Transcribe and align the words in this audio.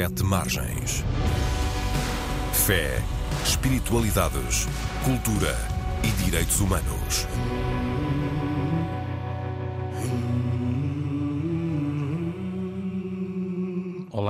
Sete 0.00 0.22
Margens. 0.24 1.04
Fé, 2.54 3.02
espiritualidades, 3.44 4.66
cultura 5.04 5.54
e 6.02 6.08
direitos 6.24 6.58
humanos. 6.58 7.26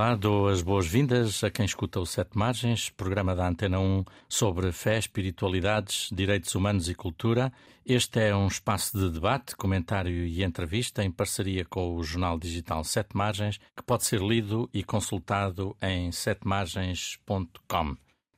Olá, 0.01 0.15
dou 0.15 0.47
as 0.47 0.63
boas-vindas 0.63 1.43
a 1.43 1.51
quem 1.51 1.63
escuta 1.63 1.99
o 1.99 2.07
Sete 2.07 2.35
Margens, 2.35 2.89
programa 2.89 3.35
da 3.35 3.47
Antena 3.47 3.79
1 3.79 4.03
sobre 4.27 4.71
fé, 4.71 4.97
espiritualidades, 4.97 6.09
direitos 6.11 6.55
humanos 6.55 6.89
e 6.89 6.95
cultura. 6.95 7.53
Este 7.85 8.19
é 8.19 8.35
um 8.35 8.47
espaço 8.47 8.97
de 8.97 9.11
debate, 9.11 9.55
comentário 9.55 10.25
e 10.25 10.43
entrevista 10.43 11.03
em 11.03 11.11
parceria 11.11 11.63
com 11.65 11.95
o 11.95 12.03
jornal 12.03 12.39
digital 12.39 12.83
Sete 12.83 13.15
Margens, 13.15 13.59
que 13.77 13.83
pode 13.83 14.03
ser 14.03 14.21
lido 14.21 14.67
e 14.73 14.83
consultado 14.83 15.77
em 15.79 16.11
setemargens.com. 16.11 17.95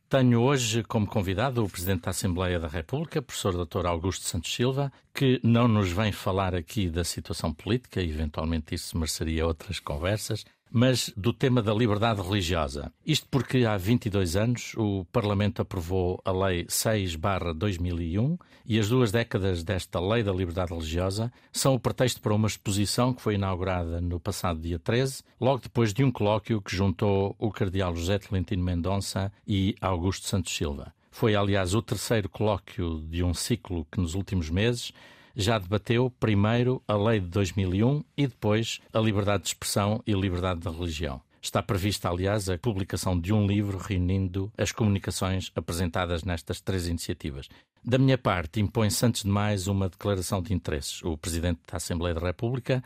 Tenho 0.10 0.42
hoje 0.42 0.84
como 0.84 1.08
convidado 1.08 1.64
o 1.64 1.70
Presidente 1.70 2.02
da 2.02 2.12
Assembleia 2.12 2.60
da 2.60 2.68
República, 2.68 3.22
professor 3.22 3.66
Dr. 3.66 3.88
Augusto 3.88 4.26
Santos 4.26 4.54
Silva, 4.54 4.92
que 5.14 5.40
não 5.42 5.70
nos 5.70 5.90
vem 5.92 6.12
falar 6.12 6.54
aqui 6.54 6.90
da 6.90 7.06
situação 7.06 7.54
política, 7.54 8.00
eventualmente 8.00 8.76
isso 8.76 8.98
mereceria 8.98 9.48
outras 9.48 9.80
conversas, 9.80 10.46
mas 10.74 11.14
do 11.16 11.32
tema 11.32 11.62
da 11.62 11.72
liberdade 11.72 12.20
religiosa. 12.20 12.92
Isto 13.06 13.28
porque 13.30 13.64
há 13.64 13.78
22 13.78 14.36
anos 14.36 14.74
o 14.76 15.06
Parlamento 15.12 15.62
aprovou 15.62 16.20
a 16.26 16.32
Lei 16.32 16.66
6-2001 16.66 18.40
e 18.66 18.80
as 18.80 18.90
duas 18.90 19.12
décadas 19.12 19.64
desta 19.64 20.00
Lei 20.00 20.24
da 20.24 20.34
Liberdade 20.34 20.74
Religiosa 20.74 21.32
são 21.52 21.76
o 21.76 21.80
pretexto 21.80 22.20
para 22.22 22.34
uma 22.34 22.48
exposição 22.48 23.14
que 23.14 23.22
foi 23.22 23.36
inaugurada 23.36 24.02
no 24.02 24.20
passado 24.20 24.60
dia 24.60 24.80
13, 24.80 25.22
logo 25.40 25.62
depois 25.62 25.94
de 25.94 26.04
um 26.04 26.12
colóquio 26.12 26.60
que 26.60 26.76
juntou 26.76 27.36
o 27.38 27.52
Cardeal 27.52 27.96
José 27.96 28.18
Tolentino 28.18 28.64
Mendonça 28.64 29.32
e 29.48 29.76
Augusto 29.80 30.28
Santos 30.28 30.56
Silva. 30.56 30.92
Foi, 31.12 31.36
aliás, 31.36 31.76
o 31.76 31.82
terceiro 31.84 32.28
colóquio 32.28 33.00
de 33.08 33.24
um 33.24 33.36
ciclo 33.36 33.86
que 33.92 34.02
nos 34.02 34.16
últimos 34.16 34.50
meses 34.50 34.92
já 35.36 35.58
debateu 35.58 36.10
primeiro 36.20 36.82
a 36.88 36.96
lei 36.96 37.20
de 37.20 37.28
2001 37.28 38.04
e 38.16 38.28
depois 38.28 38.80
a 38.94 39.00
liberdade 39.00 39.44
de 39.44 39.50
expressão 39.50 40.02
e 40.06 40.14
liberdade 40.14 40.60
da 40.62 40.72
religião. 40.72 41.22
Está 41.42 41.62
prevista, 41.62 42.10
aliás, 42.10 42.50
a 42.50 42.58
publicação 42.58 43.20
de 43.20 43.34
um 43.34 43.46
livro 43.46 43.78
reunindo 43.78 44.52
as 44.58 44.72
comunicações 44.72 45.52
apresentadas 45.56 46.24
nestas 46.24 46.62
três 46.62 46.88
iniciativas. 46.88 47.50
Da 47.84 47.98
minha 47.98 48.18
parte, 48.18 48.62
impõe-se 48.62 49.06
antes 49.06 49.24
de 49.24 49.30
mais 49.30 49.68
uma 49.68 49.90
declaração 49.90 50.42
de 50.42 50.54
interesses. 50.54 51.04
O 51.04 51.18
Presidente 51.18 51.60
da 51.70 51.76
Assembleia 51.76 52.16
da 52.16 52.22
República 52.22 52.82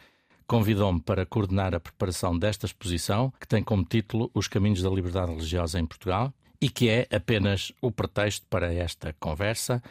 convidou-me 0.47 0.99
para 0.99 1.23
coordenar 1.23 1.75
a 1.75 1.79
preparação 1.79 2.35
desta 2.35 2.65
exposição, 2.65 3.31
que 3.39 3.47
tem 3.47 3.61
como 3.61 3.83
título 3.83 4.31
Os 4.33 4.47
Caminhos 4.47 4.81
da 4.81 4.89
Liberdade 4.89 5.33
Religiosa 5.33 5.79
em 5.79 5.85
Portugal, 5.85 6.33
e 6.59 6.67
que 6.69 6.89
é 6.89 7.07
apenas 7.11 7.71
o 7.79 7.91
pretexto 7.91 8.47
para 8.49 8.73
esta 8.73 9.13
conversa, 9.19 9.83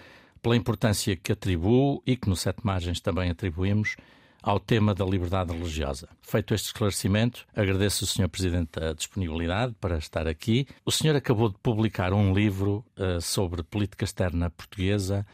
pela 0.46 0.56
importância 0.56 1.16
que 1.16 1.32
atribuo 1.32 2.00
e 2.06 2.16
que 2.16 2.28
no 2.28 2.36
Sete 2.36 2.60
Margens 2.62 3.00
também 3.00 3.28
atribuímos 3.28 3.96
ao 4.40 4.60
tema 4.60 4.94
da 4.94 5.04
liberdade 5.04 5.52
religiosa. 5.52 6.08
Feito 6.22 6.54
este 6.54 6.66
esclarecimento, 6.66 7.44
agradeço 7.52 8.04
ao 8.04 8.08
Sr. 8.08 8.28
Presidente 8.28 8.78
a 8.78 8.92
disponibilidade 8.92 9.74
para 9.80 9.98
estar 9.98 10.28
aqui. 10.28 10.68
O 10.84 10.92
senhor 10.92 11.16
acabou 11.16 11.48
de 11.48 11.56
publicar 11.58 12.12
um 12.12 12.32
livro 12.32 12.84
uh, 12.96 13.20
sobre 13.20 13.64
política 13.64 14.04
externa 14.04 14.48
portuguesa 14.48 15.26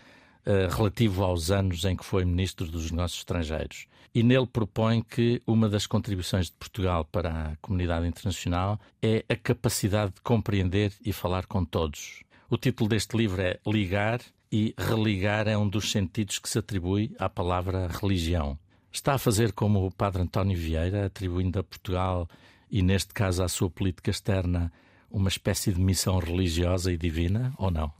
uh, 0.47 0.75
relativo 0.75 1.23
aos 1.23 1.51
anos 1.51 1.85
em 1.85 1.95
que 1.95 2.07
foi 2.07 2.25
Ministro 2.25 2.67
dos 2.67 2.91
Negócios 2.91 3.21
Estrangeiros. 3.21 3.87
E 4.15 4.23
nele 4.23 4.47
propõe 4.47 5.03
que 5.03 5.43
uma 5.47 5.69
das 5.69 5.87
contribuições 5.87 6.47
de 6.47 6.53
Portugal 6.53 7.05
para 7.05 7.29
a 7.29 7.57
comunidade 7.57 8.09
internacional 8.09 8.81
é 9.03 9.27
a 9.29 9.37
capacidade 9.37 10.15
de 10.15 10.23
compreender 10.23 10.91
e 11.05 11.13
falar 11.13 11.45
com 11.45 11.67
todos. 11.67 12.23
O 12.49 12.57
título 12.57 12.89
deste 12.89 13.15
livro 13.15 13.43
é 13.43 13.61
Ligar 13.67 14.23
e 14.53 14.75
religar 14.77 15.49
é 15.49 15.57
um 15.57 15.67
dos 15.67 15.91
sentidos 15.91 16.39
que 16.39 16.49
se 16.49 16.59
atribui 16.59 17.17
à 17.19 17.27
palavra 17.27 17.89
religião. 17.89 18.59
Está 18.93 19.15
a 19.15 19.19
fazer 19.19 19.53
como 19.53 19.87
o 19.87 19.91
padre 19.91 20.21
António 20.21 20.59
Vieira, 20.59 21.07
atribuindo 21.07 21.59
a 21.59 21.65
Portugal 21.65 22.29
e, 22.71 22.83
neste 22.83 23.15
caso, 23.15 23.43
à 23.43 23.49
sua 23.49 23.71
política 23.71 24.11
externa, 24.11 24.71
uma 25.11 25.31
espécie 25.31 25.73
de 25.73 25.81
missão 25.81 26.19
religiosa 26.19 26.93
e 26.93 26.99
divina, 26.99 27.55
ou 27.57 27.71
não? 27.71 27.91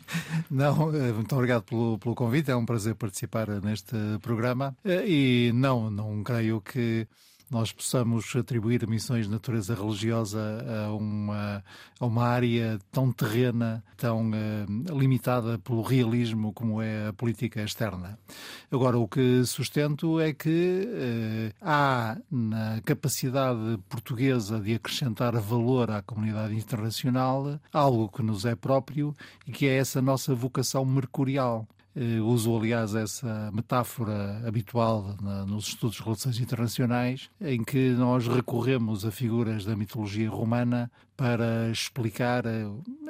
Não, 0.50 0.94
eh, 0.94 1.12
muito 1.12 1.34
obrigado 1.34 1.64
pelo, 1.64 1.98
pelo 1.98 2.14
convite, 2.14 2.50
é 2.50 2.56
um 2.56 2.64
prazer 2.64 2.94
participar 2.94 3.48
neste 3.60 3.94
programa. 4.22 4.76
Eh, 4.84 5.04
e 5.06 5.52
não, 5.52 5.90
não 5.90 6.22
creio 6.22 6.60
que 6.60 7.06
nós 7.50 7.72
possamos 7.72 8.34
atribuir 8.36 8.86
missões 8.86 9.26
de 9.26 9.32
natureza 9.32 9.74
religiosa 9.74 10.38
a 10.86 10.94
uma, 10.94 11.64
a 11.98 12.06
uma 12.06 12.24
área 12.24 12.78
tão 12.92 13.10
terrena, 13.10 13.82
tão 13.96 14.30
uh, 14.30 14.98
limitada 14.98 15.58
pelo 15.58 15.82
realismo 15.82 16.52
como 16.52 16.82
é 16.82 17.08
a 17.08 17.12
política 17.12 17.62
externa. 17.62 18.18
Agora, 18.70 18.98
o 18.98 19.08
que 19.08 19.44
sustento 19.44 20.20
é 20.20 20.32
que 20.32 20.86
uh, 20.86 21.54
há 21.62 22.18
na 22.30 22.80
capacidade 22.82 23.78
portuguesa 23.88 24.60
de 24.60 24.74
acrescentar 24.74 25.34
valor 25.40 25.90
à 25.90 26.02
comunidade 26.02 26.54
internacional 26.54 27.58
algo 27.72 28.08
que 28.08 28.22
nos 28.22 28.44
é 28.44 28.54
próprio 28.54 29.14
e 29.46 29.52
que 29.52 29.66
é 29.66 29.76
essa 29.76 30.02
nossa 30.02 30.34
vocação 30.34 30.84
mercurial. 30.84 31.66
Uh, 31.98 32.22
uso, 32.24 32.56
aliás, 32.56 32.94
essa 32.94 33.50
metáfora 33.52 34.40
habitual 34.46 35.16
na, 35.20 35.44
nos 35.44 35.66
estudos 35.66 35.96
de 35.96 36.02
relações 36.04 36.38
internacionais, 36.38 37.28
em 37.40 37.64
que 37.64 37.90
nós 37.90 38.28
recorremos 38.28 39.04
a 39.04 39.10
figuras 39.10 39.64
da 39.64 39.74
mitologia 39.74 40.30
romana 40.30 40.88
para 41.18 41.68
explicar, 41.72 42.46
eh, 42.46 42.64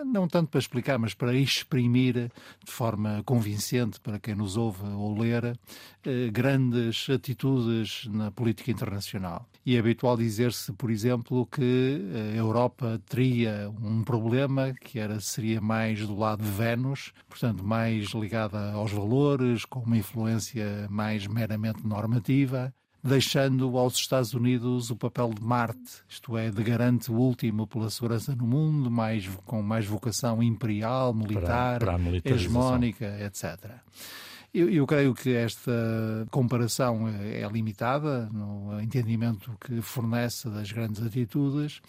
não 0.06 0.26
tanto 0.26 0.48
para 0.48 0.58
explicar, 0.58 0.98
mas 0.98 1.12
para 1.12 1.34
exprimir 1.34 2.32
de 2.64 2.72
forma 2.72 3.22
convincente 3.26 4.00
para 4.00 4.18
quem 4.18 4.34
nos 4.34 4.56
ouve 4.56 4.82
ou 4.86 5.18
ler, 5.18 5.58
eh, 6.06 6.30
grandes 6.32 7.10
atitudes 7.10 8.06
na 8.06 8.30
política 8.30 8.70
internacional. 8.70 9.46
E 9.68 9.76
é 9.76 9.80
habitual 9.80 10.16
dizer-se, 10.16 10.72
por 10.72 10.90
exemplo, 10.90 11.44
que 11.44 12.00
a 12.32 12.36
Europa 12.36 12.98
teria 13.06 13.70
um 13.82 14.02
problema 14.02 14.72
que 14.72 14.98
era 14.98 15.20
seria 15.20 15.60
mais 15.60 16.06
do 16.06 16.18
lado 16.18 16.42
de 16.42 16.50
Vênus, 16.50 17.12
portanto 17.28 17.62
mais 17.62 18.06
ligada 18.14 18.72
aos 18.72 18.90
valores, 18.90 19.66
com 19.66 19.80
uma 19.80 19.98
influência 19.98 20.86
mais 20.88 21.26
meramente 21.26 21.86
normativa, 21.86 22.72
deixando 23.04 23.76
aos 23.76 23.96
Estados 23.96 24.32
Unidos 24.32 24.90
o 24.90 24.96
papel 24.96 25.34
de 25.34 25.42
Marte, 25.42 26.02
isto 26.08 26.38
é, 26.38 26.50
de 26.50 26.62
garante 26.62 27.12
último 27.12 27.66
pela 27.66 27.90
segurança 27.90 28.34
no 28.34 28.46
mundo, 28.46 28.90
mais, 28.90 29.28
com 29.44 29.60
mais 29.60 29.84
vocação 29.84 30.42
imperial, 30.42 31.12
militar, 31.12 31.78
para, 31.78 31.98
para 31.98 32.34
hegemónica, 32.34 33.18
etc. 33.20 33.70
Eu, 34.58 34.68
eu, 34.68 34.84
creio 34.88 35.14
que 35.14 35.32
esta 35.32 35.70
comparação 36.32 37.06
é, 37.06 37.42
é 37.42 37.48
limitada 37.48 38.28
no 38.32 38.80
entendimento 38.80 39.56
que 39.60 39.80
fornece 39.80 40.48
das 40.48 40.72
grandes 40.72 41.00
atitudes, 41.00 41.80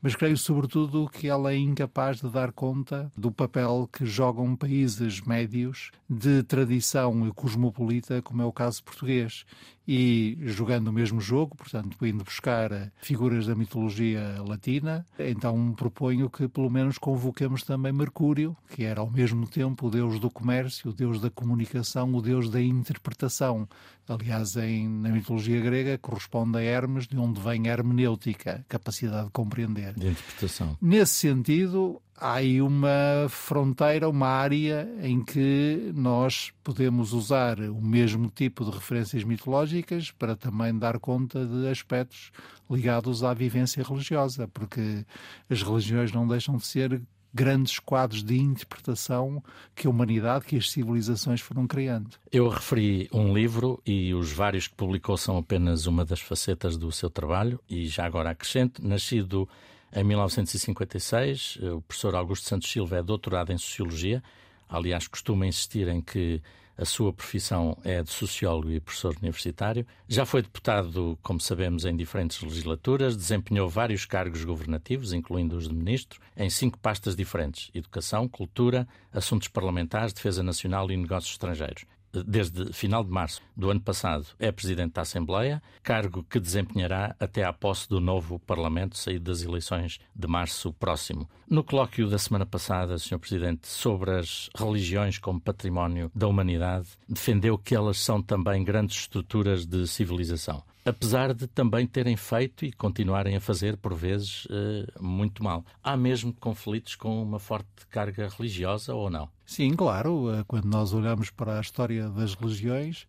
mas 0.00 0.16
creio 0.16 0.34
sobretudo 0.38 1.06
que 1.06 1.28
ela 1.28 1.52
é 1.52 1.56
incapaz 1.56 2.22
de 2.22 2.30
dar 2.30 2.50
conta 2.50 3.12
do 3.14 3.30
papel 3.30 3.86
que 3.92 4.06
jogam 4.06 4.56
países 4.56 5.20
médios 5.20 5.90
de 6.08 6.42
tradição 6.44 7.30
cosmopolita, 7.32 8.22
como 8.22 8.40
é 8.40 8.46
o 8.46 8.52
caso 8.52 8.82
português. 8.82 9.44
E 9.86 10.38
jogando 10.42 10.88
o 10.88 10.92
mesmo 10.92 11.20
jogo, 11.20 11.56
portanto, 11.56 12.04
indo 12.06 12.24
buscar 12.24 12.90
figuras 12.96 13.46
da 13.46 13.54
mitologia 13.54 14.42
latina, 14.46 15.06
então 15.18 15.74
proponho 15.74 16.30
que 16.30 16.48
pelo 16.48 16.70
menos 16.70 16.96
convoquemos 16.96 17.62
também 17.62 17.92
Mercúrio, 17.92 18.56
que 18.70 18.84
era 18.84 19.00
ao 19.00 19.10
mesmo 19.10 19.46
tempo 19.46 19.86
o 19.86 19.90
deus 19.90 20.18
do 20.18 20.30
comércio, 20.30 20.90
o 20.90 20.92
deus 20.92 21.20
da 21.20 21.30
comunicação, 21.30 22.14
o 22.14 22.22
deus 22.22 22.48
da 22.48 22.62
interpretação. 22.62 23.68
Aliás, 24.08 24.56
em, 24.56 24.88
na 24.88 25.10
mitologia 25.10 25.60
grega 25.60 25.98
corresponde 25.98 26.58
a 26.58 26.62
Hermes, 26.62 27.06
de 27.06 27.18
onde 27.18 27.40
vem 27.40 27.68
a 27.68 27.72
hermenêutica, 27.72 28.64
capacidade 28.68 29.26
de 29.26 29.32
compreender 29.32 29.94
de 29.94 30.08
interpretação. 30.08 30.76
Nesse 30.80 31.14
sentido, 31.14 32.00
há 32.16 32.34
aí 32.34 32.60
uma 32.60 33.26
fronteira, 33.28 34.08
uma 34.08 34.28
área 34.28 34.88
em 35.02 35.22
que 35.22 35.92
nós 35.94 36.52
podemos 36.62 37.12
usar 37.12 37.58
o 37.60 37.80
mesmo 37.80 38.30
tipo 38.30 38.64
de 38.64 38.70
referências 38.70 39.24
mitológicas 39.24 40.10
para 40.10 40.36
também 40.36 40.76
dar 40.76 40.98
conta 40.98 41.44
de 41.44 41.68
aspectos 41.68 42.30
ligados 42.70 43.22
à 43.22 43.34
vivência 43.34 43.82
religiosa, 43.82 44.48
porque 44.48 45.04
as 45.50 45.62
religiões 45.62 46.12
não 46.12 46.26
deixam 46.26 46.56
de 46.56 46.66
ser 46.66 47.02
grandes 47.34 47.80
quadros 47.80 48.22
de 48.22 48.38
interpretação 48.38 49.42
que 49.74 49.88
a 49.88 49.90
humanidade, 49.90 50.44
que 50.44 50.56
as 50.56 50.70
civilizações 50.70 51.40
foram 51.40 51.66
criando. 51.66 52.10
Eu 52.30 52.48
referi 52.48 53.08
um 53.12 53.34
livro 53.34 53.82
e 53.84 54.14
os 54.14 54.30
vários 54.30 54.68
que 54.68 54.74
publicou 54.76 55.16
são 55.16 55.36
apenas 55.36 55.86
uma 55.86 56.04
das 56.04 56.20
facetas 56.20 56.76
do 56.76 56.92
seu 56.92 57.10
trabalho 57.10 57.58
e 57.68 57.88
já 57.88 58.06
agora 58.06 58.30
acrescento, 58.30 58.86
nascido 58.86 59.48
em 59.94 60.04
1956, 60.04 61.58
o 61.76 61.80
professor 61.82 62.14
Augusto 62.14 62.48
Santos 62.48 62.70
Silva 62.70 62.98
é 62.98 63.02
doutorado 63.02 63.52
em 63.52 63.58
Sociologia, 63.58 64.22
aliás, 64.68 65.06
costuma 65.06 65.46
insistir 65.46 65.88
em 65.88 66.00
que 66.00 66.42
a 66.76 66.84
sua 66.84 67.12
profissão 67.12 67.78
é 67.84 68.02
de 68.02 68.10
sociólogo 68.10 68.70
e 68.70 68.80
professor 68.80 69.14
universitário. 69.16 69.86
Já 70.08 70.26
foi 70.26 70.42
deputado, 70.42 71.16
como 71.22 71.40
sabemos, 71.40 71.84
em 71.84 71.94
diferentes 71.94 72.40
legislaturas, 72.42 73.16
desempenhou 73.16 73.68
vários 73.68 74.04
cargos 74.04 74.44
governativos, 74.44 75.12
incluindo 75.12 75.56
os 75.56 75.68
de 75.68 75.74
ministro, 75.74 76.20
em 76.36 76.50
cinco 76.50 76.76
pastas 76.78 77.14
diferentes: 77.14 77.70
educação, 77.72 78.28
cultura, 78.28 78.88
assuntos 79.12 79.46
parlamentares, 79.46 80.12
defesa 80.12 80.42
nacional 80.42 80.90
e 80.90 80.96
negócios 80.96 81.32
estrangeiros 81.32 81.84
desde 82.22 82.72
final 82.72 83.02
de 83.02 83.10
março 83.10 83.40
do 83.56 83.70
ano 83.70 83.80
passado, 83.80 84.26
é 84.38 84.52
Presidente 84.52 84.92
da 84.92 85.02
Assembleia, 85.02 85.62
cargo 85.82 86.22
que 86.22 86.38
desempenhará 86.38 87.16
até 87.18 87.44
à 87.44 87.52
posse 87.52 87.88
do 87.88 88.00
novo 88.00 88.38
Parlamento 88.38 88.96
saído 88.96 89.30
das 89.30 89.42
eleições 89.42 89.98
de 90.14 90.28
março 90.28 90.72
próximo. 90.72 91.28
No 91.48 91.64
colóquio 91.64 92.08
da 92.08 92.18
semana 92.18 92.46
passada, 92.46 92.98
Sr. 92.98 93.18
Presidente, 93.18 93.68
sobre 93.68 94.12
as 94.12 94.48
religiões 94.56 95.18
como 95.18 95.40
património 95.40 96.10
da 96.14 96.28
humanidade, 96.28 96.88
defendeu 97.08 97.58
que 97.58 97.74
elas 97.74 97.98
são 97.98 98.22
também 98.22 98.62
grandes 98.62 98.96
estruturas 98.98 99.66
de 99.66 99.86
civilização 99.86 100.62
apesar 100.84 101.32
de 101.32 101.46
também 101.46 101.86
terem 101.86 102.16
feito 102.16 102.64
e 102.64 102.72
continuarem 102.72 103.36
a 103.36 103.40
fazer, 103.40 103.76
por 103.76 103.94
vezes, 103.94 104.46
eh, 104.50 104.86
muito 105.00 105.42
mal. 105.42 105.64
Há 105.82 105.96
mesmo 105.96 106.32
conflitos 106.32 106.94
com 106.94 107.22
uma 107.22 107.38
forte 107.38 107.86
carga 107.90 108.28
religiosa 108.28 108.94
ou 108.94 109.08
não? 109.08 109.28
Sim, 109.46 109.74
claro. 109.74 110.30
Eh, 110.34 110.44
quando 110.46 110.66
nós 110.66 110.92
olhamos 110.92 111.30
para 111.30 111.58
a 111.58 111.60
história 111.60 112.08
das 112.10 112.34
religiões, 112.34 113.06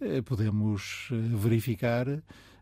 eh, 0.00 0.22
podemos 0.22 1.08
verificar 1.10 2.06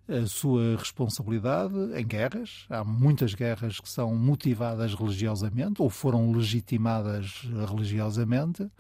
a 0.09 0.27
sua 0.27 0.77
responsabilidade 0.77 1.75
em 1.95 2.07
guerras. 2.07 2.67
Há 2.69 2.85
muitas 2.85 3.35
guerras 3.35 3.81
que 3.81 3.89
são 3.89 4.15
motivadas 4.15 4.95
religiosamente 4.95 5.81
ou 5.81 5.89
foram 5.89 6.31
legitimadas 6.33 7.43
religiosamente 7.71 8.71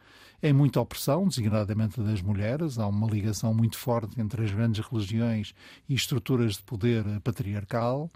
em 0.44 0.52
muita 0.52 0.78
opressão, 0.78 1.26
designadamente 1.26 1.98
das 2.02 2.20
mulheres. 2.20 2.78
Há 2.78 2.86
uma 2.86 3.08
ligação 3.08 3.54
muito 3.54 3.78
forte 3.78 4.20
entre 4.20 4.44
as 4.44 4.50
grandes 4.50 4.86
religiões 4.86 5.54
e 5.88 5.94
estruturas 5.94 6.56
de 6.56 6.62
poder 6.64 7.02
patriarcal 7.20 8.10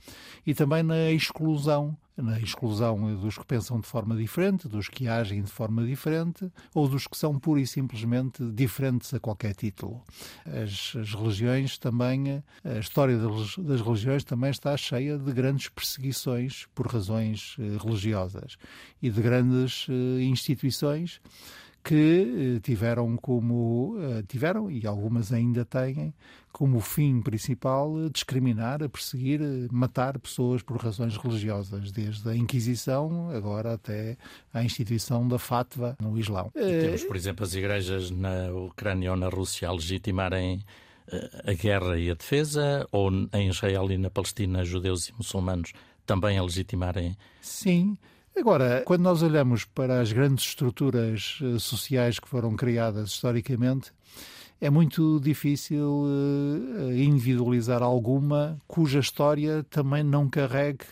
e 0.46 0.52
também 0.52 0.82
na 0.82 1.10
exclusão 1.10 1.96
na 2.22 2.38
exclusão 2.40 3.14
dos 3.14 3.38
que 3.38 3.46
pensam 3.46 3.78
de 3.78 3.86
forma 3.86 4.16
diferente, 4.16 4.66
dos 4.66 4.88
que 4.88 5.06
agem 5.06 5.40
de 5.40 5.50
forma 5.50 5.86
diferente 5.86 6.50
ou 6.74 6.88
dos 6.88 7.06
que 7.06 7.16
são 7.16 7.38
pura 7.38 7.60
e 7.60 7.66
simplesmente 7.66 8.42
diferentes 8.50 9.14
a 9.14 9.20
qualquer 9.20 9.54
título. 9.54 10.02
As, 10.44 10.96
as 10.96 11.14
religiões 11.14 11.78
também, 11.78 12.42
a 12.64 12.78
história 12.80 13.16
das, 13.16 13.56
das 13.58 13.80
religiões 13.80 14.24
também 14.24 14.50
está 14.50 14.76
cheia 14.76 15.16
de 15.16 15.32
grandes 15.32 15.68
perseguições 15.68 16.66
por 16.74 16.88
razões 16.88 17.54
eh, 17.56 17.78
religiosas 17.80 18.58
e 19.00 19.10
de 19.10 19.22
grandes 19.22 19.86
eh, 19.88 20.22
instituições 20.22 21.20
que 21.82 22.56
eh, 22.56 22.60
tiveram 22.60 23.16
como 23.16 23.96
eh, 23.98 24.22
tiveram 24.28 24.70
e 24.70 24.86
algumas 24.86 25.32
ainda 25.32 25.64
têm 25.64 26.12
como 26.52 26.80
fim 26.80 27.20
principal 27.20 28.08
discriminar, 28.10 28.86
perseguir, 28.88 29.40
matar 29.70 30.18
pessoas 30.18 30.62
por 30.62 30.76
razões 30.76 31.16
religiosas, 31.16 31.92
desde 31.92 32.28
a 32.28 32.34
Inquisição 32.34 33.30
agora 33.30 33.74
até 33.74 34.16
a 34.52 34.62
instituição 34.62 35.26
da 35.28 35.38
fatwa 35.38 35.96
no 36.00 36.18
Islão. 36.18 36.50
E 36.56 36.80
temos, 36.80 37.04
por 37.04 37.16
exemplo, 37.16 37.44
as 37.44 37.54
igrejas 37.54 38.10
na 38.10 38.50
Ucrânia 38.52 39.10
ou 39.12 39.16
na 39.16 39.28
Rússia 39.28 39.68
a 39.68 39.72
legitimarem 39.72 40.64
eh, 41.10 41.42
a 41.46 41.52
guerra 41.52 41.98
e 41.98 42.10
a 42.10 42.14
defesa, 42.14 42.86
ou 42.90 43.10
em 43.32 43.48
Israel 43.48 43.90
e 43.90 43.98
na 43.98 44.10
Palestina, 44.10 44.64
judeus 44.64 45.08
e 45.08 45.14
muçulmanos 45.14 45.72
também 46.04 46.38
a 46.38 46.42
legitimarem. 46.42 47.16
Sim. 47.40 47.96
Agora, 48.38 48.84
quando 48.86 49.02
nós 49.02 49.20
olhamos 49.20 49.64
para 49.64 50.00
as 50.00 50.12
grandes 50.12 50.44
estruturas 50.44 51.40
eh, 51.42 51.58
sociais 51.58 52.20
que 52.20 52.28
foram 52.28 52.54
criadas 52.54 53.10
historicamente, 53.10 53.92
é 54.60 54.70
muito 54.70 55.18
difícil 55.18 56.04
eh, 56.06 57.02
individualizar 57.02 57.82
alguma 57.82 58.56
cuja 58.68 59.00
história 59.00 59.64
também 59.68 60.04
não 60.04 60.28
carregue 60.30 60.84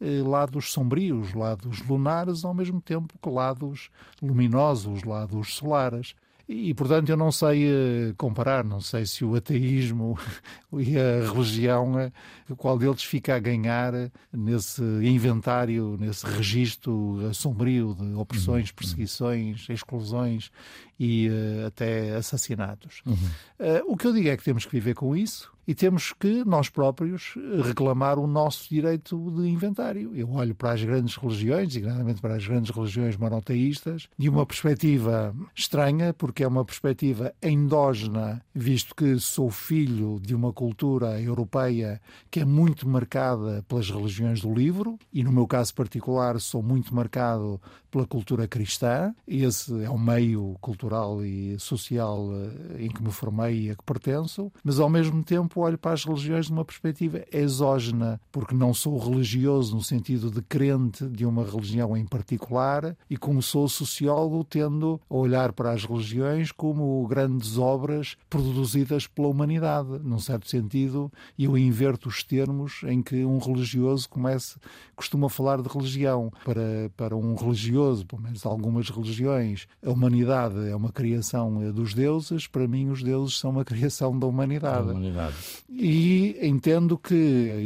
eh, 0.00 0.22
lados 0.22 0.72
sombrios, 0.72 1.34
lados 1.34 1.86
lunares, 1.86 2.46
ao 2.46 2.54
mesmo 2.54 2.80
tempo 2.80 3.12
que 3.22 3.28
lados 3.28 3.90
luminosos, 4.22 5.04
lados 5.04 5.54
solares. 5.54 6.14
E, 6.48 6.72
portanto, 6.74 7.08
eu 7.08 7.16
não 7.16 7.32
sei 7.32 7.66
eh, 7.66 8.14
comparar, 8.16 8.62
não 8.62 8.80
sei 8.80 9.04
se 9.04 9.24
o 9.24 9.34
ateísmo 9.34 10.16
e 10.78 10.96
a 10.96 11.32
religião, 11.32 11.98
eh, 11.98 12.12
qual 12.56 12.78
deles 12.78 13.02
fica 13.02 13.34
a 13.34 13.38
ganhar 13.40 13.92
nesse 14.32 14.80
inventário, 15.02 15.96
nesse 15.98 16.24
registro 16.24 17.18
sombrio 17.34 17.96
de 17.98 18.14
opressões, 18.14 18.68
uhum. 18.68 18.76
perseguições, 18.76 19.68
exclusões 19.68 20.52
e 20.98 21.28
uh, 21.28 21.66
até 21.66 22.14
assassinatos. 22.16 23.02
Uhum. 23.06 23.14
Uh, 23.14 23.92
o 23.92 23.96
que 23.96 24.06
eu 24.06 24.12
digo 24.12 24.28
é 24.28 24.36
que 24.36 24.44
temos 24.44 24.64
que 24.64 24.72
viver 24.72 24.94
com 24.94 25.14
isso 25.14 25.54
e 25.66 25.74
temos 25.74 26.12
que 26.12 26.44
nós 26.44 26.68
próprios 26.68 27.34
reclamar 27.64 28.18
o 28.18 28.26
nosso 28.26 28.68
direito 28.68 29.30
de 29.32 29.48
inventário. 29.48 30.14
Eu 30.14 30.30
olho 30.30 30.54
para 30.54 30.72
as 30.72 30.82
grandes 30.82 31.16
religiões, 31.16 31.68
designadamente 31.68 32.20
para 32.20 32.36
as 32.36 32.46
grandes 32.46 32.70
religiões 32.70 33.16
monoteístas, 33.16 34.08
de 34.16 34.28
uma 34.28 34.46
perspectiva 34.46 35.34
estranha, 35.54 36.14
porque 36.14 36.44
é 36.44 36.48
uma 36.48 36.64
perspectiva 36.64 37.34
endógena, 37.42 38.40
visto 38.54 38.94
que 38.94 39.18
sou 39.18 39.50
filho 39.50 40.20
de 40.20 40.34
uma 40.34 40.52
cultura 40.52 41.20
europeia 41.20 42.00
que 42.30 42.40
é 42.40 42.44
muito 42.44 42.88
marcada 42.88 43.64
pelas 43.66 43.90
religiões 43.90 44.40
do 44.40 44.54
livro, 44.54 44.98
e 45.12 45.24
no 45.24 45.32
meu 45.32 45.48
caso 45.48 45.74
particular 45.74 46.40
sou 46.40 46.62
muito 46.62 46.94
marcado 46.94 47.60
pela 47.96 48.06
cultura 48.06 48.46
cristã. 48.46 49.14
Esse 49.26 49.82
é 49.82 49.88
o 49.88 49.98
meio 49.98 50.54
cultural 50.60 51.24
e 51.24 51.58
social 51.58 52.28
eh, 52.30 52.84
em 52.84 52.90
que 52.90 53.02
me 53.02 53.10
formei 53.10 53.66
e 53.66 53.70
a 53.70 53.74
que 53.74 53.82
pertenço, 53.82 54.52
mas 54.62 54.78
ao 54.78 54.90
mesmo 54.90 55.24
tempo 55.24 55.62
olho 55.62 55.78
para 55.78 55.92
as 55.92 56.04
religiões 56.04 56.46
de 56.46 56.52
uma 56.52 56.64
perspectiva 56.64 57.24
exógena, 57.32 58.20
porque 58.30 58.54
não 58.54 58.74
sou 58.74 58.98
religioso 58.98 59.74
no 59.74 59.82
sentido 59.82 60.30
de 60.30 60.42
crente 60.42 61.06
de 61.08 61.24
uma 61.24 61.42
religião 61.42 61.96
em 61.96 62.04
particular 62.04 62.94
e 63.08 63.16
como 63.16 63.40
sou 63.40 63.66
sociólogo 63.66 64.44
tendo 64.44 65.00
a 65.08 65.14
olhar 65.14 65.54
para 65.54 65.72
as 65.72 65.84
religiões 65.84 66.52
como 66.52 67.06
grandes 67.06 67.56
obras 67.56 68.16
produzidas 68.28 69.06
pela 69.06 69.28
humanidade, 69.28 70.00
num 70.02 70.18
certo 70.18 70.50
sentido, 70.50 71.10
eu 71.38 71.56
inverto 71.56 72.10
os 72.10 72.22
termos 72.22 72.82
em 72.86 73.00
que 73.00 73.24
um 73.24 73.38
religioso 73.38 74.06
comece, 74.08 74.56
costuma 74.94 75.30
falar 75.30 75.62
de 75.62 75.68
religião. 75.68 76.30
Para, 76.44 76.90
para 76.96 77.16
um 77.16 77.34
religioso 77.34 77.85
religioso, 77.86 78.06
pelo 78.06 78.22
menos 78.22 78.44
algumas 78.44 78.90
religiões, 78.90 79.66
a 79.84 79.90
humanidade 79.90 80.68
é 80.68 80.74
uma 80.74 80.90
criação 80.90 81.72
dos 81.72 81.94
deuses, 81.94 82.46
para 82.46 82.66
mim 82.66 82.88
os 82.88 83.02
deuses 83.02 83.38
são 83.38 83.50
uma 83.50 83.64
criação 83.64 84.18
da 84.18 84.26
humanidade. 84.26 84.90
humanidade. 84.90 85.36
E 85.68 86.36
entendo 86.42 86.98
que 86.98 87.14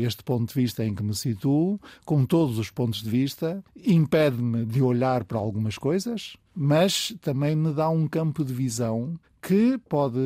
este 0.03 0.23
ponto 0.23 0.49
de 0.49 0.55
vista 0.55 0.85
em 0.85 0.95
que 0.95 1.03
me 1.03 1.15
situo, 1.15 1.81
com 2.05 2.25
todos 2.25 2.59
os 2.59 2.71
pontos 2.71 3.03
de 3.03 3.11
vista, 3.11 3.63
impede-me 3.77 4.65
de 4.65 4.83
olhar 4.83 5.25
para 5.25 5.39
algumas 5.39 5.79
coisas, 5.79 6.37
mas 6.55 7.15
também 7.21 7.55
me 7.57 7.73
dá 7.73 7.89
um 7.89 8.07
campo 8.07 8.45
de 8.45 8.53
visão 8.53 9.19
que 9.43 9.79
pode 9.89 10.19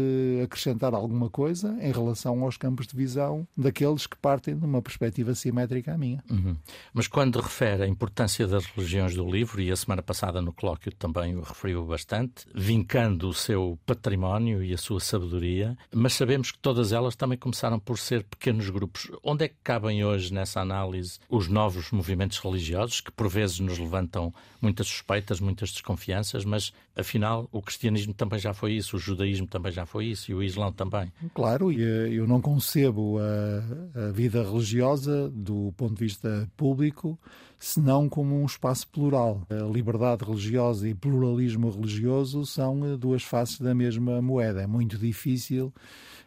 acrescentar 0.42 0.92
alguma 0.92 1.30
coisa 1.30 1.76
em 1.80 1.92
relação 1.92 2.42
aos 2.42 2.56
campos 2.56 2.86
de 2.86 2.96
visão 2.96 3.46
daqueles 3.56 4.06
que 4.06 4.16
partem 4.16 4.56
de 4.56 4.64
uma 4.64 4.82
perspectiva 4.82 5.34
simétrica 5.34 5.94
à 5.94 5.98
minha. 5.98 6.22
Uhum. 6.28 6.56
Mas 6.92 7.06
quando 7.06 7.40
refere 7.40 7.84
a 7.84 7.88
importância 7.88 8.46
das 8.46 8.66
religiões 8.66 9.14
do 9.14 9.30
livro, 9.30 9.60
e 9.60 9.70
a 9.70 9.76
semana 9.76 10.02
passada 10.02 10.42
no 10.42 10.52
colóquio 10.52 10.92
também 10.92 11.36
o 11.36 11.42
referiu 11.42 11.84
bastante, 11.84 12.46
vincando 12.54 13.28
o 13.28 13.34
seu 13.34 13.78
património 13.86 14.62
e 14.64 14.74
a 14.74 14.78
sua 14.78 15.00
sabedoria, 15.00 15.76
mas 15.94 16.14
sabemos 16.14 16.50
que 16.50 16.58
todas 16.58 16.92
elas 16.92 17.14
também 17.14 17.38
começaram 17.38 17.78
por 17.78 17.98
ser 17.98 18.24
pequenos 18.24 18.68
grupos. 18.68 19.10
Onde 19.22 19.44
é 19.44 19.48
que 19.48 19.56
cabem 19.62 20.04
hoje 20.04 20.32
nessa 20.32 20.60
análise 20.60 21.18
os 21.28 21.48
novos 21.48 21.90
movimentos 21.92 22.38
religiosos, 22.38 23.00
que 23.00 23.12
por 23.12 23.28
vezes 23.28 23.60
nos 23.60 23.78
levantam 23.78 24.34
muitas 24.60 24.88
suspeitas, 24.88 25.40
muitas 25.40 25.70
desconfianças, 25.70 26.13
mas 26.44 26.72
afinal 26.96 27.48
o 27.50 27.60
cristianismo 27.62 28.14
também 28.14 28.38
já 28.38 28.52
foi 28.54 28.74
isso, 28.74 28.98
judaísmo 28.98 29.46
também 29.46 29.72
já 29.72 29.86
foi 29.86 30.06
isso 30.06 30.30
e 30.30 30.34
o 30.34 30.42
Islão 30.42 30.72
também. 30.72 31.12
Claro, 31.34 31.70
eh, 31.72 32.08
eu 32.10 32.26
não 32.26 32.40
concebo 32.40 33.18
a, 33.18 34.08
a 34.08 34.12
vida 34.12 34.42
religiosa 34.42 35.30
do 35.30 35.72
ponto 35.76 35.94
de 35.94 36.04
vista 36.04 36.48
público 36.56 37.18
senão 37.64 38.08
como 38.10 38.40
um 38.40 38.44
espaço 38.44 38.86
plural. 38.88 39.40
A 39.48 39.64
liberdade 39.72 40.24
religiosa 40.24 40.86
e 40.86 40.94
pluralismo 40.94 41.70
religioso 41.70 42.44
são 42.44 42.84
eh, 42.84 42.96
duas 42.96 43.22
faces 43.22 43.58
da 43.58 43.74
mesma 43.74 44.20
moeda. 44.20 44.62
É 44.62 44.66
muito 44.66 44.98
difícil, 44.98 45.72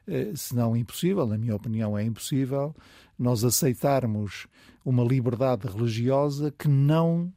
eh, 0.08 0.32
se 0.36 0.56
não 0.56 0.76
impossível, 0.76 1.28
na 1.28 1.38
minha 1.38 1.56
opinião 1.56 1.98
é 1.98 2.04
impossível, 2.04 2.76
nós 3.20 3.44
aceitarmos 3.44 4.48
uma 4.84 5.04
liberdade 5.04 5.68
religiosa 5.68 6.52
que 6.58 6.68
não 6.68 7.32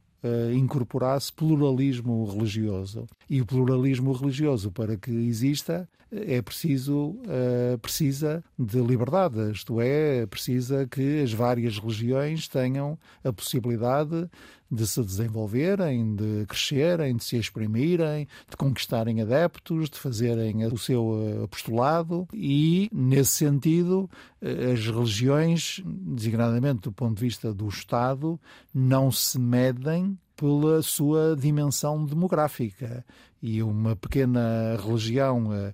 incorporasse 0.53 1.31
pluralismo 1.33 2.25
religioso. 2.25 3.07
E 3.31 3.39
o 3.39 3.45
pluralismo 3.45 4.11
religioso, 4.11 4.73
para 4.73 4.97
que 4.97 5.09
exista, 5.09 5.87
é 6.11 6.41
preciso, 6.41 7.11
uh, 7.11 7.77
precisa 7.81 8.43
de 8.59 8.81
liberdade, 8.81 9.53
isto 9.53 9.79
é, 9.79 10.25
precisa 10.25 10.85
que 10.85 11.21
as 11.21 11.31
várias 11.31 11.77
religiões 11.79 12.49
tenham 12.49 12.99
a 13.23 13.31
possibilidade 13.31 14.29
de 14.69 14.85
se 14.85 15.01
desenvolverem, 15.01 16.13
de 16.13 16.45
crescerem, 16.45 17.15
de 17.15 17.23
se 17.23 17.37
exprimirem, 17.37 18.27
de 18.49 18.57
conquistarem 18.57 19.21
adeptos, 19.21 19.89
de 19.89 19.97
fazerem 19.97 20.65
o 20.65 20.77
seu 20.77 21.39
eh, 21.41 21.43
apostolado. 21.43 22.27
E, 22.33 22.89
nesse 22.93 23.31
sentido, 23.31 24.09
eh, 24.41 24.71
as 24.71 24.85
religiões, 24.85 25.81
designadamente 25.85 26.83
do 26.83 26.91
ponto 26.91 27.15
de 27.15 27.21
vista 27.21 27.53
do 27.53 27.67
Estado, 27.67 28.39
não 28.73 29.11
se 29.11 29.37
medem 29.37 30.17
pela 30.41 30.81
sua 30.81 31.35
dimensão 31.37 32.03
demográfica. 32.03 33.05
E 33.43 33.61
uma 33.61 33.95
pequena 33.95 34.75
religião 34.83 35.53
eh, 35.53 35.73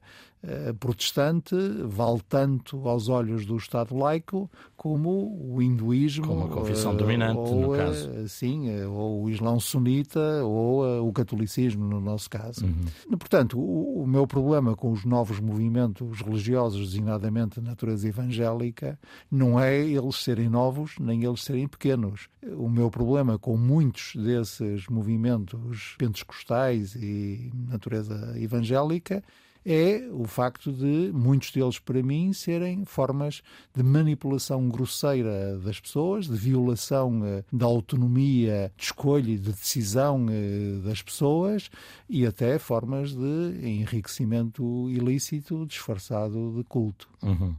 protestante 0.80 1.56
vale 1.86 2.22
tanto 2.28 2.88
aos 2.88 3.10
olhos 3.10 3.46
do 3.46 3.58
Estado 3.58 3.96
laico 3.96 4.50
como 4.76 5.36
o 5.54 5.62
hinduísmo. 5.62 6.28
Como 6.28 6.46
a 6.46 6.50
confissão 6.50 6.94
uh, 6.94 6.96
dominante, 6.96 7.38
ou, 7.38 7.62
no 7.62 7.76
caso. 7.76 8.28
Sim, 8.28 8.84
ou 8.86 9.24
o 9.24 9.30
islão 9.30 9.60
sunita 9.60 10.44
ou 10.44 11.08
o 11.08 11.12
catolicismo, 11.12 11.86
no 11.86 12.00
nosso 12.00 12.30
caso. 12.30 12.66
Uhum. 12.66 13.18
Portanto, 13.18 13.60
o, 13.60 14.04
o, 14.04 14.08
meu 14.08 14.28
problema 14.28 14.76
com 14.76 14.92
os 14.92 15.04
novos 15.04 15.40
movimentos 15.40 16.22
religiosos, 16.22 16.90
designadamente 16.90 17.60
de 17.60 17.66
natureza 17.66 18.08
evangélica, 18.08 19.00
não 19.32 19.60
é 19.60 19.78
eles 19.78 20.18
serem 20.18 20.50
novos 20.50 20.98
nem 21.00 21.24
eles 21.24 21.44
serem 21.44 21.68
pequenos. 21.68 22.30
O 22.58 22.70
meu 22.70 22.90
problema 22.90 23.38
com 23.38 23.58
muitos 23.58 24.16
desses 24.16 24.88
movimentos 24.88 25.96
pentecostais 25.98 26.96
e 26.96 27.52
natureza 27.70 28.34
evangélica 28.38 29.24
é 29.66 30.08
o 30.12 30.26
facto 30.26 30.72
de 30.72 31.12
muitos 31.14 31.52
deles, 31.52 31.80
para 31.80 32.02
mim, 32.02 32.34
serem 32.34 32.86
formas 32.86 33.42
de 33.76 33.84
manipulação 33.84 34.68
grosseira 34.70 35.58
das 35.60 35.80
pessoas, 35.80 36.28
de 36.28 36.36
violação 36.36 37.22
uh, 37.22 37.44
da 37.52 37.66
autonomia 37.66 38.72
de 38.76 38.84
escolha 38.84 39.32
e 39.32 39.38
de 39.38 39.52
decisão 39.52 40.26
uh, 40.26 40.82
das 40.82 41.02
pessoas 41.02 41.70
e 42.10 42.26
até 42.26 42.58
formas 42.58 43.14
de 43.14 43.68
enriquecimento 43.68 44.90
ilícito 44.90 45.66
disfarçado 45.66 46.54
de 46.58 46.64
culto. 46.64 47.10
Uhum. 47.22 47.56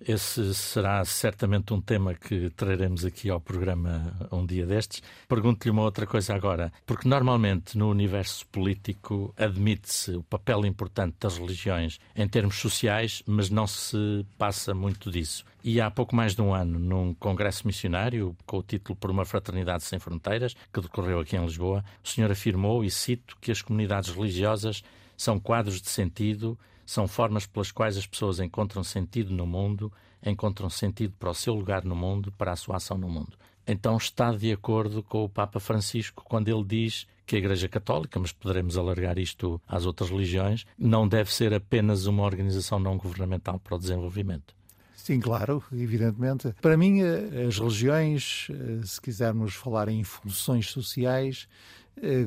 Esse 0.00 0.54
será 0.54 1.04
certamente 1.04 1.72
um 1.72 1.80
tema 1.80 2.14
que 2.14 2.50
traremos 2.50 3.04
aqui 3.04 3.30
ao 3.30 3.40
programa 3.40 4.12
um 4.30 4.44
dia 4.44 4.66
destes. 4.66 5.02
Pergunto-lhe 5.28 5.70
uma 5.70 5.82
outra 5.82 6.06
coisa 6.06 6.34
agora, 6.34 6.72
porque 6.84 7.08
normalmente 7.08 7.78
no 7.78 7.88
universo 7.90 8.46
político 8.48 9.32
admite-se 9.36 10.12
o 10.12 10.22
papel 10.22 10.66
importante 10.66 11.16
das 11.20 11.38
religiões 11.38 11.98
em 12.14 12.28
termos 12.28 12.56
sociais, 12.56 13.22
mas 13.26 13.50
não 13.50 13.66
se 13.66 14.26
passa 14.36 14.74
muito 14.74 15.10
disso. 15.10 15.44
E 15.62 15.80
há 15.80 15.90
pouco 15.90 16.14
mais 16.14 16.34
de 16.34 16.42
um 16.42 16.52
ano, 16.52 16.78
num 16.78 17.14
congresso 17.14 17.66
missionário 17.66 18.36
com 18.44 18.58
o 18.58 18.62
título 18.62 18.96
Por 18.96 19.10
uma 19.10 19.24
Fraternidade 19.24 19.84
Sem 19.84 19.98
Fronteiras, 19.98 20.54
que 20.72 20.80
decorreu 20.80 21.20
aqui 21.20 21.36
em 21.36 21.44
Lisboa, 21.44 21.82
o 22.02 22.08
senhor 22.08 22.30
afirmou, 22.30 22.84
e 22.84 22.90
cito, 22.90 23.36
que 23.40 23.50
as 23.50 23.62
comunidades 23.62 24.10
religiosas 24.10 24.82
são 25.16 25.40
quadros 25.40 25.80
de 25.80 25.88
sentido 25.88 26.58
são 26.86 27.06
formas 27.06 27.46
pelas 27.46 27.70
quais 27.70 27.96
as 27.96 28.06
pessoas 28.06 28.40
encontram 28.40 28.82
sentido 28.84 29.32
no 29.32 29.46
mundo, 29.46 29.92
encontram 30.24 30.70
sentido 30.70 31.14
para 31.18 31.30
o 31.30 31.34
seu 31.34 31.54
lugar 31.54 31.84
no 31.84 31.94
mundo, 31.94 32.32
para 32.32 32.52
a 32.52 32.56
sua 32.56 32.76
ação 32.76 32.96
no 32.96 33.08
mundo. 33.08 33.36
Então 33.66 33.96
está 33.96 34.32
de 34.32 34.52
acordo 34.52 35.02
com 35.02 35.24
o 35.24 35.28
Papa 35.28 35.58
Francisco 35.58 36.22
quando 36.24 36.48
ele 36.48 36.64
diz 36.64 37.06
que 37.26 37.36
a 37.36 37.38
Igreja 37.38 37.68
Católica, 37.68 38.20
mas 38.20 38.32
poderemos 38.32 38.76
alargar 38.76 39.18
isto 39.18 39.60
às 39.66 39.86
outras 39.86 40.10
religiões, 40.10 40.66
não 40.78 41.08
deve 41.08 41.32
ser 41.32 41.54
apenas 41.54 42.06
uma 42.06 42.22
organização 42.22 42.78
não 42.78 42.98
governamental 42.98 43.58
para 43.58 43.76
o 43.76 43.78
desenvolvimento. 43.78 44.54
Sim, 44.94 45.20
claro, 45.20 45.62
evidentemente. 45.70 46.54
Para 46.62 46.78
mim, 46.78 47.02
eh, 47.02 47.44
as 47.46 47.58
religiões, 47.58 48.48
eh, 48.50 48.80
se 48.86 48.98
quisermos 48.98 49.54
falar 49.54 49.88
em 49.88 50.02
funções 50.02 50.70
sociais, 50.70 51.46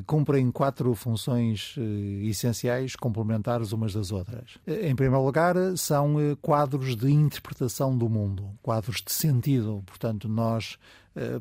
cumprem 0.06 0.50
quatro 0.50 0.94
funções 0.94 1.74
eh, 1.78 2.26
essenciais, 2.26 2.96
complementares 2.96 3.72
umas 3.72 3.92
das 3.92 4.10
outras. 4.10 4.58
Eh, 4.66 4.88
em 4.88 4.96
primeiro 4.96 5.24
lugar, 5.24 5.54
são 5.76 6.16
quadros 6.40 6.96
de 6.96 7.10
interpretação 7.10 7.96
do 7.96 8.08
mundo, 8.08 8.50
quadros 8.62 9.02
de 9.04 9.12
sentido. 9.12 9.82
Portanto, 9.86 10.28
nós 10.28 10.78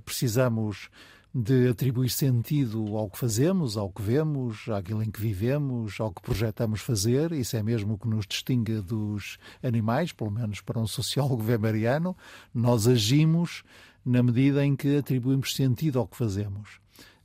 precisamos 0.04 0.90
de 1.34 1.68
atribuir 1.70 2.10
sentido 2.10 2.98
ao 2.98 3.10
que 3.10 3.18
fazemos, 3.18 3.78
ao 3.78 3.92
que 3.92 4.02
vemos, 4.02 4.68
àquilo 4.70 5.04
em 5.04 5.12
que 5.12 5.22
vivemos, 5.22 6.00
ao 6.00 6.12
que 6.12 6.22
projetamos 6.22 6.82
fazer. 6.82 7.32
Isso 7.32 7.56
é 7.56 7.62
mesmo 7.62 7.94
o 7.94 7.98
que 7.98 8.08
nos 8.08 8.26
distingue 8.26 8.82
dos 8.82 9.38
animais, 9.62 10.12
pelo 10.12 10.32
menos 10.32 10.62
para 10.62 10.80
um 10.80 10.88
sociólogo 10.88 11.44
weberiano. 11.44 12.18
Nós 12.54 12.88
agimos 12.88 13.64
na 14.04 14.24
medida 14.24 14.66
em 14.66 14.76
que 14.76 14.98
atribuímos 14.98 15.54
sentido 15.54 16.00
ao 16.00 16.08
que 16.08 16.18
fazemos. 16.18 16.80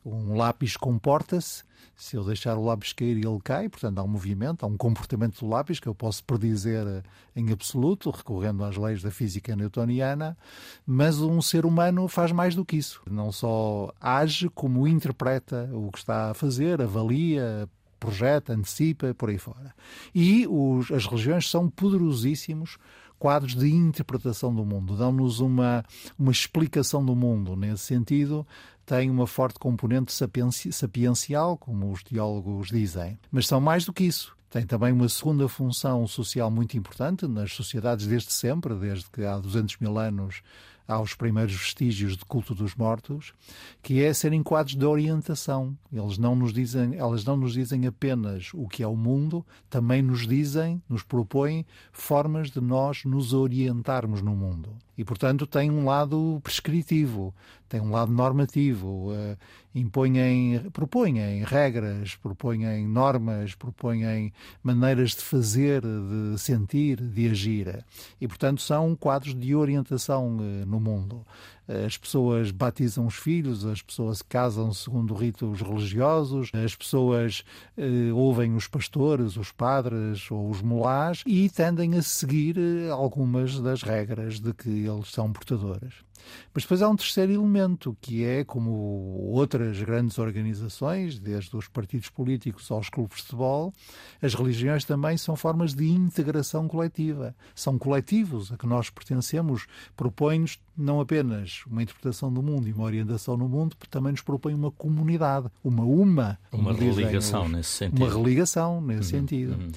Um 0.04 0.36
lápis 0.36 0.76
comporta-se, 0.76 1.62
se 1.94 2.16
eu 2.16 2.24
deixar 2.24 2.56
o 2.56 2.64
lápis 2.64 2.92
cair 2.92 3.16
ele 3.16 3.40
cai, 3.42 3.68
portanto 3.68 3.98
há 3.98 4.02
um 4.02 4.08
movimento, 4.08 4.64
há 4.64 4.66
um 4.66 4.76
comportamento 4.76 5.38
do 5.40 5.48
lápis 5.48 5.78
que 5.78 5.86
eu 5.86 5.94
posso 5.94 6.24
predizer 6.24 7.04
em 7.36 7.52
absoluto, 7.52 8.10
recorrendo 8.10 8.64
às 8.64 8.76
leis 8.76 9.02
da 9.02 9.10
física 9.10 9.54
newtoniana, 9.54 10.36
mas 10.84 11.20
um 11.20 11.40
ser 11.40 11.64
humano 11.64 12.08
faz 12.08 12.32
mais 12.32 12.54
do 12.54 12.64
que 12.64 12.76
isso. 12.76 13.00
Não 13.08 13.30
só 13.30 13.92
age, 14.00 14.48
como 14.48 14.88
interpreta 14.88 15.70
o 15.72 15.92
que 15.92 15.98
está 15.98 16.30
a 16.30 16.34
fazer, 16.34 16.82
avalia, 16.82 17.68
projeta, 18.00 18.52
antecipa, 18.52 19.14
por 19.14 19.30
aí 19.30 19.38
fora. 19.38 19.72
E 20.12 20.44
os, 20.48 20.90
as 20.90 21.06
religiões 21.06 21.48
são 21.48 21.70
poderosíssimos 21.70 22.76
quadros 23.22 23.54
de 23.54 23.72
interpretação 23.72 24.52
do 24.52 24.64
mundo, 24.64 24.96
dão-nos 24.96 25.38
uma, 25.38 25.84
uma 26.18 26.32
explicação 26.32 27.04
do 27.04 27.14
mundo. 27.14 27.54
Nesse 27.54 27.84
sentido, 27.84 28.44
tem 28.84 29.10
uma 29.10 29.26
forte 29.26 29.58
componente 29.58 30.12
sapiencial, 30.12 31.56
como 31.56 31.90
os 31.90 32.02
teólogos 32.02 32.68
dizem. 32.68 33.18
Mas 33.30 33.46
são 33.46 33.60
mais 33.60 33.84
do 33.84 33.92
que 33.92 34.04
isso. 34.04 34.36
Tem 34.50 34.66
também 34.66 34.92
uma 34.92 35.08
segunda 35.08 35.48
função 35.48 36.06
social 36.06 36.50
muito 36.50 36.76
importante 36.76 37.26
nas 37.26 37.54
sociedades 37.54 38.06
desde 38.06 38.32
sempre, 38.32 38.74
desde 38.74 39.08
que 39.10 39.24
há 39.24 39.38
200 39.38 39.78
mil 39.78 39.98
anos 39.98 40.42
aos 40.86 41.14
primeiros 41.14 41.54
vestígios 41.54 42.16
de 42.16 42.24
culto 42.24 42.54
dos 42.54 42.74
mortos, 42.74 43.32
que 43.82 44.02
é 44.02 44.12
serem 44.12 44.42
quadros 44.42 44.76
de 44.76 44.84
orientação. 44.84 45.76
Eles 45.92 46.18
não 46.18 46.34
nos 46.34 46.52
dizem, 46.52 46.96
elas 46.96 47.24
não 47.24 47.36
nos 47.36 47.54
dizem 47.54 47.86
apenas 47.86 48.50
o 48.52 48.68
que 48.68 48.82
é 48.82 48.86
o 48.86 48.96
mundo, 48.96 49.44
também 49.70 50.02
nos 50.02 50.26
dizem, 50.26 50.82
nos 50.88 51.02
propõem 51.02 51.64
formas 51.90 52.50
de 52.50 52.60
nós 52.60 53.04
nos 53.04 53.32
orientarmos 53.32 54.20
no 54.20 54.36
mundo. 54.36 54.76
E, 55.02 55.04
portanto, 55.04 55.48
tem 55.48 55.68
um 55.68 55.84
lado 55.84 56.40
prescritivo, 56.44 57.34
tem 57.68 57.80
um 57.80 57.90
lado 57.90 58.12
normativo, 58.12 59.10
uh, 59.10 59.36
impõem, 59.74 60.60
propõem 60.72 61.42
regras, 61.42 62.14
propõem 62.14 62.86
normas, 62.86 63.52
propõem 63.56 64.32
maneiras 64.62 65.10
de 65.10 65.22
fazer, 65.22 65.82
de 65.82 66.38
sentir, 66.38 67.00
de 67.00 67.28
agir. 67.28 67.84
E, 68.20 68.28
portanto, 68.28 68.62
são 68.62 68.94
quadros 68.94 69.34
de 69.34 69.56
orientação 69.56 70.36
uh, 70.36 70.64
no 70.66 70.78
mundo. 70.78 71.26
As 71.86 71.96
pessoas 71.96 72.50
batizam 72.50 73.06
os 73.06 73.14
filhos, 73.14 73.64
as 73.64 73.80
pessoas 73.80 74.20
casam 74.20 74.72
segundo 74.72 75.14
ritos 75.14 75.60
religiosos, 75.60 76.50
as 76.52 76.76
pessoas 76.76 77.44
uh, 77.78 78.14
ouvem 78.14 78.54
os 78.54 78.68
pastores, 78.68 79.36
os 79.36 79.50
padres 79.50 80.30
ou 80.30 80.50
os 80.50 80.60
mulás 80.60 81.22
e 81.26 81.48
tendem 81.48 81.96
a 81.96 82.02
seguir 82.02 82.58
algumas 82.90 83.58
das 83.60 83.82
regras 83.82 84.38
de 84.38 84.52
que 84.52 84.68
eles 84.68 85.10
são 85.10 85.32
portadores. 85.32 85.94
Mas 86.54 86.64
depois 86.64 86.82
há 86.82 86.88
um 86.88 86.96
terceiro 86.96 87.32
elemento, 87.32 87.96
que 88.00 88.24
é, 88.24 88.44
como 88.44 88.70
outras 89.32 89.80
grandes 89.80 90.18
organizações, 90.18 91.18
desde 91.18 91.56
os 91.56 91.68
partidos 91.68 92.08
políticos 92.08 92.70
aos 92.70 92.88
clubes 92.88 93.18
de 93.18 93.22
futebol, 93.24 93.72
as 94.20 94.34
religiões 94.34 94.84
também 94.84 95.16
são 95.16 95.36
formas 95.36 95.74
de 95.74 95.88
integração 95.88 96.68
coletiva. 96.68 97.34
São 97.54 97.78
coletivos 97.78 98.52
a 98.52 98.56
que 98.56 98.66
nós 98.66 98.90
pertencemos, 98.90 99.66
propõem-nos 99.96 100.58
não 100.76 101.00
apenas 101.00 101.62
uma 101.66 101.82
interpretação 101.82 102.32
do 102.32 102.42
mundo 102.42 102.68
e 102.68 102.72
uma 102.72 102.84
orientação 102.84 103.36
no 103.36 103.48
mundo, 103.48 103.76
também 103.90 104.12
nos 104.12 104.22
propõe 104.22 104.54
uma 104.54 104.70
comunidade, 104.70 105.48
uma 105.62 105.84
uma. 105.84 106.38
Uma 106.50 106.72
religação 106.72 107.48
nesse 107.48 107.70
sentido. 107.70 107.98
Uma 107.98 108.12
religação 108.12 108.80
nesse 108.80 109.14
uhum, 109.14 109.20
sentido. 109.20 109.52
Uhum. 109.52 109.70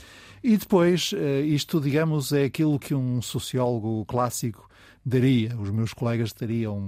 E 0.44 0.58
depois, 0.58 1.12
eh, 1.14 1.42
isto, 1.42 1.82
digamos, 1.82 2.32
é 2.32 2.46
aquilo 2.46 2.80
que 2.80 2.94
um 2.94 3.22
sociólogo 3.22 4.06
clássico 4.06 4.70
daria, 5.05 5.55
os 5.59 5.69
meus 5.69 5.93
colegas 5.93 6.29
estariam 6.29 6.79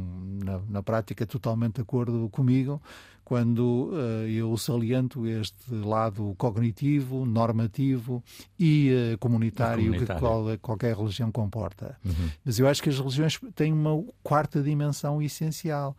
na, 0.43 0.59
na 0.67 0.83
prática 0.83 1.25
totalmente 1.25 1.75
de 1.75 1.81
acordo 1.81 2.27
comigo, 2.29 2.81
quando 3.27 3.91
uh, 3.91 4.25
eu 4.25 4.55
saliento 4.55 5.27
este 5.27 5.73
lado 5.73 6.33
cognitivo, 6.37 7.25
normativo 7.25 8.23
e 8.57 9.17
comunitário, 9.19 9.83
comunitário, 9.83 10.15
que 10.15 10.19
qual, 10.21 10.57
qualquer 10.61 10.95
religião 10.95 11.29
comporta. 11.29 11.97
Uhum. 12.05 12.29
Mas 12.45 12.57
eu 12.57 12.69
acho 12.69 12.81
que 12.81 12.87
as 12.87 12.97
religiões 12.97 13.37
têm 13.53 13.73
uma 13.73 14.01
quarta 14.23 14.63
dimensão 14.63 15.21
essencial, 15.21 15.93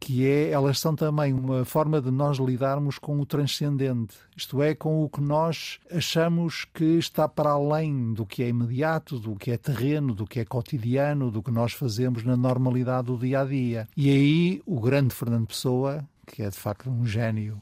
que 0.00 0.26
é 0.26 0.48
elas 0.48 0.78
são 0.78 0.96
também 0.96 1.34
uma 1.34 1.66
forma 1.66 2.00
de 2.00 2.10
nós 2.10 2.38
lidarmos 2.38 2.98
com 2.98 3.20
o 3.20 3.26
transcendente, 3.26 4.16
isto 4.34 4.62
é, 4.62 4.74
com 4.74 5.04
o 5.04 5.08
que 5.10 5.20
nós 5.20 5.78
achamos 5.92 6.64
que 6.64 6.96
está 6.96 7.28
para 7.28 7.50
além 7.50 8.14
do 8.14 8.24
que 8.24 8.42
é 8.42 8.48
imediato, 8.48 9.18
do 9.18 9.36
que 9.36 9.50
é 9.50 9.58
terreno, 9.58 10.14
do 10.14 10.26
que 10.26 10.40
é 10.40 10.46
cotidiano, 10.46 11.30
do 11.30 11.42
que 11.42 11.50
nós 11.50 11.74
fazemos 11.74 12.24
na 12.24 12.38
normalidade 12.38 13.08
do 13.08 13.18
dia 13.18 13.42
a 13.42 13.44
dia. 13.44 13.86
E 13.94 14.08
aí 14.08 14.62
o 14.64 14.80
grande 14.80 15.14
Fernando 15.14 15.46
Pessoa, 15.46 16.02
que 16.30 16.42
é 16.42 16.48
de 16.48 16.56
facto 16.56 16.88
um 16.88 17.04
gênio 17.04 17.60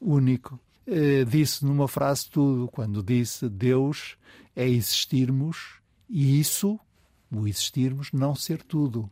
único, 0.00 0.58
eh, 0.86 1.24
disse 1.24 1.64
numa 1.64 1.88
frase 1.88 2.28
tudo, 2.30 2.68
quando 2.68 3.02
disse 3.02 3.48
Deus 3.48 4.16
é 4.54 4.68
existirmos 4.68 5.80
e 6.08 6.38
isso 6.38 6.78
o 7.36 7.48
existirmos, 7.48 8.10
não 8.12 8.34
ser 8.34 8.62
tudo. 8.62 9.08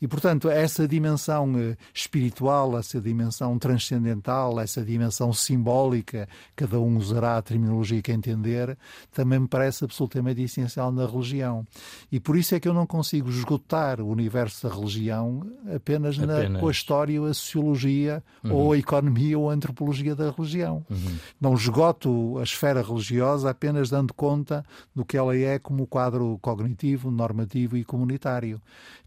E, 0.00 0.06
portanto, 0.06 0.48
essa 0.48 0.86
dimensão 0.86 1.58
eh, 1.58 1.76
espiritual, 1.92 2.78
essa 2.78 3.00
dimensão 3.00 3.58
transcendental, 3.58 4.60
essa 4.60 4.82
dimensão 4.82 5.32
simbólica, 5.32 6.28
cada 6.54 6.78
um 6.78 6.96
usará 6.96 7.36
a 7.36 7.42
terminologia 7.42 8.00
que 8.00 8.12
entender, 8.12 8.76
também 9.12 9.40
me 9.40 9.48
parece 9.48 9.84
absolutamente 9.84 10.42
essencial 10.42 10.92
na 10.92 11.06
religião. 11.06 11.66
E 12.10 12.20
por 12.20 12.36
isso 12.36 12.54
é 12.54 12.60
que 12.60 12.68
eu 12.68 12.74
não 12.74 12.86
consigo 12.86 13.28
esgotar 13.28 14.00
o 14.00 14.08
universo 14.08 14.66
da 14.66 14.74
religião 14.74 15.42
apenas, 15.74 16.18
apenas. 16.18 16.50
Na, 16.50 16.60
com 16.60 16.68
a 16.68 16.70
história, 16.70 17.20
a 17.22 17.34
sociologia, 17.34 18.22
uhum. 18.44 18.52
ou 18.52 18.72
a 18.72 18.78
economia 18.78 19.38
ou 19.38 19.50
a 19.50 19.52
antropologia 19.52 20.14
da 20.14 20.30
religião. 20.30 20.84
Uhum. 20.88 21.18
Não 21.40 21.54
esgoto 21.54 22.38
a 22.38 22.42
esfera 22.42 22.82
religiosa 22.82 23.50
apenas 23.50 23.90
dando 23.90 24.14
conta 24.14 24.64
do 24.94 25.04
que 25.04 25.16
ela 25.16 25.36
é 25.36 25.58
como 25.58 25.86
quadro 25.86 26.38
cognitivo, 26.40 27.10
normativo 27.10 27.57
e 27.64 27.84
comunitário. 27.84 28.60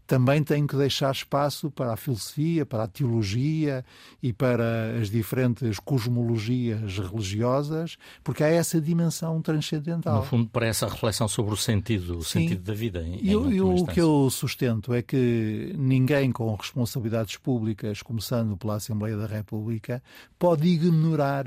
Também 0.06 0.42
tenho 0.42 0.66
que 0.66 0.76
deixar 0.76 1.10
espaço 1.12 1.70
para 1.70 1.94
a 1.94 1.96
filosofia, 1.96 2.66
para 2.66 2.84
a 2.84 2.86
teologia 2.86 3.84
e 4.22 4.32
para 4.32 4.98
as 5.00 5.08
diferentes 5.08 5.78
cosmologias 5.78 6.98
religiosas, 6.98 7.96
porque 8.22 8.42
há 8.44 8.48
essa 8.48 8.80
dimensão 8.80 9.40
transcendental. 9.40 10.16
No 10.16 10.22
fundo, 10.24 10.48
para 10.50 10.66
essa 10.66 10.86
reflexão 10.86 11.28
sobre 11.28 11.54
o 11.54 11.56
sentido, 11.56 12.18
o 12.18 12.22
Sim. 12.22 12.40
sentido 12.40 12.62
da 12.62 12.74
vida. 12.74 13.00
Em, 13.00 13.20
e 13.22 13.30
em 13.30 13.60
o 13.60 13.86
que 13.86 14.00
eu 14.00 14.28
sustento 14.28 14.92
é 14.92 15.00
que 15.00 15.72
ninguém 15.78 16.30
com 16.32 16.54
responsabilidades 16.56 17.36
públicas, 17.36 18.02
começando 18.02 18.56
pela 18.56 18.74
Assembleia 18.74 19.16
da 19.16 19.26
República, 19.26 20.02
pode 20.38 20.68
ignorar 20.68 21.46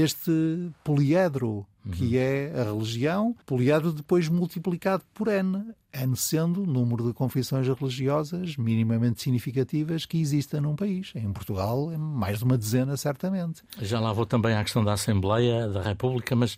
este 0.00 0.70
poliedro 0.82 1.66
que 1.92 2.16
uhum. 2.16 2.20
é 2.20 2.60
a 2.60 2.64
religião, 2.64 3.36
poliedro 3.44 3.92
depois 3.92 4.28
multiplicado 4.28 5.04
por 5.12 5.28
N. 5.28 5.74
N 5.92 6.16
sendo 6.16 6.62
o 6.62 6.66
número 6.66 7.06
de 7.06 7.12
confissões 7.12 7.68
religiosas 7.68 8.56
minimamente 8.56 9.22
significativas 9.22 10.06
que 10.06 10.18
existem 10.18 10.60
num 10.60 10.74
país. 10.74 11.12
Em 11.14 11.30
Portugal 11.32 11.92
é 11.92 11.98
mais 11.98 12.38
de 12.38 12.44
uma 12.44 12.56
dezena, 12.56 12.96
certamente. 12.96 13.62
Já 13.80 14.00
lá 14.00 14.12
vou 14.12 14.24
também 14.24 14.56
à 14.56 14.64
questão 14.64 14.82
da 14.82 14.94
Assembleia 14.94 15.68
da 15.68 15.82
República, 15.82 16.34
mas 16.34 16.56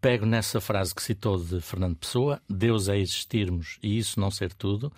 pego 0.00 0.24
nessa 0.24 0.60
frase 0.60 0.94
que 0.94 1.02
citou 1.02 1.42
de 1.42 1.60
Fernando 1.60 1.96
Pessoa: 1.96 2.40
Deus 2.48 2.88
é 2.88 2.96
existirmos 2.96 3.78
e 3.82 3.98
isso 3.98 4.20
não 4.20 4.30
ser 4.30 4.52
tudo. 4.54 4.92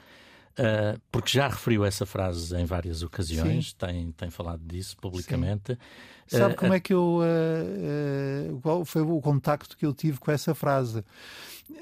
Uh, 0.59 1.01
porque 1.11 1.31
já 1.31 1.49
referiu 1.49 1.85
essa 1.85 2.05
frase 2.05 2.55
em 2.57 2.65
várias 2.65 3.03
ocasiões, 3.03 3.73
tem, 3.73 4.13
tem 4.13 4.31
falado 4.31 4.61
disso 4.67 4.97
publicamente. 4.97 5.79
Sim. 6.27 6.39
Sabe 6.39 6.55
uh, 6.55 6.57
como 6.57 6.75
é 6.75 6.81
que 6.81 6.93
eu. 6.93 7.21
Uh, 7.21 8.61
qual 8.61 8.85
foi 8.85 9.03
o 9.03 9.21
contacto 9.21 9.77
que 9.77 9.87
eu 9.87 9.95
tive 9.95 10.19
com 10.19 10.31
essa 10.31 10.55
frase? 10.55 11.05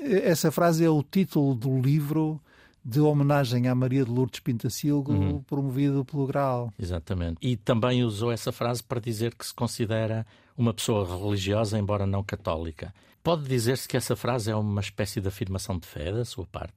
Essa 0.01 0.51
frase 0.53 0.85
é 0.85 0.91
o 0.91 1.03
título 1.03 1.55
do 1.55 1.81
livro 1.81 2.41
de 2.85 3.01
homenagem 3.01 3.69
à 3.69 3.75
Maria 3.75 4.05
de 4.05 4.11
Lourdes 4.11 4.41
Pintacilgo, 4.41 5.13
uhum. 5.13 5.43
promovido 5.43 6.05
pelo 6.05 6.27
Graal. 6.27 6.73
Exatamente. 6.79 7.37
E 7.43 7.57
também 7.57 8.05
usou 8.05 8.31
essa 8.31 8.53
frase 8.53 8.83
para 8.83 9.01
dizer 9.01 9.35
que 9.35 9.47
se 9.47 9.53
considera 9.53 10.27
uma 10.57 10.73
pessoa 10.73 11.07
religiosa, 11.07 11.79
embora 11.79 12.07
não 12.07 12.23
católica. 12.23 12.95
Pode 13.23 13.47
dizer-se 13.47 13.87
que 13.87 13.97
essa 13.97 14.17
frase 14.17 14.51
é 14.51 14.57
uma 14.57 14.81
espécie 14.81 15.21
de 15.21 15.29
afirmação 15.29 15.79
de 15.79 15.87
fé 15.87 16.13
da 16.13 16.25
sua 16.25 16.47
parte? 16.47 16.73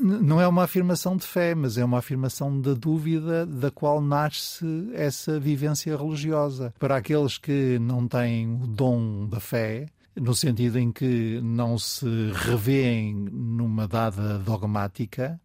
Não 0.00 0.40
é 0.40 0.46
uma 0.46 0.64
afirmação 0.64 1.16
de 1.16 1.26
fé, 1.26 1.54
mas 1.54 1.78
é 1.78 1.84
uma 1.84 1.98
afirmação 1.98 2.60
da 2.60 2.74
dúvida 2.74 3.46
da 3.46 3.70
qual 3.70 4.00
nasce 4.00 4.64
essa 4.92 5.38
vivência 5.38 5.96
religiosa. 5.96 6.74
Para 6.78 6.96
aqueles 6.96 7.38
que 7.38 7.78
não 7.78 8.06
têm 8.06 8.54
o 8.54 8.66
dom 8.66 9.26
da 9.26 9.40
fé, 9.40 9.86
no 10.16 10.34
sentido 10.34 10.78
em 10.78 10.92
que 10.92 11.40
não 11.42 11.76
se 11.76 12.06
revêem 12.32 13.14
numa 13.14 13.88
dada 13.88 14.38
dogmática, 14.38 15.40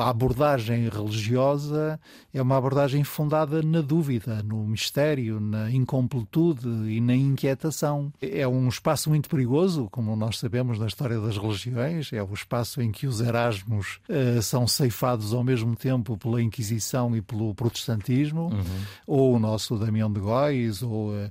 a 0.00 0.08
abordagem 0.08 0.88
religiosa 0.88 1.98
é 2.32 2.42
uma 2.42 2.56
abordagem 2.56 3.04
fundada 3.04 3.62
na 3.62 3.80
dúvida, 3.80 4.42
no 4.42 4.64
mistério, 4.66 5.40
na 5.40 5.70
incompletude 5.70 6.68
e 6.68 7.00
na 7.00 7.14
inquietação. 7.14 8.12
É 8.20 8.46
um 8.46 8.68
espaço 8.68 9.08
muito 9.08 9.28
perigoso, 9.28 9.88
como 9.90 10.14
nós 10.16 10.38
sabemos 10.38 10.78
na 10.78 10.86
história 10.86 11.20
das 11.20 11.36
religiões, 11.36 12.12
é 12.12 12.22
o 12.22 12.32
espaço 12.32 12.80
em 12.82 12.90
que 12.90 13.06
os 13.06 13.20
Erasmos 13.20 14.00
uh, 14.08 14.42
são 14.42 14.66
ceifados 14.66 15.32
ao 15.32 15.44
mesmo 15.44 15.76
tempo 15.76 16.16
pela 16.16 16.42
Inquisição 16.42 17.16
e 17.16 17.22
pelo 17.22 17.54
protestantismo, 17.54 18.52
uhum. 18.52 18.64
ou 19.06 19.34
o 19.34 19.38
nosso 19.38 19.76
Damião 19.78 20.12
de 20.12 20.20
Góis, 20.20 20.82
ou 20.82 21.10
uh, 21.10 21.30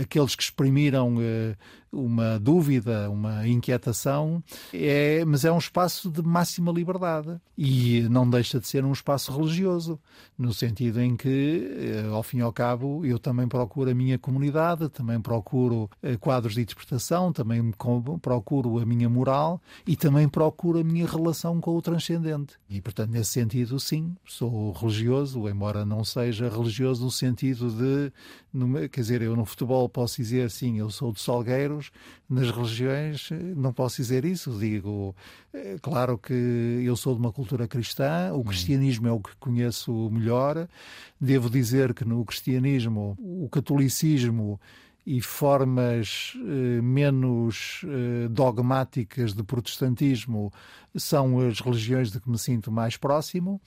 aqueles 0.00 0.34
que 0.34 0.42
exprimiram 0.42 1.16
uh, 1.16 1.56
uma 1.92 2.38
dúvida, 2.38 3.10
uma 3.10 3.46
inquietação, 3.46 4.42
é, 4.72 5.24
mas 5.24 5.44
é 5.44 5.52
um 5.52 5.58
espaço 5.58 6.10
de 6.10 6.22
máxima 6.22 6.70
liberdade. 6.70 7.40
E 7.56 8.02
não 8.08 8.28
deixa 8.28 8.58
de 8.58 8.66
ser 8.66 8.84
um 8.84 8.92
espaço 8.92 9.36
religioso, 9.36 9.98
no 10.38 10.54
sentido 10.54 11.00
em 11.00 11.16
que, 11.16 11.68
eh, 11.78 12.08
ao 12.10 12.22
fim 12.22 12.38
e 12.38 12.40
ao 12.40 12.52
cabo, 12.52 13.04
eu 13.04 13.18
também 13.18 13.46
procuro 13.46 13.90
a 13.90 13.94
minha 13.94 14.18
comunidade, 14.18 14.88
também 14.88 15.20
procuro 15.20 15.90
eh, 16.02 16.16
quadros 16.16 16.54
de 16.54 16.62
interpretação, 16.62 17.32
também 17.32 17.74
procuro 18.22 18.78
a 18.78 18.86
minha 18.86 19.08
moral 19.10 19.60
e 19.86 19.94
também 19.96 20.26
procuro 20.26 20.78
a 20.78 20.84
minha 20.84 21.06
relação 21.06 21.60
com 21.60 21.76
o 21.76 21.82
transcendente. 21.82 22.54
E, 22.70 22.80
portanto, 22.80 23.10
nesse 23.10 23.32
sentido, 23.32 23.78
sim, 23.78 24.16
sou 24.24 24.72
religioso, 24.72 25.46
embora 25.46 25.84
não 25.84 26.02
seja 26.02 26.48
religioso 26.48 27.04
no 27.04 27.10
sentido 27.10 27.70
de, 27.70 28.88
quer 28.88 29.00
dizer, 29.02 29.20
eu 29.20 29.36
no 29.36 29.44
futebol 29.44 29.86
posso 29.88 30.16
dizer, 30.16 30.50
sim, 30.50 30.78
eu 30.78 30.88
sou 30.88 31.12
de 31.12 31.20
Nas 32.28 32.50
religiões 32.50 33.30
eh, 33.32 33.34
não 33.56 33.72
posso 33.72 33.96
dizer 33.96 34.24
isso, 34.24 34.50
digo, 34.58 35.14
claro 35.82 36.18
que 36.18 36.32
eu 36.84 36.96
sou 36.96 37.14
de 37.14 37.20
uma 37.20 37.32
cultura 37.32 37.66
cristã, 37.66 38.00
cristã, 38.00 38.32
o 38.32 38.40
hum. 38.40 38.44
cristianismo 38.44 39.08
é 39.08 39.12
o 39.12 39.20
que 39.20 39.34
conheço 39.36 40.10
melhor. 40.10 40.68
Devo 41.20 41.50
dizer 41.50 41.94
que 41.94 42.04
no 42.04 42.24
cristianismo, 42.24 43.16
o 43.18 43.48
catolicismo 43.50 44.60
e 45.06 45.20
formas 45.20 46.34
eh, 46.36 46.80
menos 46.82 47.82
eh, 47.84 48.28
dogmáticas 48.28 49.32
de 49.32 49.42
protestantismo 49.42 50.52
são 50.94 51.40
as 51.40 51.60
religiões 51.60 52.12
de 52.12 52.20
que 52.20 52.28
me 52.28 52.38
sinto 52.38 52.70
mais 52.70 52.96
próximo, 52.96 53.60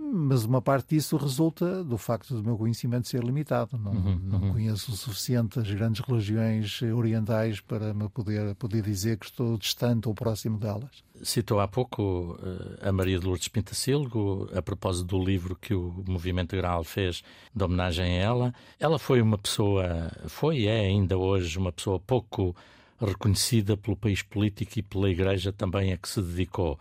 mas 0.00 0.44
uma 0.44 0.62
parte 0.62 0.94
disso 0.94 1.16
resulta 1.16 1.82
do 1.82 1.98
facto 1.98 2.34
do 2.34 2.42
meu 2.42 2.56
conhecimento 2.56 3.08
ser 3.08 3.22
limitado. 3.22 3.76
Não, 3.76 3.92
uhum, 3.92 4.20
não 4.22 4.40
uhum. 4.40 4.52
conheço 4.52 4.92
o 4.92 4.96
suficiente 4.96 5.58
as 5.58 5.70
grandes 5.70 6.00
religiões 6.00 6.80
orientais 6.82 7.60
para 7.60 7.92
me 7.92 8.08
poder, 8.08 8.54
poder 8.54 8.82
dizer 8.82 9.18
que 9.18 9.26
estou 9.26 9.58
distante 9.58 10.06
ou 10.06 10.14
próximo 10.14 10.56
delas. 10.56 11.02
Citou 11.22 11.58
há 11.58 11.66
pouco 11.66 12.38
eh, 12.40 12.88
a 12.88 12.92
Maria 12.92 13.18
de 13.18 13.26
Lourdes 13.26 13.48
Pintacilgo, 13.48 14.48
a 14.54 14.62
propósito 14.62 15.06
do 15.06 15.24
livro 15.24 15.56
que 15.56 15.74
o 15.74 16.04
Movimento 16.06 16.56
Graal 16.56 16.84
fez 16.84 17.24
de 17.52 17.64
homenagem 17.64 18.04
a 18.04 18.22
ela. 18.22 18.54
Ela 18.78 19.00
foi 19.00 19.20
uma 19.20 19.36
pessoa, 19.36 20.12
foi 20.28 20.60
e 20.60 20.68
é 20.68 20.80
ainda 20.80 21.18
hoje 21.18 21.58
uma 21.58 21.72
pessoa 21.72 21.98
pouco 21.98 22.54
reconhecida 23.00 23.76
pelo 23.76 23.96
país 23.96 24.22
político 24.22 24.78
e 24.78 24.82
pela 24.82 25.10
Igreja 25.10 25.52
também 25.52 25.92
a 25.92 25.96
que 25.96 26.08
se 26.08 26.20
dedicou 26.20 26.78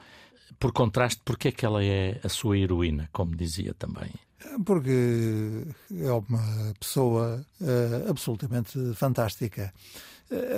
por 0.60 0.72
contraste, 0.72 1.22
porque 1.24 1.50
é 1.50 1.52
que 1.52 1.66
ela 1.66 1.84
é 1.84 2.20
a 2.24 2.30
sua 2.30 2.58
heroína, 2.58 3.10
como 3.12 3.36
dizia 3.36 3.74
também? 3.74 4.12
Porque 4.66 5.66
é 5.92 6.12
uma 6.12 6.74
pessoa 6.80 7.46
uh, 7.62 8.10
absolutamente 8.10 8.94
fantástica. 8.96 9.74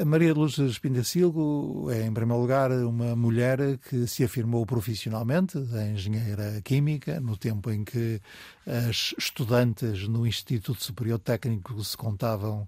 A 0.02 0.04
Maria 0.04 0.34
de 0.34 0.40
Lourdes 0.40 0.58
Espindacilgo 0.58 1.92
é, 1.92 2.04
em 2.04 2.12
primeiro 2.12 2.42
lugar, 2.42 2.72
uma 2.72 3.16
mulher 3.16 3.78
que 3.78 4.08
se 4.08 4.24
afirmou 4.24 4.66
profissionalmente, 4.66 5.60
a 5.74 5.86
engenheira 5.86 6.60
química, 6.64 7.20
no 7.20 7.38
tempo 7.38 7.70
em 7.70 7.84
que 7.84 8.20
as 8.66 9.14
estudantes 9.16 10.08
no 10.08 10.26
Instituto 10.26 10.84
Superior 10.84 11.20
Técnico 11.20 11.84
se 11.84 11.96
contavam 11.96 12.68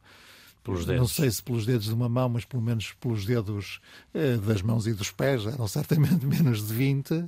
pelos 0.63 0.85
dedos. 0.85 1.01
Não 1.01 1.07
sei 1.07 1.29
se 1.31 1.41
pelos 1.41 1.65
dedos 1.65 1.87
de 1.87 1.93
uma 1.93 2.09
mão, 2.09 2.29
mas 2.29 2.45
pelo 2.45 2.61
menos 2.61 2.93
pelos 2.99 3.25
dedos 3.25 3.79
eh, 4.13 4.37
das 4.37 4.61
mãos 4.61 4.87
e 4.87 4.93
dos 4.93 5.11
pés, 5.11 5.45
eram 5.45 5.67
certamente 5.67 6.25
menos 6.27 6.67
de 6.67 6.73
20. 6.73 7.25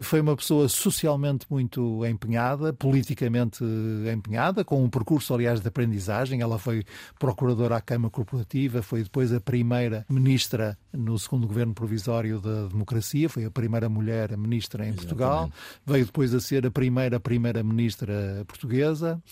Foi 0.00 0.20
uma 0.20 0.36
pessoa 0.36 0.68
socialmente 0.68 1.46
muito 1.48 2.04
empenhada, 2.04 2.72
politicamente 2.72 3.64
empenhada, 4.12 4.64
com 4.64 4.82
um 4.82 4.90
percurso, 4.90 5.32
aliás, 5.32 5.60
de 5.60 5.68
aprendizagem. 5.68 6.40
Ela 6.40 6.58
foi 6.58 6.84
procuradora 7.18 7.76
à 7.76 7.80
Câmara 7.80 8.10
Corporativa, 8.10 8.82
foi 8.82 9.02
depois 9.02 9.32
a 9.32 9.40
primeira 9.40 10.04
ministra 10.08 10.76
no 10.92 11.18
segundo 11.18 11.46
governo 11.46 11.74
provisório 11.74 12.40
da 12.40 12.66
democracia, 12.66 13.28
foi 13.28 13.44
a 13.44 13.50
primeira 13.50 13.88
mulher 13.88 14.36
ministra 14.36 14.84
em 14.84 14.88
Exatamente. 14.88 15.06
Portugal, 15.06 15.50
veio 15.86 16.06
depois 16.06 16.34
a 16.34 16.40
ser 16.40 16.66
a 16.66 16.70
primeira 16.70 17.18
primeira-ministra 17.18 18.44
portuguesa. 18.46 19.22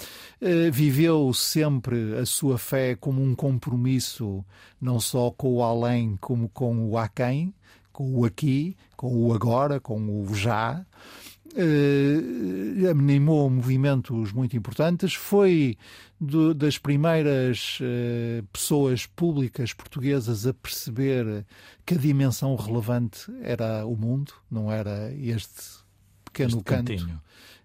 Eh, 0.40 0.70
viveu 0.70 1.32
sempre 1.34 2.18
a 2.18 2.26
sua 2.26 2.58
fé 2.58 2.96
como 2.96 3.22
um 3.22 3.34
compromisso 3.42 4.44
não 4.80 5.00
só 5.00 5.32
com 5.32 5.54
o 5.54 5.64
além, 5.64 6.16
como 6.20 6.48
com 6.48 6.88
o 6.88 6.96
aquém, 6.96 7.52
com 7.92 8.14
o 8.14 8.24
aqui, 8.24 8.76
com 8.96 9.12
o 9.26 9.34
agora, 9.34 9.80
com 9.80 9.98
o 10.22 10.32
já. 10.32 10.86
Uh, 11.54 12.88
animou 12.88 13.50
movimentos 13.50 14.32
muito 14.32 14.56
importantes, 14.56 15.14
foi 15.14 15.76
do, 16.20 16.54
das 16.54 16.78
primeiras 16.78 17.80
uh, 17.80 18.46
pessoas 18.52 19.06
públicas 19.06 19.72
portuguesas 19.72 20.46
a 20.46 20.54
perceber 20.54 21.44
que 21.84 21.94
a 21.94 21.98
dimensão 21.98 22.54
relevante 22.54 23.26
era 23.42 23.84
o 23.84 23.96
mundo, 23.96 24.32
não 24.48 24.70
era 24.70 25.12
este 25.14 25.82
pequeno 26.24 26.58
este 26.58 26.62
canto. 26.62 26.92
Cantinho 26.92 27.20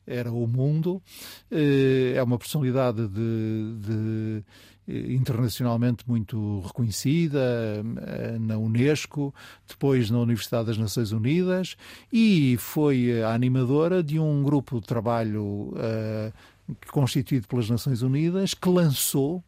era 0.08 0.32
o 0.32 0.48
mundo. 0.48 1.04
Uh, 1.52 2.16
é 2.16 2.24
uma 2.24 2.40
personalidade 2.40 3.08
de, 3.10 3.76
de 3.80 4.44
internacionalmente 4.88 6.04
muito 6.08 6.62
reconhecida 6.62 7.39
eh, 7.39 8.38
na 8.39 8.58
Unesco, 8.58 9.34
depois 9.67 10.10
na 10.10 10.19
Universidade 10.19 10.67
das 10.67 10.78
Nações 10.78 11.12
Unidas 11.12 11.76
e 12.12 12.56
foi 12.58 13.21
a 13.21 13.34
animadora 13.34 14.02
de 14.02 14.17
um 14.17 14.41
grupo 14.43 14.80
de 14.80 14.88
trabalho 14.88 15.43
uh, 15.43 16.34
constituído 16.89 17.47
pelas 17.47 17.69
Nações 17.69 18.02
Unidas 18.02 18.54
que 18.54 18.69
lançou 18.69 19.43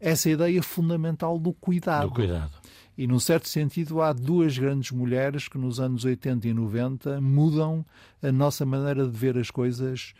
essa 0.00 0.30
ideia 0.30 0.62
fundamental 0.62 1.38
do 1.38 1.52
cuidado. 1.52 2.08
Do 2.08 2.14
cuidado. 2.14 2.52
E, 2.96 3.06
num 3.06 3.18
certo 3.18 3.48
sentido, 3.48 4.00
há 4.00 4.12
duas 4.12 4.58
grandes 4.58 4.90
mulheres 4.90 5.48
que 5.48 5.58
nos 5.58 5.78
anos 5.78 6.04
80 6.04 6.48
e 6.48 6.54
90 6.54 7.20
mudam 7.20 7.84
a 8.22 8.32
nossa 8.32 8.64
maneira 8.64 9.06
de 9.06 9.16
ver 9.16 9.38
as 9.38 9.50
coisas 9.50 10.14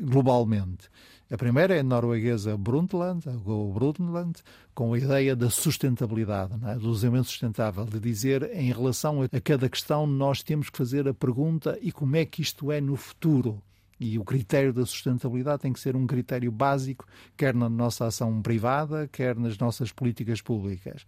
globalmente. 0.00 0.88
A 1.30 1.38
primeira 1.38 1.74
é 1.74 1.80
a 1.80 1.82
norueguesa 1.82 2.56
Brundtland, 2.56 3.24
ou 3.46 3.72
Brundtland, 3.72 4.34
com 4.74 4.92
a 4.92 4.98
ideia 4.98 5.34
da 5.34 5.48
sustentabilidade, 5.48 6.52
é? 6.66 6.74
do 6.74 6.92
desenvolvimento 6.92 7.28
sustentável, 7.28 7.84
de 7.86 7.98
dizer 7.98 8.50
em 8.54 8.70
relação 8.70 9.22
a 9.22 9.40
cada 9.40 9.68
questão 9.68 10.06
nós 10.06 10.42
temos 10.42 10.68
que 10.68 10.76
fazer 10.76 11.08
a 11.08 11.14
pergunta 11.14 11.78
e 11.80 11.90
como 11.90 12.16
é 12.16 12.24
que 12.24 12.42
isto 12.42 12.70
é 12.70 12.80
no 12.80 12.94
futuro. 12.96 13.62
E 13.98 14.18
o 14.18 14.24
critério 14.24 14.72
da 14.72 14.84
sustentabilidade 14.84 15.62
tem 15.62 15.72
que 15.72 15.80
ser 15.80 15.96
um 15.96 16.06
critério 16.06 16.50
básico, 16.50 17.06
quer 17.36 17.54
na 17.54 17.68
nossa 17.68 18.06
ação 18.06 18.42
privada, 18.42 19.08
quer 19.10 19.36
nas 19.36 19.56
nossas 19.56 19.92
políticas 19.92 20.42
públicas. 20.42 21.06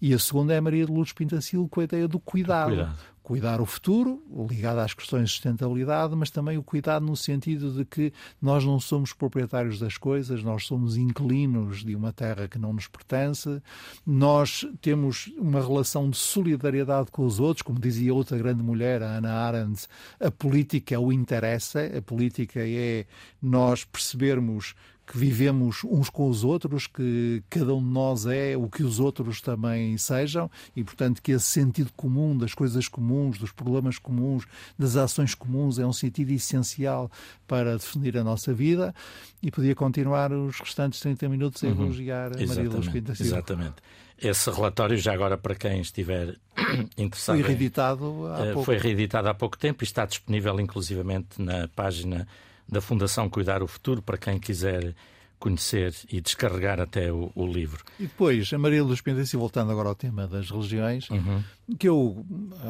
E 0.00 0.12
a 0.12 0.18
segunda 0.18 0.54
é 0.54 0.56
a 0.56 0.62
Maria 0.62 0.86
de 0.86 0.90
Lourdes 0.90 1.12
Pintacil 1.12 1.68
com 1.68 1.80
a 1.80 1.84
ideia 1.84 2.08
do 2.08 2.18
cuidado. 2.18 2.70
cuidado. 2.70 2.98
Cuidar 3.22 3.60
o 3.60 3.66
futuro, 3.66 4.20
ligado 4.50 4.78
às 4.78 4.94
questões 4.94 5.28
de 5.28 5.30
sustentabilidade, 5.30 6.16
mas 6.16 6.28
também 6.28 6.58
o 6.58 6.62
cuidado 6.62 7.06
no 7.06 7.14
sentido 7.14 7.70
de 7.70 7.84
que 7.84 8.12
nós 8.40 8.64
não 8.64 8.80
somos 8.80 9.12
proprietários 9.12 9.78
das 9.78 9.96
coisas, 9.96 10.42
nós 10.42 10.66
somos 10.66 10.96
inquilinos 10.96 11.84
de 11.84 11.94
uma 11.94 12.12
terra 12.12 12.48
que 12.48 12.58
não 12.58 12.72
nos 12.72 12.88
pertence, 12.88 13.62
nós 14.04 14.66
temos 14.80 15.32
uma 15.38 15.60
relação 15.60 16.10
de 16.10 16.16
solidariedade 16.16 17.12
com 17.12 17.24
os 17.24 17.38
outros, 17.38 17.62
como 17.62 17.78
dizia 17.78 18.12
outra 18.12 18.36
grande 18.36 18.62
mulher, 18.62 19.02
a 19.02 19.16
Ana 19.18 19.32
Arendt, 19.32 19.86
a 20.18 20.30
política 20.30 20.96
é 20.96 20.98
o 20.98 21.12
interessa, 21.12 21.80
a 21.96 22.02
política 22.02 22.60
é 22.60 23.06
nós 23.40 23.84
percebermos 23.84 24.74
que 25.06 25.18
vivemos 25.18 25.82
uns 25.84 26.08
com 26.08 26.28
os 26.28 26.44
outros, 26.44 26.86
que 26.86 27.42
cada 27.50 27.74
um 27.74 27.82
de 27.82 27.88
nós 27.88 28.26
é 28.26 28.56
o 28.56 28.68
que 28.68 28.82
os 28.82 29.00
outros 29.00 29.40
também 29.40 29.96
sejam 29.98 30.50
e, 30.76 30.84
portanto, 30.84 31.20
que 31.20 31.32
esse 31.32 31.46
sentido 31.46 31.90
comum 31.96 32.36
das 32.36 32.54
coisas 32.54 32.88
comuns, 32.88 33.38
dos 33.38 33.52
problemas 33.52 33.98
comuns, 33.98 34.44
das 34.78 34.96
ações 34.96 35.34
comuns 35.34 35.78
é 35.78 35.86
um 35.86 35.92
sentido 35.92 36.30
essencial 36.30 37.10
para 37.46 37.76
definir 37.76 38.16
a 38.16 38.24
nossa 38.24 38.54
vida. 38.54 38.94
E 39.42 39.50
podia 39.50 39.74
continuar 39.74 40.32
os 40.32 40.60
restantes 40.60 41.00
30 41.00 41.28
minutos 41.28 41.64
a 41.64 41.66
uhum. 41.66 41.84
elogiar 41.84 42.32
a 42.36 42.46
Maria 42.46 42.70
Luz 42.70 42.88
Pinta 42.88 43.14
Silva. 43.14 43.36
Exatamente. 43.36 43.74
Esse 44.18 44.50
relatório, 44.50 44.96
já 44.96 45.12
agora 45.12 45.36
para 45.36 45.56
quem 45.56 45.80
estiver 45.80 46.36
interessado. 46.96 47.40
Foi 47.40 47.42
reeditado 47.42 48.26
há 48.28 48.46
eh, 48.46 48.52
pouco. 48.52 48.64
Foi 48.64 48.78
reeditado 48.78 49.28
há 49.28 49.34
pouco 49.34 49.58
tempo 49.58 49.82
e 49.82 49.84
está 49.84 50.06
disponível 50.06 50.60
inclusivamente 50.60 51.42
na 51.42 51.66
página 51.66 52.28
da 52.72 52.80
Fundação 52.80 53.28
Cuidar 53.28 53.62
o 53.62 53.68
Futuro, 53.68 54.00
para 54.00 54.16
quem 54.16 54.38
quiser 54.38 54.94
conhecer 55.38 55.94
e 56.10 56.20
descarregar 56.20 56.80
até 56.80 57.12
o, 57.12 57.30
o 57.34 57.46
livro. 57.46 57.84
E 58.00 58.04
depois, 58.04 58.50
a 58.52 58.58
Maria 58.58 58.82
Luz 58.82 59.00
Pendense, 59.00 59.36
voltando 59.36 59.70
agora 59.70 59.90
ao 59.90 59.94
tema 59.94 60.26
das 60.26 60.50
religiões, 60.50 61.10
uhum. 61.10 61.42
que 61.78 61.88
eu 61.88 62.24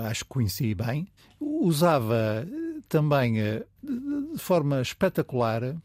acho 0.09 0.25
que 0.25 0.31
conheci 0.31 0.75
bem, 0.75 1.07
usava 1.39 2.47
também 2.89 3.41
eh, 3.41 3.65
de 3.83 4.39
forma 4.39 4.81
espetacular 4.81 5.77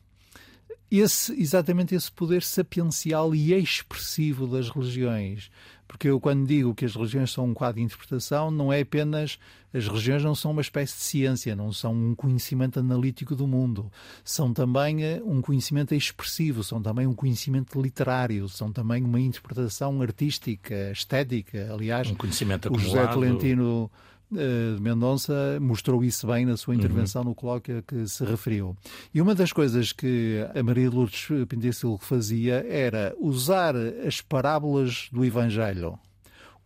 esse, 0.89 1.39
exatamente 1.39 1.93
esse 1.93 2.11
poder 2.11 2.41
sapiencial 2.41 3.35
e 3.35 3.53
expressivo 3.53 4.47
das 4.47 4.69
religiões. 4.69 5.51
Porque 5.97 6.09
eu, 6.09 6.19
quando 6.19 6.45
digo 6.45 6.75
que 6.75 6.85
as 6.85 6.95
religiões 6.95 7.31
são 7.31 7.45
um 7.45 7.55
quadro 7.55 7.77
de 7.77 7.81
interpretação, 7.81 8.51
não 8.51 8.71
é 8.71 8.81
apenas. 8.81 9.39
As 9.73 9.87
religiões 9.87 10.23
não 10.23 10.35
são 10.35 10.51
uma 10.51 10.61
espécie 10.61 10.93
de 10.95 11.01
ciência, 11.01 11.55
não 11.55 11.73
são 11.73 11.91
um 11.91 12.13
conhecimento 12.13 12.79
analítico 12.79 13.35
do 13.35 13.47
mundo. 13.47 13.91
São 14.23 14.53
também 14.53 15.03
eh, 15.03 15.19
um 15.25 15.41
conhecimento 15.41 15.95
expressivo, 15.95 16.63
são 16.63 16.79
também 16.79 17.07
um 17.07 17.15
conhecimento 17.15 17.81
literário, 17.81 18.47
são 18.47 18.71
também 18.71 19.03
uma 19.03 19.19
interpretação 19.19 19.99
artística, 19.99 20.91
estética. 20.91 21.73
Aliás, 21.73 22.11
um 22.11 22.15
conhecimento 22.15 22.71
o 22.71 22.77
José 22.77 23.07
Tolentino 23.07 23.89
de 24.29 24.81
Mendonça 24.81 25.57
mostrou 25.61 26.03
isso 26.03 26.27
bem 26.27 26.45
na 26.45 26.57
sua 26.57 26.73
uhum. 26.73 26.79
intervenção 26.79 27.21
uhum. 27.21 27.29
no 27.29 27.35
colóquio 27.35 27.79
a 27.79 27.81
que 27.81 28.07
se 28.07 28.23
referiu. 28.25 28.75
E 29.13 29.21
uma 29.21 29.33
das 29.33 29.53
coisas 29.53 29.91
que 29.91 30.45
a 30.53 30.61
Maria 30.61 30.89
Lourdes 30.89 31.27
Pinticil 31.47 31.97
fazia 31.97 32.65
era 32.67 33.15
usar 33.19 33.75
as 33.75 34.21
parábolas 34.21 35.09
do 35.11 35.23
Evangelho 35.23 35.97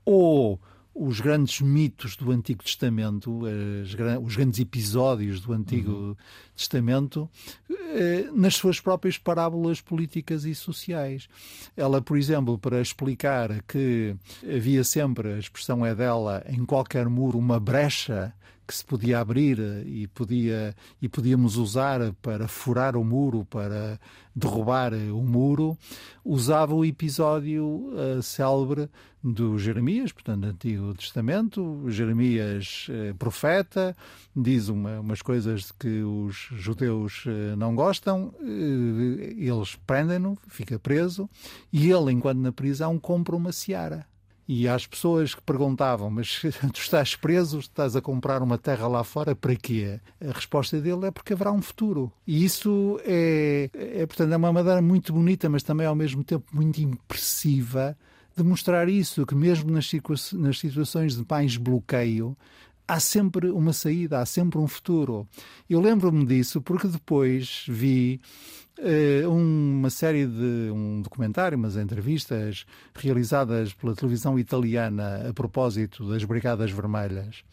ou 0.03 0.59
os 0.93 1.19
grandes 1.19 1.61
mitos 1.61 2.15
do 2.15 2.31
Antigo 2.31 2.63
Testamento, 2.63 3.41
os 4.21 4.35
grandes 4.35 4.59
episódios 4.59 5.39
do 5.39 5.53
Antigo 5.53 5.91
uhum. 5.91 6.15
Testamento, 6.55 7.29
eh, 7.69 8.29
nas 8.33 8.55
suas 8.55 8.79
próprias 8.79 9.17
parábolas 9.17 9.79
políticas 9.79 10.43
e 10.43 10.53
sociais. 10.53 11.27
Ela, 11.75 12.01
por 12.01 12.17
exemplo, 12.17 12.57
para 12.57 12.81
explicar 12.81 13.61
que 13.63 14.15
havia 14.43 14.83
sempre, 14.83 15.33
a 15.33 15.39
expressão 15.39 15.85
é 15.85 15.95
dela, 15.95 16.43
em 16.47 16.65
qualquer 16.65 17.07
muro 17.07 17.37
uma 17.37 17.59
brecha 17.59 18.33
que 18.71 18.77
se 18.77 18.85
podia 18.85 19.19
abrir 19.19 19.59
e, 19.85 20.07
podia, 20.07 20.73
e 21.01 21.09
podíamos 21.09 21.57
usar 21.57 22.13
para 22.21 22.47
furar 22.47 22.95
o 22.95 23.03
muro, 23.03 23.43
para 23.43 23.99
derrubar 24.33 24.93
o 24.93 25.21
muro, 25.21 25.77
usava 26.23 26.73
o 26.73 26.85
episódio 26.85 27.65
uh, 27.65 28.23
célebre 28.23 28.89
do 29.21 29.59
Jeremias, 29.59 30.13
portanto, 30.13 30.45
Antigo 30.45 30.93
Testamento. 30.93 31.83
Jeremias, 31.89 32.87
uh, 32.87 33.13
profeta, 33.15 33.93
diz 34.33 34.69
uma, 34.69 35.01
umas 35.01 35.21
coisas 35.21 35.69
que 35.73 36.01
os 36.01 36.47
judeus 36.53 37.25
uh, 37.25 37.57
não 37.57 37.75
gostam, 37.75 38.33
eles 38.39 39.75
prendem-no, 39.85 40.37
fica 40.47 40.79
preso, 40.79 41.29
e 41.73 41.91
ele, 41.91 42.13
enquanto 42.13 42.39
na 42.39 42.53
prisão, 42.53 42.97
compra 42.97 43.35
uma 43.35 43.51
seara 43.51 44.09
e 44.53 44.67
às 44.67 44.85
pessoas 44.85 45.33
que 45.33 45.41
perguntavam, 45.41 46.09
mas 46.09 46.41
tu 46.73 46.81
estás 46.81 47.15
preso, 47.15 47.59
estás 47.59 47.95
a 47.95 48.01
comprar 48.01 48.43
uma 48.43 48.57
terra 48.57 48.85
lá 48.85 49.01
fora, 49.01 49.33
para 49.33 49.55
quê? 49.55 49.97
A 50.19 50.33
resposta 50.33 50.81
dele 50.81 51.05
é 51.05 51.11
porque 51.11 51.31
haverá 51.31 51.53
um 51.53 51.61
futuro. 51.61 52.11
E 52.27 52.43
isso 52.43 52.99
é, 53.05 53.69
é 53.73 54.05
portanto, 54.05 54.33
é 54.33 54.35
uma 54.35 54.51
maneira 54.51 54.81
muito 54.81 55.13
bonita, 55.13 55.47
mas 55.47 55.63
também 55.63 55.87
ao 55.87 55.95
mesmo 55.95 56.21
tempo 56.21 56.45
muito 56.51 56.81
impressiva 56.81 57.97
de 58.35 58.43
mostrar 58.43 58.89
isso, 58.89 59.25
que 59.25 59.33
mesmo 59.33 59.71
nas, 59.71 59.89
nas 60.33 60.59
situações 60.59 61.15
de 61.15 61.25
mais 61.29 61.55
bloqueio, 61.55 62.35
há 62.85 62.99
sempre 62.99 63.49
uma 63.51 63.71
saída, 63.71 64.19
há 64.19 64.25
sempre 64.25 64.59
um 64.59 64.67
futuro. 64.67 65.25
Eu 65.69 65.79
lembro-me 65.79 66.25
disso 66.25 66.61
porque 66.61 66.89
depois 66.89 67.63
vi 67.69 68.19
uma 69.29 69.89
série 69.89 70.25
de 70.25 70.71
um 70.71 71.01
documentário, 71.01 71.57
umas 71.57 71.75
entrevistas 71.75 72.65
realizadas 72.95 73.73
pela 73.73 73.95
televisão 73.95 74.39
italiana 74.39 75.29
a 75.29 75.33
propósito 75.33 76.09
das 76.09 76.23
Brigadas 76.23 76.71
Vermelhas. 76.71 77.43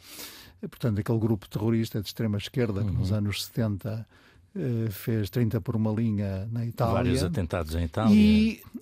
Portanto, 0.60 0.98
aquele 1.00 1.18
grupo 1.18 1.48
terrorista 1.48 2.00
de 2.00 2.08
extrema 2.08 2.36
esquerda 2.36 2.82
que 2.82 2.90
nos 2.90 3.10
uhum. 3.10 3.18
anos 3.18 3.44
70 3.44 4.06
uh, 4.54 4.90
fez 4.90 5.30
30 5.30 5.60
por 5.60 5.76
uma 5.76 5.92
linha 5.92 6.48
na 6.50 6.66
Itália. 6.66 6.94
Vários 6.94 7.22
atentados 7.22 7.74
em 7.74 7.84
Itália. 7.84 8.14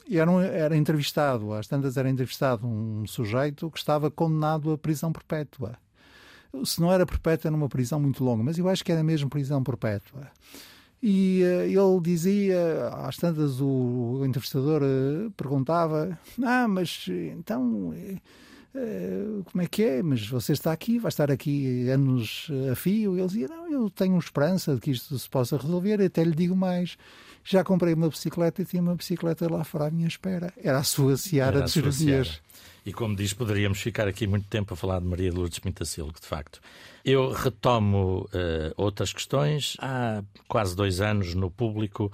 E 0.09 0.19
era, 0.19 0.31
um, 0.31 0.41
era 0.41 0.77
entrevistado, 0.77 1.53
às 1.53 1.67
tantas 1.67 1.97
era 1.97 2.09
entrevistado 2.09 2.67
um 2.67 3.07
sujeito 3.07 3.71
que 3.71 3.79
estava 3.79 4.11
condenado 4.11 4.73
à 4.73 4.79
prisão 4.79 5.13
perpétua. 5.13 5.77
Se 6.65 6.81
não 6.81 6.91
era 6.91 7.05
perpétua, 7.05 7.49
era 7.49 7.57
uma 7.57 7.69
prisão 7.69 8.01
muito 8.01 8.25
longa, 8.25 8.43
mas 8.43 8.57
eu 8.57 8.69
acho 8.69 8.83
que 8.83 8.91
era 8.91 9.05
mesmo 9.05 9.29
prisão 9.29 9.63
perpétua. 9.63 10.31
E 11.09 11.41
uh, 11.45 11.63
ele 11.69 12.01
dizia, 12.03 12.89
às 12.89 13.17
tantas, 13.17 13.61
o, 13.61 14.25
entrevistador 14.27 14.83
uh, 14.83 15.31
perguntava: 15.37 16.19
Ah, 16.43 16.67
mas 16.67 17.07
então. 17.09 17.95
Uh, 18.75 19.45
como 19.45 19.63
é 19.63 19.67
que 19.69 19.85
é? 19.85 20.03
Mas 20.03 20.27
você 20.27 20.53
está 20.53 20.73
aqui, 20.73 20.99
vai 20.99 21.09
estar 21.09 21.31
aqui 21.31 21.89
anos 21.89 22.49
a 22.73 22.75
fio? 22.75 23.17
Ele 23.17 23.25
dizia: 23.25 23.47
Não, 23.47 23.71
eu 23.71 23.89
tenho 23.89 24.19
esperança 24.19 24.75
de 24.75 24.81
que 24.81 24.91
isto 24.91 25.17
se 25.17 25.31
possa 25.31 25.57
resolver. 25.57 26.03
Até 26.03 26.25
lhe 26.25 26.35
digo 26.35 26.57
mais: 26.57 26.99
já 27.47 27.63
comprei 27.63 27.95
uma 27.95 28.09
bicicleta 28.09 28.61
e 28.61 28.65
tinha 28.65 28.83
uma 28.83 28.95
bicicleta 28.95 29.51
lá 29.51 29.63
fora 29.63 29.87
à 29.87 29.91
minha 29.91 30.09
espera. 30.09 30.53
Era 30.57 30.79
a 30.79 30.83
sua 30.83 31.17
seara 31.17 31.63
de 31.63 31.71
cirurgias. 31.71 32.41
E 32.85 32.93
como 32.93 33.15
diz, 33.17 33.33
poderíamos 33.33 33.81
ficar 33.81 34.07
aqui 34.07 34.27
muito 34.27 34.47
tempo 34.49 34.75
a 34.75 34.77
falar 34.77 35.01
de 35.01 35.07
Maria 35.07 35.31
de 35.31 35.37
Lourdes 35.37 35.59
Pintacilgo, 35.59 36.21
de 36.21 36.27
facto. 36.27 36.61
Eu 37.05 37.31
retomo 37.31 38.29
uh, 38.33 38.73
outras 38.77 39.13
questões. 39.13 39.77
Há 39.81 40.23
quase 40.49 40.75
dois 40.75 41.01
anos, 41.01 41.35
no 41.35 41.51
público, 41.51 42.13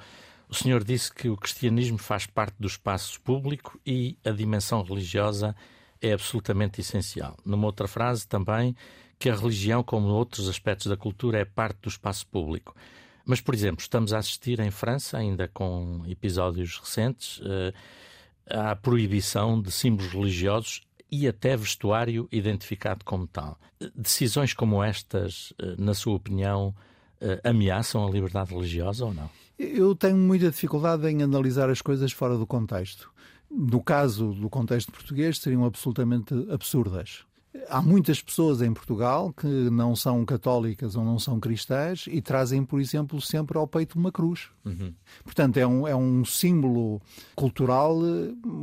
o 0.49 0.55
senhor 0.55 0.85
disse 0.85 1.13
que 1.13 1.29
o 1.29 1.37
cristianismo 1.37 1.99
faz 1.99 2.27
parte 2.27 2.55
do 2.59 2.67
espaço 2.67 3.21
público 3.23 3.81
e 3.87 4.17
a 4.25 4.31
dimensão 4.31 4.83
religiosa 4.83 5.57
é 6.01 6.13
absolutamente 6.13 6.81
essencial. 6.81 7.37
Numa 7.45 7.67
outra 7.67 7.89
frase 7.89 8.27
também, 8.27 8.77
que 9.19 9.31
a 9.31 9.35
religião, 9.35 9.83
como 9.83 10.09
outros 10.09 10.49
aspectos 10.49 10.89
da 10.89 10.97
cultura, 10.97 11.39
é 11.39 11.45
parte 11.45 11.79
do 11.83 11.89
espaço 11.89 12.27
público. 12.27 12.75
Mas, 13.25 13.41
por 13.41 13.55
exemplo, 13.55 13.81
estamos 13.81 14.13
a 14.13 14.19
assistir 14.19 14.61
em 14.61 14.71
França, 14.71 15.19
ainda 15.19 15.49
com 15.49 16.03
episódios 16.07 16.79
recentes, 16.79 17.39
uh, 17.41 17.73
à 18.47 18.75
proibição 18.75 19.61
de 19.61 19.71
símbolos 19.71 20.13
religiosos 20.13 20.83
e 21.11 21.29
até 21.29 21.57
vestuário 21.57 22.27
identificado 22.33 23.05
como 23.05 23.27
tal. 23.27 23.59
Decisões 23.95 24.55
como 24.55 24.83
estas, 24.83 25.53
eh, 25.61 25.75
na 25.77 25.93
sua 25.93 26.15
opinião, 26.15 26.75
eh, 27.21 27.39
ameaçam 27.45 28.07
a 28.07 28.11
liberdade 28.11 28.55
religiosa 28.55 29.05
ou 29.05 29.13
não? 29.13 29.29
Eu 29.59 29.95
tenho 29.95 30.17
muita 30.17 30.51
dificuldade 30.51 31.07
em 31.07 31.23
analisar 31.23 31.69
as 31.69 31.83
coisas 31.83 32.13
fora 32.13 32.39
do 32.39 32.47
contexto. 32.47 33.13
No 33.51 33.83
caso 33.83 34.33
do 34.33 34.49
contexto 34.49 34.91
português, 34.91 35.39
seriam 35.39 35.67
absolutamente 35.67 36.35
absurdas. 36.51 37.27
Há 37.69 37.81
muitas 37.81 38.21
pessoas 38.21 38.63
em 38.63 38.73
Portugal 38.73 39.33
que 39.33 39.47
não 39.47 39.95
são 39.97 40.25
católicas 40.25 40.97
ou 40.97 41.05
não 41.05 41.19
são 41.19 41.41
cristãs 41.41 42.07
e 42.09 42.21
trazem, 42.21 42.65
por 42.65 42.81
exemplo, 42.81 43.21
sempre 43.21 43.59
ao 43.59 43.67
peito 43.67 43.99
uma 43.99 44.13
cruz. 44.13 44.49
Uhum. 44.65 44.93
Portanto, 45.25 45.57
é 45.57 45.67
um, 45.67 45.87
é 45.87 45.95
um 45.95 46.25
símbolo 46.25 47.01
cultural, 47.35 47.99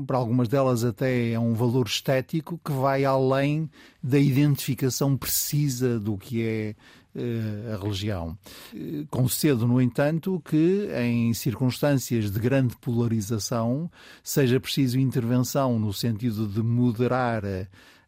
para 0.05 0.17
algumas 0.17 0.47
delas 0.47 0.83
até 0.83 1.31
é 1.31 1.39
um 1.39 1.53
valor 1.53 1.87
estético 1.87 2.59
que 2.63 2.71
vai 2.71 3.05
além 3.05 3.69
da 4.01 4.19
identificação 4.19 5.17
precisa 5.17 5.99
do 5.99 6.17
que 6.17 6.43
é 6.43 6.75
eh, 7.15 7.73
a 7.73 7.77
religião. 7.81 8.37
Eh, 8.73 9.05
concedo, 9.09 9.67
no 9.67 9.81
entanto, 9.81 10.39
que 10.45 10.87
em 10.95 11.33
circunstâncias 11.33 12.29
de 12.29 12.39
grande 12.39 12.77
polarização 12.77 13.89
seja 14.23 14.59
preciso 14.59 14.99
intervenção 14.99 15.79
no 15.79 15.91
sentido 15.91 16.47
de 16.47 16.61
moderar 16.61 17.43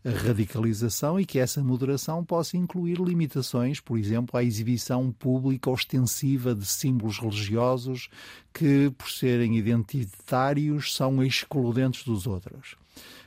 a 0.04 0.10
radicalização 0.10 1.20
e 1.20 1.26
que 1.26 1.38
essa 1.38 1.64
moderação 1.64 2.26
possa 2.26 2.58
incluir 2.58 2.98
limitações, 2.98 3.80
por 3.80 3.98
exemplo, 3.98 4.38
à 4.38 4.44
exibição 4.44 5.12
pública 5.12 5.70
ostensiva 5.70 6.56
de 6.56 6.66
símbolos 6.66 7.20
religiosos 7.20 8.10
que, 8.54 8.90
por 8.98 9.10
serem 9.10 9.58
identitários, 9.58 10.96
são 10.96 11.24
excludentes 11.24 12.04
dos 12.04 12.26
outros. 12.26 12.81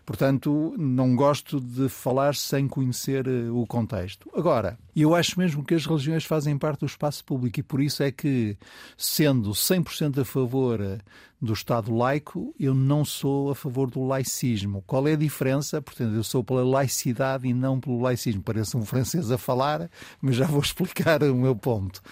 Portanto, 0.04 0.74
não 0.76 1.16
gosto 1.16 1.58
de 1.58 1.88
falar 1.88 2.34
sem 2.34 2.68
conhecer 2.68 3.26
eh, 3.26 3.50
o 3.50 3.66
contexto. 3.66 4.30
Agora, 4.34 4.78
eu 4.94 5.14
acho 5.14 5.38
mesmo 5.38 5.64
que 5.64 5.74
as 5.74 5.86
religiões 5.86 6.24
fazem 6.24 6.58
parte 6.58 6.80
do 6.80 6.86
espaço 6.86 7.24
público 7.24 7.60
e 7.60 7.62
por 7.62 7.80
isso 7.80 8.02
é 8.02 8.12
que, 8.12 8.56
sendo 8.98 9.52
100% 9.52 10.20
a 10.20 10.24
favor 10.24 10.78
eh, 10.80 10.98
do 11.40 11.54
Estado 11.54 11.94
laico, 11.94 12.54
eu 12.60 12.74
não 12.74 13.02
sou 13.02 13.50
a 13.50 13.54
favor 13.54 13.90
do 13.90 14.04
laicismo. 14.06 14.84
Qual 14.86 15.08
é 15.08 15.14
a 15.14 15.16
diferença? 15.16 15.80
Portanto, 15.80 16.14
eu 16.14 16.22
sou 16.22 16.44
pela 16.44 16.62
laicidade 16.62 17.48
e 17.48 17.54
não 17.54 17.80
pelo 17.80 18.00
laicismo. 18.00 18.42
Parece 18.42 18.76
um 18.76 18.84
francês 18.84 19.30
a 19.30 19.38
falar, 19.38 19.90
mas 20.20 20.36
já 20.36 20.46
vou 20.46 20.60
explicar 20.62 21.22
o 21.22 21.34
meu 21.34 21.56
ponto. 21.56 22.02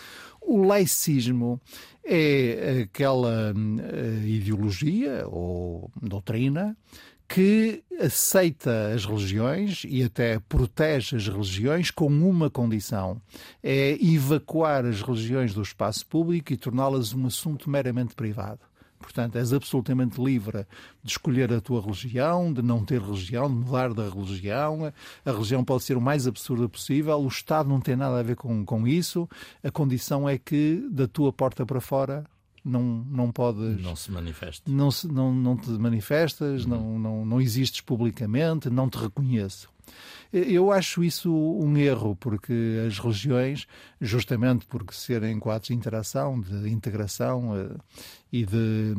O 0.40 0.64
laicismo 0.64 1.60
é 2.04 2.82
aquela 2.82 3.52
uh, 3.52 4.26
ideologia 4.26 5.24
ou 5.28 5.90
doutrina 6.00 6.76
que 7.32 7.82
aceita 7.98 8.92
as 8.94 9.06
religiões 9.06 9.84
e 9.88 10.02
até 10.02 10.38
protege 10.38 11.16
as 11.16 11.26
religiões 11.26 11.90
com 11.90 12.06
uma 12.08 12.50
condição: 12.50 13.22
é 13.62 13.92
evacuar 14.04 14.84
as 14.84 15.00
religiões 15.00 15.54
do 15.54 15.62
espaço 15.62 16.06
público 16.06 16.52
e 16.52 16.58
torná-las 16.58 17.14
um 17.14 17.26
assunto 17.26 17.70
meramente 17.70 18.14
privado. 18.14 18.60
Portanto, 18.98 19.36
és 19.36 19.52
absolutamente 19.52 20.22
livre 20.22 20.66
de 21.02 21.10
escolher 21.10 21.52
a 21.52 21.60
tua 21.60 21.80
religião, 21.80 22.52
de 22.52 22.62
não 22.62 22.84
ter 22.84 23.00
religião, 23.00 23.48
de 23.48 23.54
mudar 23.54 23.92
da 23.94 24.08
religião. 24.08 24.92
A 25.24 25.32
religião 25.32 25.64
pode 25.64 25.84
ser 25.84 25.96
o 25.96 26.00
mais 26.00 26.26
absurda 26.26 26.68
possível. 26.68 27.18
O 27.18 27.28
Estado 27.28 27.68
não 27.68 27.80
tem 27.80 27.96
nada 27.96 28.20
a 28.20 28.22
ver 28.22 28.36
com, 28.36 28.64
com 28.64 28.86
isso. 28.86 29.28
A 29.64 29.70
condição 29.70 30.28
é 30.28 30.38
que 30.38 30.86
da 30.88 31.08
tua 31.08 31.32
porta 31.32 31.66
para 31.66 31.80
fora 31.80 32.24
não, 32.64 33.04
não 33.08 33.32
podes. 33.32 33.80
Não 33.80 33.96
se 33.96 34.10
manifesta. 34.10 34.70
Não, 34.70 34.90
se, 34.90 35.08
não, 35.08 35.34
não 35.34 35.56
te 35.56 35.70
manifestas, 35.70 36.64
uhum. 36.64 36.70
não, 36.70 36.98
não, 36.98 37.26
não 37.26 37.40
existes 37.40 37.80
publicamente, 37.80 38.70
não 38.70 38.88
te 38.88 38.98
reconheço. 38.98 39.68
Eu 40.32 40.72
acho 40.72 41.04
isso 41.04 41.30
um 41.30 41.76
erro, 41.76 42.16
porque 42.16 42.54
as 42.86 42.98
religiões, 42.98 43.66
justamente 44.00 44.64
por 44.64 44.82
serem 44.94 45.38
quadros 45.38 45.68
de 45.68 45.74
interação, 45.74 46.40
de 46.40 46.70
integração 46.70 47.50
uh, 47.50 47.78
e 48.32 48.46
de 48.46 48.94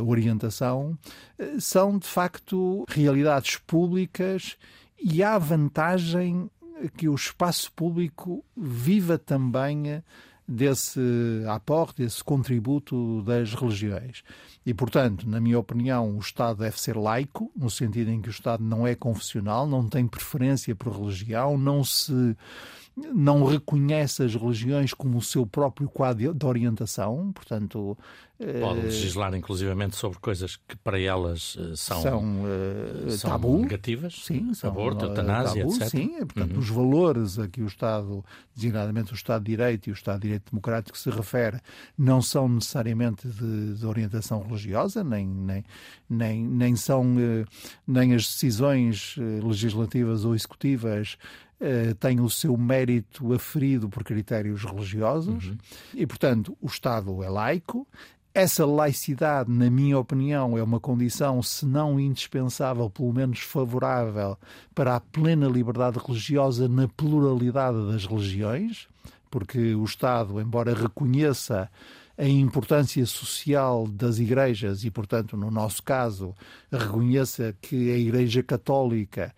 uh, 0.00 0.08
orientação, 0.08 0.98
uh, 1.38 1.60
são 1.60 1.98
de 1.98 2.06
facto 2.06 2.86
realidades 2.88 3.58
públicas 3.58 4.56
e 4.98 5.22
há 5.22 5.36
vantagem 5.36 6.50
que 6.96 7.10
o 7.10 7.14
espaço 7.14 7.70
público 7.72 8.42
viva 8.56 9.18
também 9.18 10.02
desse 10.50 11.00
aporte, 11.48 12.02
desse 12.02 12.22
contributo 12.24 13.22
das 13.22 13.54
religiões. 13.54 14.22
E, 14.66 14.74
portanto, 14.74 15.28
na 15.28 15.40
minha 15.40 15.58
opinião, 15.58 16.16
o 16.16 16.18
Estado 16.18 16.58
deve 16.58 16.80
ser 16.80 16.96
laico, 16.96 17.50
no 17.56 17.70
sentido 17.70 18.10
em 18.10 18.20
que 18.20 18.28
o 18.28 18.30
Estado 18.30 18.62
não 18.62 18.86
é 18.86 18.94
confessional, 18.94 19.66
não 19.66 19.88
tem 19.88 20.06
preferência 20.06 20.74
por 20.74 20.92
religião, 20.92 21.56
não 21.56 21.84
se 21.84 22.36
não 22.96 23.44
reconhece 23.44 24.22
as 24.22 24.34
religiões 24.34 24.92
como 24.92 25.18
o 25.18 25.22
seu 25.22 25.46
próprio 25.46 25.88
quadro 25.88 26.34
de 26.34 26.46
orientação, 26.46 27.32
portanto... 27.32 27.96
Pode 28.38 28.80
eh, 28.80 28.84
legislar 28.84 29.34
inclusivamente 29.34 29.96
sobre 29.96 30.18
coisas 30.18 30.56
que 30.56 30.74
para 30.76 30.98
elas 30.98 31.58
eh, 31.60 31.76
são, 31.76 32.00
são, 32.00 32.24
uh, 32.42 33.10
são 33.10 33.30
tabu, 33.30 33.58
negativas, 33.58 34.24
sim, 34.24 34.54
são, 34.54 34.70
aborto, 34.70 35.04
eutanásia, 35.04 35.62
tabu, 35.62 35.74
etc. 35.74 35.88
Sim, 35.90 36.08
portanto, 36.20 36.52
uhum. 36.54 36.58
os 36.58 36.68
valores 36.70 37.38
a 37.38 37.46
que 37.46 37.60
o 37.60 37.66
Estado, 37.66 38.24
designadamente 38.54 39.12
o 39.12 39.14
Estado 39.14 39.44
de 39.44 39.50
Direito 39.50 39.88
e 39.88 39.92
o 39.92 39.94
Estado 39.94 40.20
de 40.20 40.22
Direito 40.22 40.50
Democrático 40.50 40.96
se 40.96 41.10
refere, 41.10 41.60
não 41.98 42.22
são 42.22 42.48
necessariamente 42.48 43.28
de, 43.28 43.74
de 43.74 43.86
orientação 43.86 44.42
religiosa, 44.42 45.04
nem, 45.04 45.26
nem, 45.26 45.64
nem, 46.08 46.42
nem 46.42 46.76
são, 46.76 47.04
nem 47.86 48.14
as 48.14 48.22
decisões 48.22 49.16
legislativas 49.42 50.24
ou 50.24 50.34
executivas 50.34 51.18
uh, 51.60 51.94
tem 51.96 52.20
o 52.20 52.30
seu 52.30 52.56
mérito 52.56 53.32
aferido 53.32 53.88
por 53.88 54.02
critérios 54.02 54.64
religiosos 54.64 55.48
uhum. 55.48 55.58
e, 55.94 56.06
portanto, 56.06 56.56
o 56.60 56.66
Estado 56.66 57.22
é 57.22 57.28
laico. 57.28 57.86
Essa 58.32 58.64
laicidade, 58.64 59.50
na 59.50 59.68
minha 59.68 59.98
opinião, 59.98 60.56
é 60.56 60.62
uma 60.62 60.78
condição, 60.78 61.42
se 61.42 61.66
não 61.66 61.98
indispensável, 61.98 62.88
pelo 62.88 63.12
menos 63.12 63.40
favorável 63.40 64.38
para 64.72 64.94
a 64.94 65.00
plena 65.00 65.48
liberdade 65.48 65.98
religiosa 65.98 66.68
na 66.68 66.86
pluralidade 66.86 67.90
das 67.90 68.06
religiões, 68.06 68.86
porque 69.28 69.74
o 69.74 69.84
Estado, 69.84 70.40
embora 70.40 70.72
reconheça 70.72 71.68
a 72.16 72.28
importância 72.28 73.04
social 73.06 73.88
das 73.88 74.18
igrejas 74.18 74.84
e, 74.84 74.90
portanto, 74.90 75.36
no 75.36 75.50
nosso 75.50 75.82
caso, 75.82 76.34
reconheça 76.70 77.56
que 77.60 77.90
a 77.90 77.96
Igreja 77.96 78.42
Católica 78.42 79.34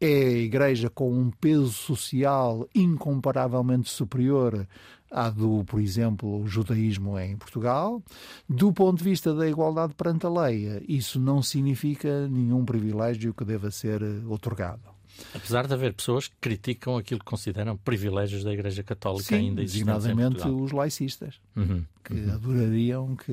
é 0.00 0.06
a 0.06 0.38
Igreja 0.38 0.90
com 0.90 1.12
um 1.12 1.30
peso 1.30 1.70
social 1.70 2.68
incomparavelmente 2.74 3.90
superior 3.90 4.66
à 5.10 5.30
do, 5.30 5.64
por 5.64 5.80
exemplo, 5.80 6.42
o 6.42 6.46
judaísmo 6.46 7.18
em 7.18 7.36
Portugal. 7.36 8.02
Do 8.48 8.72
ponto 8.72 8.98
de 8.98 9.04
vista 9.04 9.34
da 9.34 9.48
igualdade 9.48 9.94
perante 9.94 10.26
a 10.26 10.30
lei, 10.30 10.84
isso 10.88 11.18
não 11.18 11.42
significa 11.42 12.28
nenhum 12.28 12.64
privilégio 12.64 13.32
que 13.32 13.44
deva 13.44 13.70
ser 13.70 14.02
otorgado. 14.28 14.95
Apesar 15.34 15.66
de 15.66 15.74
haver 15.74 15.92
pessoas 15.92 16.28
que 16.28 16.34
criticam 16.40 16.96
aquilo 16.96 17.20
que 17.20 17.26
consideram 17.26 17.76
privilégios 17.76 18.44
da 18.44 18.52
Igreja 18.52 18.82
Católica 18.82 19.24
Sim, 19.24 19.48
ainda 19.48 19.62
existentes 19.62 20.44
os 20.44 20.72
laicistas, 20.72 21.34
uhum, 21.54 21.84
que 22.04 22.14
uhum. 22.14 22.32
adorariam 22.32 23.16
que 23.16 23.32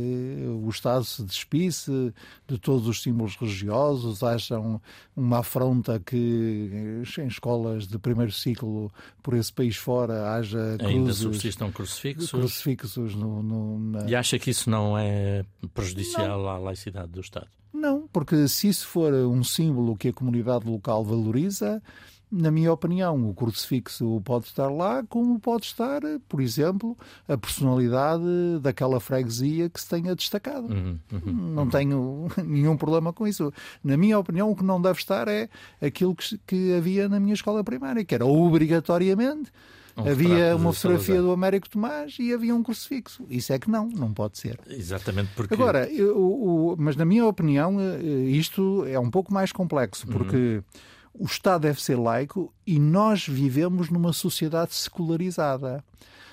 o 0.63 0.69
Estado 0.69 1.03
se 1.03 1.23
despisse 1.23 2.13
de 2.47 2.57
todos 2.57 2.87
os 2.87 3.01
símbolos 3.01 3.35
religiosos, 3.35 4.23
acham 4.23 4.81
uma 5.15 5.39
afronta 5.39 5.99
que 5.99 7.01
em 7.17 7.27
escolas 7.27 7.87
de 7.87 7.97
primeiro 7.97 8.31
ciclo 8.31 8.91
por 9.21 9.33
esse 9.35 9.51
país 9.51 9.75
fora 9.75 10.33
haja 10.33 10.77
cruzes, 10.77 10.95
ainda 10.95 11.13
subsistam 11.13 11.71
crucifixos, 11.71 12.31
crucifixos 12.31 13.15
no, 13.15 13.43
no, 13.43 13.79
na... 13.79 14.09
E 14.09 14.15
acha 14.15 14.37
que 14.39 14.49
isso 14.49 14.69
não 14.69 14.97
é 14.97 15.45
prejudicial 15.73 16.39
não. 16.39 16.49
à 16.49 16.57
laicidade 16.57 17.11
do 17.11 17.21
Estado? 17.21 17.47
Não, 17.73 18.07
porque 18.13 18.47
se 18.47 18.67
isso 18.67 18.87
for 18.87 19.13
um 19.13 19.43
símbolo 19.43 19.95
que 19.95 20.09
a 20.09 20.13
comunidade 20.13 20.69
local 20.69 21.03
valoriza, 21.03 21.81
na 22.35 22.49
minha 22.49 22.73
opinião, 22.73 23.29
o 23.29 23.33
crucifixo 23.33 24.19
pode 24.25 24.45
estar 24.45 24.67
lá, 24.67 25.03
como 25.03 25.39
pode 25.39 25.65
estar, 25.65 26.01
por 26.27 26.41
exemplo, 26.41 26.97
a 27.27 27.37
personalidade 27.37 28.23
daquela 28.59 28.99
freguesia 28.99 29.69
que 29.69 29.79
se 29.79 29.87
tenha 29.87 30.15
destacado. 30.15 30.67
Uhum, 30.67 30.97
uhum, 31.11 31.31
não 31.31 31.63
uhum. 31.63 31.69
tenho 31.69 32.27
nenhum 32.43 32.75
problema 32.75 33.13
com 33.13 33.27
isso. 33.27 33.53
Na 33.83 33.95
minha 33.95 34.17
opinião, 34.17 34.49
o 34.49 34.55
que 34.55 34.63
não 34.63 34.81
deve 34.81 34.97
estar 34.97 35.27
é 35.27 35.47
aquilo 35.79 36.15
que, 36.15 36.39
que 36.39 36.73
havia 36.73 37.07
na 37.07 37.19
minha 37.19 37.35
escola 37.35 37.63
primária, 37.63 38.03
que 38.03 38.15
era 38.15 38.25
obrigatoriamente 38.25 39.51
um 39.95 40.09
havia 40.09 40.55
uma 40.55 40.73
fotografia 40.73 41.21
do 41.21 41.31
Américo 41.31 41.69
Tomás 41.69 42.17
e 42.19 42.33
havia 42.33 42.55
um 42.55 42.63
crucifixo. 42.63 43.25
Isso 43.29 43.53
é 43.53 43.59
que 43.59 43.69
não, 43.69 43.87
não 43.89 44.11
pode 44.11 44.37
ser. 44.39 44.59
Exatamente 44.67 45.31
porque. 45.35 45.53
Agora, 45.53 45.87
eu, 45.91 46.17
o, 46.17 46.75
mas 46.77 46.95
na 46.95 47.05
minha 47.05 47.25
opinião, 47.25 47.79
eh, 47.79 48.01
isto 48.29 48.85
é 48.85 48.99
um 48.99 49.11
pouco 49.11 49.31
mais 49.31 49.51
complexo, 49.51 50.07
porque 50.07 50.63
uhum. 51.15 51.21
o 51.21 51.25
Estado 51.25 51.61
deve 51.61 51.81
ser 51.81 51.95
laico 51.95 52.51
e 52.65 52.79
nós 52.79 53.27
vivemos 53.27 53.89
numa 53.89 54.13
sociedade 54.13 54.73
secularizada. 54.73 55.83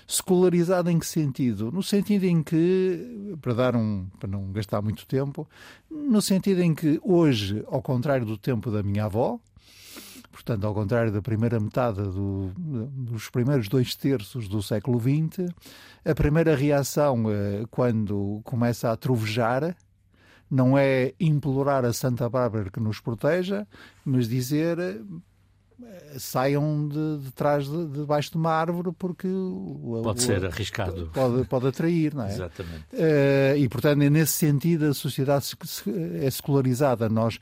Secularizada 0.06 0.90
em 0.90 0.98
que 0.98 1.06
sentido? 1.06 1.70
No 1.70 1.84
sentido 1.84 2.24
em 2.24 2.42
que, 2.42 3.36
para 3.40 3.54
dar 3.54 3.76
um, 3.76 4.08
para 4.18 4.28
não 4.28 4.50
gastar 4.50 4.82
muito 4.82 5.06
tempo, 5.06 5.48
no 5.88 6.20
sentido 6.20 6.62
em 6.62 6.74
que 6.74 6.98
hoje, 7.00 7.62
ao 7.68 7.80
contrário 7.80 8.26
do 8.26 8.36
tempo 8.36 8.72
da 8.72 8.82
minha 8.82 9.04
avó, 9.04 9.38
portanto, 10.40 10.66
ao 10.66 10.72
contrário 10.72 11.12
da 11.12 11.20
primeira 11.20 11.60
metade 11.60 12.00
do, 12.02 12.50
dos 12.56 13.28
primeiros 13.28 13.68
dois 13.68 13.94
terços 13.94 14.48
do 14.48 14.62
século 14.62 14.98
XX, 14.98 15.52
a 16.02 16.14
primeira 16.14 16.56
reação, 16.56 17.30
eh, 17.30 17.64
quando 17.70 18.40
começa 18.42 18.90
a 18.90 18.96
trovejar, 18.96 19.76
não 20.50 20.78
é 20.78 21.12
implorar 21.20 21.84
a 21.84 21.92
Santa 21.92 22.28
Bárbara 22.28 22.70
que 22.70 22.80
nos 22.80 23.00
proteja, 23.00 23.66
mas 24.02 24.26
dizer 24.28 24.78
saiam 26.18 26.88
de, 26.88 27.18
de 27.18 27.32
trás 27.32 27.68
de, 27.68 27.86
debaixo 27.86 28.32
de 28.32 28.36
uma 28.36 28.52
árvore 28.52 28.90
porque 28.98 29.28
pode 30.02 30.18
o, 30.18 30.22
ser 30.22 30.44
arriscado. 30.44 31.10
pode, 31.12 31.44
pode 31.46 31.68
atrair 31.68 32.14
não 32.14 32.24
é? 32.24 32.32
Exatamente. 32.32 32.84
Uh, 32.92 33.56
e 33.56 33.68
portanto 33.68 33.98
nesse 33.98 34.32
sentido 34.32 34.86
a 34.86 34.94
sociedade 34.94 35.46
é 36.20 36.30
secularizada. 36.30 37.08
Nós 37.08 37.38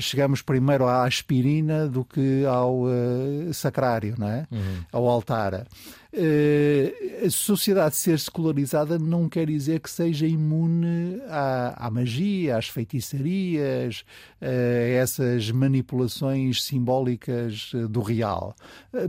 chegamos 0.00 0.42
primeiro 0.42 0.86
à 0.86 1.04
aspirina 1.04 1.88
do 1.88 2.04
que 2.04 2.44
ao 2.44 2.82
uh, 2.82 3.52
sacrário 3.54 4.14
não 4.18 4.28
é? 4.28 4.46
Uhum. 4.50 4.84
ao 4.92 5.08
altar 5.08 5.66
a 6.12 7.30
sociedade 7.30 7.96
ser 7.96 8.18
secularizada 8.18 8.98
não 8.98 9.28
quer 9.28 9.46
dizer 9.46 9.80
que 9.80 9.90
seja 9.90 10.26
imune 10.26 11.20
à, 11.28 11.86
à 11.86 11.90
magia, 11.90 12.56
às 12.56 12.68
feitiçarias, 12.68 14.04
uh, 14.40 14.44
a 14.44 14.88
essas 14.88 15.50
manipulações 15.50 16.64
simbólicas 16.64 17.72
uh, 17.74 17.88
do 17.88 18.00
real. 18.00 18.54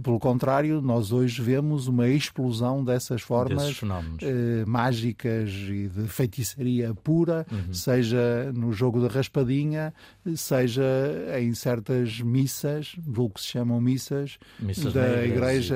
pelo 0.04 0.20
contrário, 0.20 0.82
nós 0.82 1.12
hoje 1.12 1.42
vemos 1.42 1.88
uma 1.88 2.08
explosão 2.08 2.84
dessas 2.84 3.22
formas 3.22 3.80
mágicas 4.68 5.50
e 5.50 5.88
de 5.88 6.08
feitiçaria 6.08 6.94
pura, 6.94 7.46
uhum. 7.52 7.74
seja 7.74 8.52
no 8.54 8.72
jogo 8.72 9.02
da 9.02 9.08
raspadinha, 9.08 9.94
seja 10.36 10.84
em 11.40 11.54
certas 11.54 12.22
missas, 12.22 12.94
do 12.98 13.30
que 13.30 13.42
se 13.42 13.48
chamam 13.48 13.80
missas, 13.82 14.38
missas 14.60 14.94
da 14.94 15.26
igreja. 15.26 15.76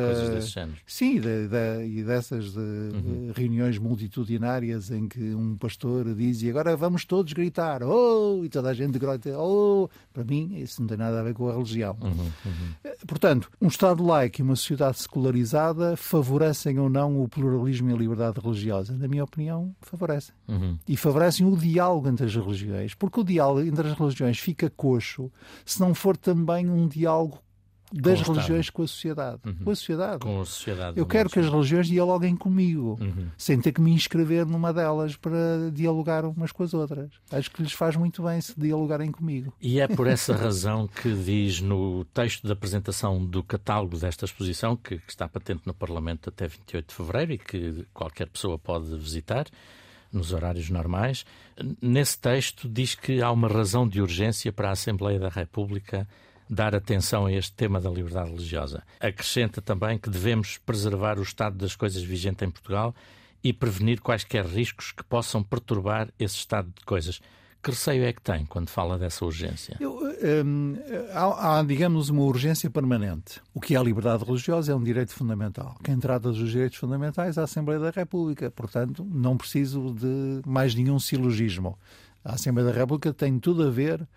Sim, 0.85 1.14
e, 1.15 1.19
de, 1.19 1.47
de, 1.47 1.99
e 1.99 2.03
dessas 2.03 2.51
de, 2.51 2.59
uhum. 2.59 3.31
reuniões 3.35 3.77
multitudinárias 3.77 4.91
em 4.91 5.07
que 5.07 5.33
um 5.33 5.55
pastor 5.57 6.13
diz 6.13 6.41
e 6.41 6.49
agora 6.49 6.75
vamos 6.75 7.05
todos 7.05 7.31
gritar, 7.33 7.83
oh, 7.83 8.43
e 8.43 8.49
toda 8.49 8.69
a 8.69 8.73
gente 8.73 8.99
grita, 8.99 9.37
oh, 9.37 9.89
para 10.13 10.23
mim 10.23 10.55
isso 10.57 10.81
não 10.81 10.87
tem 10.87 10.97
nada 10.97 11.19
a 11.19 11.23
ver 11.23 11.33
com 11.33 11.49
a 11.49 11.53
religião. 11.53 11.97
Uhum, 12.01 12.11
uhum. 12.11 12.71
Eh, 12.83 12.97
portanto, 13.07 13.49
um 13.61 13.67
Estado 13.67 14.03
laico 14.03 14.41
e 14.41 14.43
uma 14.43 14.55
sociedade 14.55 14.99
secularizada 14.99 15.95
favorecem 15.95 16.79
ou 16.79 16.89
não 16.89 17.21
o 17.21 17.27
pluralismo 17.27 17.89
e 17.89 17.93
a 17.93 17.97
liberdade 17.97 18.39
religiosa? 18.39 18.93
Na 18.93 19.07
minha 19.07 19.23
opinião, 19.23 19.75
favorecem. 19.81 20.35
Uhum. 20.47 20.77
E 20.87 20.97
favorecem 20.97 21.45
o 21.45 21.55
diálogo 21.55 22.07
entre 22.09 22.25
as 22.25 22.35
religiões, 22.35 22.93
porque 22.93 23.19
o 23.19 23.23
diálogo 23.23 23.61
entre 23.61 23.87
as 23.87 23.97
religiões 23.97 24.39
fica 24.39 24.69
coxo 24.69 25.31
se 25.65 25.79
não 25.79 25.93
for 25.93 26.17
também 26.17 26.69
um 26.69 26.87
diálogo 26.87 27.39
das 28.01 28.21
com 28.21 28.33
religiões 28.33 28.69
com 28.69 28.83
a 28.83 28.87
sociedade. 28.87 29.39
Uhum. 29.45 29.55
Com 29.63 29.71
a 29.71 29.75
sociedade. 29.75 30.19
Com 30.19 30.41
a 30.41 30.45
sociedade. 30.45 30.99
Eu 30.99 31.05
quero 31.05 31.29
que 31.29 31.39
as 31.39 31.49
religiões 31.49 31.87
dialoguem 31.87 32.35
comigo, 32.35 32.97
uhum. 32.99 33.27
sem 33.37 33.59
ter 33.59 33.71
que 33.71 33.81
me 33.81 33.91
inscrever 33.91 34.45
numa 34.45 34.73
delas 34.73 35.15
para 35.15 35.71
dialogar 35.73 36.25
umas 36.25 36.51
com 36.51 36.63
as 36.63 36.73
outras. 36.73 37.09
Acho 37.31 37.49
que 37.51 37.63
lhes 37.63 37.71
faz 37.71 37.95
muito 37.95 38.23
bem 38.23 38.41
se 38.41 38.59
dialogarem 38.59 39.11
comigo. 39.11 39.53
E 39.61 39.79
é 39.79 39.87
por 39.87 40.07
essa 40.07 40.35
razão 40.35 40.87
que 40.87 41.13
diz 41.13 41.61
no 41.61 42.03
texto 42.05 42.45
da 42.45 42.53
apresentação 42.53 43.25
do 43.25 43.41
catálogo 43.41 43.97
desta 43.97 44.25
exposição, 44.25 44.75
que, 44.75 44.97
que 44.97 45.11
está 45.11 45.27
patente 45.27 45.61
no 45.65 45.73
Parlamento 45.73 46.29
até 46.29 46.47
28 46.47 46.87
de 46.87 46.93
fevereiro 46.93 47.33
e 47.33 47.37
que 47.37 47.85
qualquer 47.93 48.27
pessoa 48.27 48.59
pode 48.59 48.95
visitar 48.97 49.45
nos 50.11 50.33
horários 50.33 50.69
normais. 50.69 51.25
Nesse 51.81 52.17
texto 52.19 52.67
diz 52.67 52.95
que 52.95 53.21
há 53.21 53.31
uma 53.31 53.47
razão 53.47 53.87
de 53.87 54.01
urgência 54.01 54.51
para 54.51 54.69
a 54.69 54.71
Assembleia 54.71 55.19
da 55.19 55.29
República 55.29 56.07
dar 56.49 56.75
atenção 56.75 57.25
a 57.25 57.31
este 57.31 57.53
tema 57.53 57.79
da 57.79 57.89
liberdade 57.89 58.31
religiosa. 58.31 58.83
Acrescenta 58.99 59.61
também 59.61 59.97
que 59.97 60.09
devemos 60.09 60.57
preservar 60.57 61.17
o 61.17 61.23
estado 61.23 61.57
das 61.57 61.75
coisas 61.75 62.03
vigente 62.03 62.45
em 62.45 62.51
Portugal 62.51 62.93
e 63.43 63.53
prevenir 63.53 64.01
quaisquer 64.01 64.45
riscos 64.45 64.91
que 64.91 65.03
possam 65.03 65.43
perturbar 65.43 66.09
esse 66.19 66.35
estado 66.35 66.71
de 66.77 66.85
coisas. 66.85 67.21
Que 67.61 67.71
receio 67.71 68.03
é 68.03 68.13
que 68.13 68.21
tem 68.21 68.45
quando 68.45 68.69
fala 68.69 68.95
dessa 68.95 69.25
urgência? 69.25 69.75
Eu, 69.79 69.99
hum, 70.45 70.75
há, 71.11 71.59
há, 71.59 71.63
digamos, 71.63 72.09
uma 72.09 72.21
urgência 72.21 72.69
permanente. 72.69 73.41
O 73.55 73.59
que 73.59 73.73
é 73.73 73.77
a 73.79 73.81
liberdade 73.81 74.23
religiosa 74.23 74.71
é 74.71 74.75
um 74.75 74.83
direito 74.83 75.13
fundamental. 75.13 75.75
Quem 75.83 75.97
trata 75.97 76.29
dos 76.31 76.51
direitos 76.51 76.77
fundamentais 76.77 77.37
é 77.37 77.41
a 77.41 77.43
Assembleia 77.45 77.79
da 77.79 77.89
República. 77.89 78.51
Portanto, 78.51 79.03
não 79.03 79.35
preciso 79.35 79.95
de 79.95 80.41
mais 80.45 80.75
nenhum 80.75 80.99
silogismo. 80.99 81.75
A 82.23 82.33
Assembleia 82.33 82.71
da 82.71 82.79
República 82.79 83.11
tem 83.11 83.39
tudo 83.39 83.63
a 83.63 83.71
ver 83.71 84.07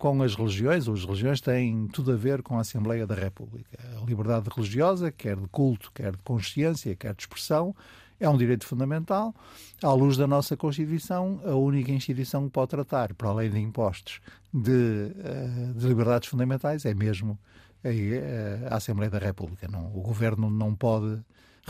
com 0.00 0.22
as 0.22 0.34
religiões, 0.34 0.88
ou 0.88 0.94
as 0.94 1.04
religiões 1.04 1.42
têm 1.42 1.86
tudo 1.88 2.12
a 2.12 2.16
ver 2.16 2.40
com 2.40 2.56
a 2.56 2.62
Assembleia 2.62 3.06
da 3.06 3.14
República. 3.14 3.78
A 4.00 4.04
liberdade 4.06 4.48
religiosa, 4.48 5.12
quer 5.12 5.36
de 5.36 5.46
culto, 5.48 5.92
quer 5.94 6.12
de 6.12 6.22
consciência, 6.22 6.96
quer 6.96 7.14
de 7.14 7.20
expressão, 7.20 7.76
é 8.18 8.26
um 8.26 8.36
direito 8.36 8.66
fundamental. 8.66 9.34
À 9.82 9.92
luz 9.92 10.16
da 10.16 10.26
nossa 10.26 10.56
Constituição, 10.56 11.42
a 11.44 11.54
única 11.54 11.92
instituição 11.92 12.46
que 12.46 12.50
pode 12.50 12.70
tratar, 12.70 13.12
para 13.12 13.28
além 13.28 13.50
de 13.50 13.58
impostos, 13.58 14.22
de, 14.52 15.12
eh, 15.22 15.72
de 15.76 15.86
liberdades 15.86 16.30
fundamentais 16.30 16.86
é 16.86 16.94
mesmo 16.94 17.38
a, 17.84 18.72
a 18.72 18.76
Assembleia 18.78 19.10
da 19.10 19.18
República. 19.18 19.68
Não, 19.68 19.86
o 19.94 20.00
Governo 20.00 20.48
não 20.48 20.74
pode 20.74 21.20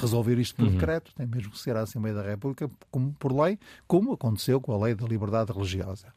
resolver 0.01 0.39
isto 0.39 0.57
por 0.57 0.67
uhum. 0.67 0.73
decreto, 0.73 1.13
tem 1.15 1.27
mesmo 1.27 1.51
que 1.51 1.59
ser 1.59 1.77
a 1.77 1.83
Assembleia 1.83 2.17
da 2.17 2.23
República 2.23 2.71
como, 2.91 3.13
por 3.15 3.33
lei, 3.33 3.59
como 3.87 4.13
aconteceu 4.13 4.61
com 4.61 4.73
a 4.73 4.85
Lei 4.85 4.95
da 4.95 5.07
Liberdade 5.07 5.53
Religiosa. 5.53 6.09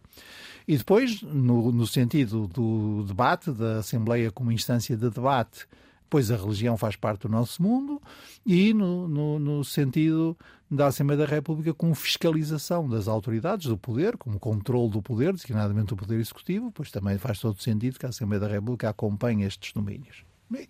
E 0.67 0.77
depois, 0.77 1.21
no, 1.21 1.71
no 1.71 1.85
sentido 1.85 2.47
do 2.47 3.03
debate, 3.03 3.51
da 3.51 3.79
Assembleia 3.79 4.31
como 4.31 4.51
instância 4.51 4.95
de 4.95 5.09
debate, 5.09 5.67
pois 6.09 6.29
a 6.29 6.37
religião 6.37 6.77
faz 6.77 6.95
parte 6.95 7.21
do 7.21 7.29
nosso 7.29 7.61
mundo, 7.61 7.99
e 8.45 8.73
no, 8.73 9.07
no, 9.07 9.39
no, 9.39 9.63
sentido 9.63 10.37
da 10.69 10.87
Assembleia 10.87 11.25
da 11.25 11.25
República 11.25 11.73
como 11.73 11.95
fiscalização 11.95 12.87
das 12.87 13.07
autoridades 13.07 13.65
do 13.65 13.77
poder, 13.77 14.15
como 14.15 14.39
controle 14.39 14.91
do 14.91 15.01
poder, 15.01 15.33
designadamente 15.33 15.93
o 15.93 15.97
poder 15.97 16.19
executivo, 16.19 16.71
pois 16.71 16.91
também 16.91 17.17
faz 17.17 17.39
todo 17.39 17.59
sentido 17.59 17.97
que 17.97 18.05
a 18.05 18.09
Assembleia 18.09 18.41
da 18.41 18.47
República 18.47 18.89
acompanhe 18.89 19.43
estes 19.43 19.73
domínios. 19.73 20.23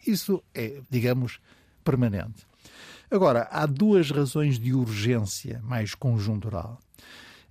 Isso 0.08 0.42
é, 0.54 0.82
digamos, 0.90 1.40
permanente. 1.84 2.48
Agora, 3.10 3.48
há 3.52 3.66
duas 3.66 4.10
razões 4.10 4.58
de 4.58 4.74
urgência 4.74 5.62
mais 5.64 5.94
conjuntural. 5.94 6.80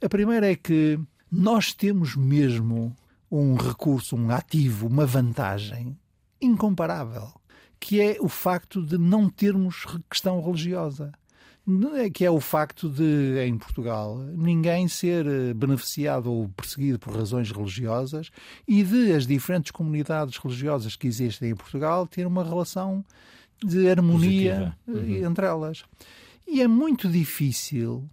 A 0.03 0.09
primeira 0.09 0.51
é 0.51 0.57
que 0.57 0.99
nós 1.31 1.73
temos 1.73 2.17
mesmo 2.17 2.95
um 3.31 3.55
recurso, 3.55 4.15
um 4.17 4.31
ativo, 4.31 4.87
uma 4.87 5.07
vantagem 5.07 5.97
incomparável, 6.41 7.33
que 7.81 8.01
é 8.01 8.19
o 8.21 8.29
facto 8.29 8.83
de 8.83 8.99
não 8.99 9.29
termos 9.31 9.87
questão 10.11 10.43
religiosa. 10.43 11.12
que 12.12 12.25
é 12.25 12.31
o 12.31 12.41
facto 12.41 12.88
de, 12.88 13.38
em 13.47 13.57
Portugal, 13.57 14.19
ninguém 14.19 14.88
ser 14.88 15.25
eh, 15.27 15.55
beneficiado 15.55 16.31
ou 16.31 16.49
perseguido 16.49 16.99
por 16.99 17.17
razões 17.17 17.51
religiosas 17.53 18.31
e 18.67 18.83
de 18.83 19.12
as 19.12 19.27
diferentes 19.27 19.71
comunidades 19.71 20.37
religiosas 20.38 20.97
que 20.97 21.07
existem 21.07 21.51
em 21.51 21.55
Portugal 21.55 22.07
ter 22.07 22.27
uma 22.27 22.43
relação 22.43 23.05
de 23.66 23.88
harmonia 23.88 24.77
eh, 24.87 24.90
uhum. 24.90 25.27
entre 25.27 25.46
elas. 25.46 25.85
E 26.46 26.61
é 26.61 26.68
muito 26.68 27.09
difícil 27.09 28.09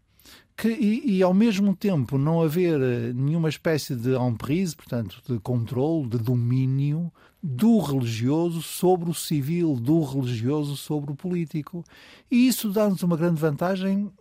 que, 0.56 0.68
e, 0.68 1.18
e, 1.18 1.24
ao 1.24 1.34
mesmo 1.34 1.76
tempo 1.76 2.18
não 2.18 2.42
haver 2.42 2.82
eh, 2.82 3.14
nenhuma 3.14 3.50
espécie 3.50 3.96
de 3.96 4.16
emprise, 4.16 4.76
portanto, 4.76 5.22
de 5.28 5.40
controle, 5.40 6.10
de 6.10 6.18
domínio 6.18 7.12
do 7.42 7.80
religioso 7.80 8.62
sobre 8.62 9.10
o 9.10 9.14
civil, 9.14 9.76
do 9.76 10.04
religioso 10.04 10.76
sobre 10.76 11.12
o 11.12 11.16
político. 11.16 11.84
E 12.30 12.48
isso 12.48 12.70
dá-nos 12.72 13.02
uma 13.04 13.18
grande 13.18 13.40
vantagem. 13.40 14.12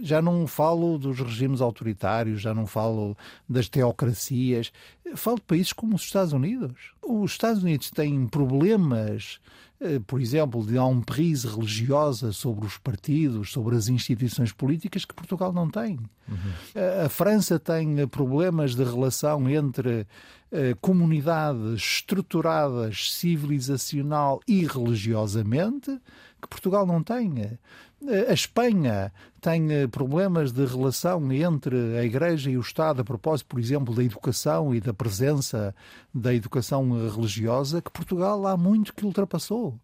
Já 0.00 0.22
não 0.22 0.46
falo 0.46 0.96
dos 0.96 1.18
regimes 1.18 1.60
autoritários, 1.60 2.40
já 2.40 2.54
não 2.54 2.66
falo 2.66 3.16
das 3.48 3.68
teocracias, 3.68 4.72
falo 5.16 5.36
de 5.36 5.42
países 5.42 5.72
como 5.72 5.96
os 5.96 6.02
Estados 6.02 6.32
Unidos. 6.32 6.92
Os 7.02 7.32
Estados 7.32 7.62
Unidos 7.62 7.90
têm 7.90 8.26
problemas 8.28 9.40
eh, 9.80 10.00
por 10.04 10.20
exemplo, 10.20 10.66
de 10.66 10.76
emprise 10.76 11.46
religiosa 11.46 12.32
sobre 12.32 12.66
os 12.66 12.76
partidos, 12.76 13.52
sobre 13.52 13.76
as 13.76 13.88
instituições 13.88 14.52
políticas 14.52 15.04
que 15.04 15.14
Portugal 15.14 15.52
não 15.52 15.70
tem. 15.70 16.00
Uhum. 16.28 17.04
A 17.04 17.08
França 17.08 17.60
tem 17.60 18.06
problemas 18.08 18.74
de 18.74 18.82
relação 18.82 19.48
entre 19.48 20.04
eh, 20.50 20.74
comunidades 20.80 21.82
estruturadas 21.82 23.12
civilizacional 23.14 24.40
e 24.46 24.64
religiosamente 24.66 26.00
que 26.40 26.48
Portugal 26.48 26.86
não 26.86 27.02
tem. 27.02 27.58
A 28.28 28.32
Espanha 28.32 29.12
tem 29.40 29.72
eh, 29.72 29.86
problemas 29.88 30.52
de 30.52 30.64
relação 30.64 31.32
entre 31.32 31.98
a 31.98 32.04
Igreja 32.04 32.50
e 32.50 32.56
o 32.56 32.60
Estado 32.60 33.00
a 33.00 33.04
propósito, 33.04 33.48
por 33.48 33.58
exemplo, 33.58 33.94
da 33.94 34.04
educação 34.04 34.72
e 34.74 34.80
da 34.80 34.94
presença 34.94 35.74
da 36.14 36.32
educação 36.32 36.90
religiosa, 37.08 37.82
que 37.82 37.90
Portugal 37.90 38.46
há 38.46 38.56
muito 38.56 38.94
que 38.94 39.04
ultrapassou. 39.04 39.78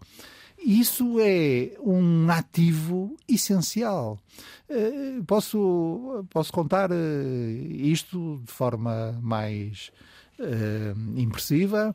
Isso 0.65 1.17
é 1.21 1.73
um 1.81 2.31
ativo 2.31 3.17
essencial. 3.29 4.19
Eh, 4.69 5.21
posso, 5.27 6.25
posso 6.31 6.53
contar 6.53 6.91
eh, 6.93 7.51
isto 7.69 8.41
de 8.45 8.53
forma 8.53 9.19
mais 9.21 9.91
impressiva. 11.17 11.95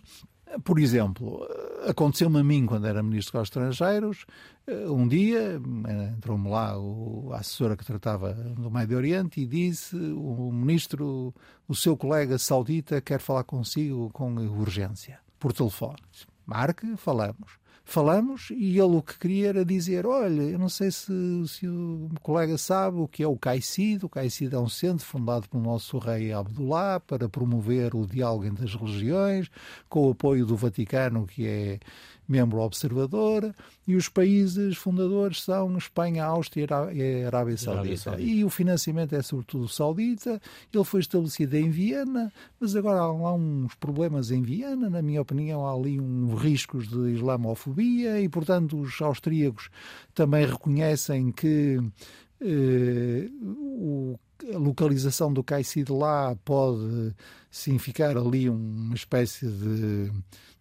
Por 0.63 0.79
exemplo, 0.79 1.47
aconteceu-me 1.87 2.39
a 2.39 2.43
mim 2.43 2.65
quando 2.65 2.87
era 2.87 3.03
Ministro 3.03 3.39
dos 3.39 3.49
Estrangeiros, 3.49 4.25
eh, 4.65 4.89
um 4.89 5.07
dia 5.07 5.61
entrou-me 6.15 6.49
lá 6.49 6.73
a 7.33 7.37
assessora 7.37 7.77
que 7.77 7.85
tratava 7.85 8.33
do 8.33 8.71
Médio 8.71 8.97
Oriente 8.97 9.41
e 9.41 9.45
disse 9.45 9.95
o 9.95 10.51
ministro, 10.51 11.33
o 11.67 11.75
seu 11.75 11.95
colega 11.95 12.39
saudita 12.39 12.99
quer 12.99 13.19
falar 13.19 13.43
consigo 13.43 14.09
com 14.11 14.33
urgência, 14.35 15.19
por 15.37 15.53
telefone. 15.53 16.01
Marque, 16.47 16.97
falamos 16.97 17.58
falamos 17.89 18.49
e 18.51 18.77
ele 18.79 18.95
o 18.95 19.01
que 19.01 19.17
queria 19.17 19.49
era 19.49 19.65
dizer: 19.65 20.05
Olha, 20.05 20.43
eu 20.43 20.59
não 20.59 20.69
sei 20.69 20.91
se, 20.91 21.11
se 21.47 21.67
o 21.67 22.09
colega 22.21 22.57
sabe 22.57 22.97
o 22.97 23.07
que 23.07 23.23
é 23.23 23.27
o 23.27 23.35
CAICID. 23.35 24.05
O 24.05 24.09
CAICID 24.09 24.53
é 24.53 24.59
um 24.59 24.69
centro 24.69 25.05
fundado 25.05 25.49
pelo 25.49 25.63
nosso 25.63 25.97
rei 25.97 26.31
Abdullah 26.31 26.99
para 26.99 27.27
promover 27.27 27.95
o 27.95 28.05
diálogo 28.05 28.45
entre 28.45 28.65
as 28.65 28.75
religiões, 28.75 29.49
com 29.89 30.07
o 30.07 30.11
apoio 30.11 30.45
do 30.45 30.55
Vaticano, 30.55 31.25
que 31.25 31.47
é 31.47 31.79
membro 32.29 32.59
observador, 32.59 33.53
e 33.87 33.95
os 33.95 34.07
países 34.07 34.77
fundadores 34.77 35.41
são 35.41 35.75
Espanha, 35.75 36.25
Áustria 36.25 36.67
e 36.93 37.23
Arábia 37.23 37.57
Saudita. 37.57 38.21
E 38.21 38.45
o 38.45 38.49
financiamento 38.49 39.15
é 39.15 39.21
sobretudo 39.23 39.67
saudita. 39.67 40.39
Ele 40.71 40.83
foi 40.83 40.99
estabelecido 40.99 41.57
em 41.57 41.71
Viena, 41.71 42.31
mas 42.59 42.75
agora 42.75 42.99
há 42.99 43.11
lá 43.11 43.33
uns 43.33 43.73
problemas 43.75 44.29
em 44.29 44.43
Viena, 44.43 44.89
na 44.89 45.01
minha 45.01 45.21
opinião, 45.21 45.65
há 45.65 45.73
ali 45.73 45.99
uns 45.99 46.39
riscos 46.39 46.87
de 46.87 47.15
islamofobia 47.15 48.21
e, 48.21 48.29
portanto, 48.29 48.79
os 48.79 49.01
austríacos 49.01 49.71
também 50.13 50.45
reconhecem 50.45 51.31
que 51.31 51.79
eh, 52.41 53.27
o 53.41 54.19
a 54.53 54.57
localização 54.57 55.33
do 55.33 55.43
CAICID 55.43 55.91
lá 55.91 56.35
pode 56.45 57.13
significar 57.51 58.17
ali 58.17 58.49
uma 58.49 58.95
espécie 58.95 59.47
de 59.47 60.11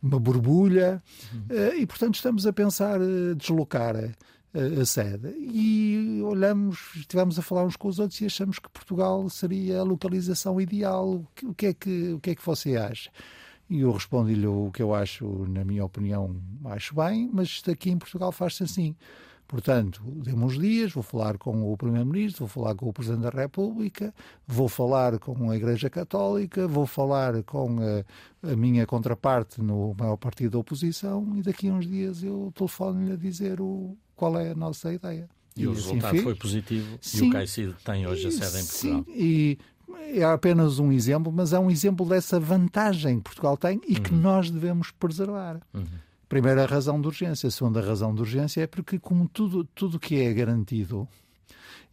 uma 0.02 0.18
borbulha, 0.18 1.02
uhum. 1.32 1.74
e 1.76 1.86
portanto 1.86 2.14
estamos 2.14 2.46
a 2.46 2.52
pensar 2.52 3.00
eh, 3.00 3.34
deslocar 3.36 3.96
a, 3.96 4.80
a, 4.80 4.86
sede. 4.86 5.34
E 5.36 6.22
olhamos, 6.24 6.78
estivemos 6.96 7.38
a 7.38 7.42
falar 7.42 7.64
uns 7.64 7.76
com 7.76 7.88
os 7.88 7.98
outros 7.98 8.20
e 8.20 8.26
achamos 8.26 8.58
que 8.58 8.68
Portugal 8.68 9.28
seria 9.28 9.80
a 9.80 9.82
localização 9.82 10.60
ideal. 10.60 11.24
O 11.42 11.54
que 11.54 11.66
é 11.66 11.74
que, 11.74 12.12
o 12.12 12.20
que, 12.20 12.30
é 12.30 12.34
que 12.34 12.44
você 12.44 12.76
acha? 12.76 13.10
E 13.68 13.80
eu 13.80 13.92
respondi-lhe 13.92 14.46
o 14.46 14.70
que 14.72 14.82
eu 14.82 14.94
acho, 14.94 15.26
na 15.48 15.64
minha 15.64 15.84
opinião, 15.84 16.34
acho 16.64 16.94
bem, 16.94 17.28
mas 17.32 17.62
aqui 17.70 17.90
em 17.90 17.98
Portugal 17.98 18.32
faz-se 18.32 18.62
assim. 18.62 18.96
Portanto, 19.48 20.02
uns 20.36 20.58
dias, 20.58 20.92
vou 20.92 21.02
falar 21.02 21.38
com 21.38 21.72
o 21.72 21.76
Primeiro-Ministro, 21.76 22.40
vou 22.40 22.48
falar 22.48 22.74
com 22.74 22.86
o 22.86 22.92
Presidente 22.92 23.22
da 23.22 23.30
República, 23.30 24.14
vou 24.46 24.68
falar 24.68 25.18
com 25.18 25.50
a 25.50 25.56
Igreja 25.56 25.88
Católica, 25.88 26.68
vou 26.68 26.86
falar 26.86 27.42
com 27.44 27.78
a, 27.80 28.52
a 28.52 28.54
minha 28.54 28.86
contraparte 28.86 29.62
no 29.62 29.94
maior 29.98 30.18
partido 30.18 30.52
da 30.52 30.58
oposição 30.58 31.34
e 31.34 31.40
daqui 31.40 31.68
a 31.68 31.72
uns 31.72 31.86
dias 31.86 32.22
eu 32.22 32.52
telefono-lhe 32.54 33.12
a 33.12 33.16
dizer 33.16 33.58
o, 33.58 33.96
qual 34.14 34.38
é 34.38 34.50
a 34.50 34.54
nossa 34.54 34.92
ideia. 34.92 35.26
E, 35.56 35.62
e 35.62 35.66
o 35.66 35.72
assim 35.72 35.80
resultado 35.80 36.10
fez. 36.10 36.22
foi 36.24 36.34
positivo 36.34 36.98
sim, 37.00 37.24
e 37.24 37.28
o 37.30 37.32
CAICID 37.32 37.74
tem 37.82 38.06
hoje 38.06 38.28
a 38.28 38.30
sede 38.30 38.58
em 38.58 38.66
Portugal. 38.66 39.04
Sim, 39.06 39.12
e 39.16 39.58
é 40.12 40.24
apenas 40.24 40.78
um 40.78 40.92
exemplo, 40.92 41.32
mas 41.32 41.54
é 41.54 41.58
um 41.58 41.70
exemplo 41.70 42.06
dessa 42.06 42.38
vantagem 42.38 43.16
que 43.16 43.24
Portugal 43.24 43.56
tem 43.56 43.80
e 43.88 43.94
uhum. 43.94 44.02
que 44.02 44.12
nós 44.12 44.50
devemos 44.50 44.90
preservar. 44.90 45.58
Uhum. 45.72 45.86
Primeira 46.28 46.66
razão 46.66 47.00
de 47.00 47.06
urgência. 47.06 47.48
A 47.48 47.50
segunda 47.50 47.80
razão 47.80 48.14
de 48.14 48.20
urgência 48.20 48.62
é 48.62 48.66
porque, 48.66 48.98
como 48.98 49.28
tudo 49.28 49.64
tudo 49.64 49.98
que 49.98 50.20
é 50.20 50.32
garantido, 50.32 51.08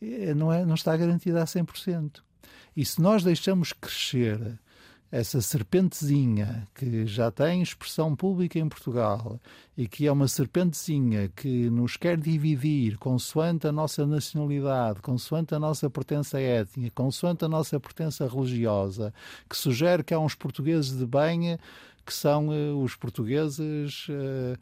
é, 0.01 0.33
não, 0.33 0.51
é, 0.51 0.65
não 0.65 0.75
está 0.75 0.95
garantido 0.95 1.37
a 1.39 1.45
100%. 1.45 2.21
E 2.75 2.83
se 2.83 3.01
nós 3.01 3.23
deixamos 3.23 3.71
crescer 3.71 4.59
essa 5.11 5.39
serpentezinha 5.39 6.67
que 6.75 7.05
já 7.05 7.31
tem 7.31 7.61
expressão 7.61 8.13
pública 8.15 8.59
em 8.59 8.67
Portugal 8.67 9.39
e 9.77 9.87
que 9.87 10.07
é 10.07 10.11
uma 10.11 10.27
serpentezinha 10.27 11.31
que 11.33 11.69
nos 11.69 11.95
quer 11.95 12.17
dividir 12.17 12.97
consoante 12.97 13.65
a 13.65 13.71
nossa 13.71 14.05
nacionalidade, 14.05 15.01
consoante 15.01 15.55
a 15.55 15.59
nossa 15.59 15.89
pertença 15.89 16.39
étnica, 16.39 16.91
consoante 16.93 17.45
a 17.45 17.47
nossa 17.47 17.79
pertença 17.79 18.27
religiosa, 18.27 19.13
que 19.49 19.55
sugere 19.55 20.03
que 20.03 20.13
há 20.13 20.19
uns 20.19 20.35
portugueses 20.35 20.97
de 20.97 21.05
bem 21.05 21.57
que 22.05 22.13
são 22.13 22.49
uh, 22.49 22.81
os 22.83 22.95
portugueses 22.95 24.07
uh, 24.09 24.57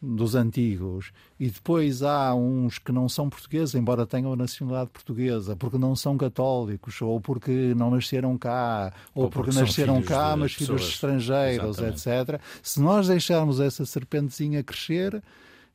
dos 0.00 0.34
antigos. 0.34 1.12
E 1.38 1.48
depois 1.48 2.02
há 2.02 2.34
uns 2.34 2.78
que 2.78 2.92
não 2.92 3.08
são 3.08 3.28
portugueses, 3.28 3.74
embora 3.74 4.06
tenham 4.06 4.32
a 4.32 4.36
nacionalidade 4.36 4.90
portuguesa, 4.90 5.56
porque 5.56 5.78
não 5.78 5.96
são 5.96 6.16
católicos, 6.16 7.00
ou 7.02 7.20
porque 7.20 7.74
não 7.74 7.90
nasceram 7.90 8.36
cá, 8.38 8.92
ou, 9.14 9.24
ou 9.24 9.30
porque, 9.30 9.50
porque 9.50 9.60
nasceram 9.60 10.02
cá, 10.02 10.36
mas 10.36 10.52
filhos 10.52 10.82
de 10.82 10.88
estrangeiros, 10.88 11.78
Exatamente. 11.78 12.08
etc. 12.08 12.40
Se 12.62 12.80
nós 12.80 13.08
deixarmos 13.08 13.60
essa 13.60 13.84
serpentezinha 13.84 14.62
crescer, 14.62 15.22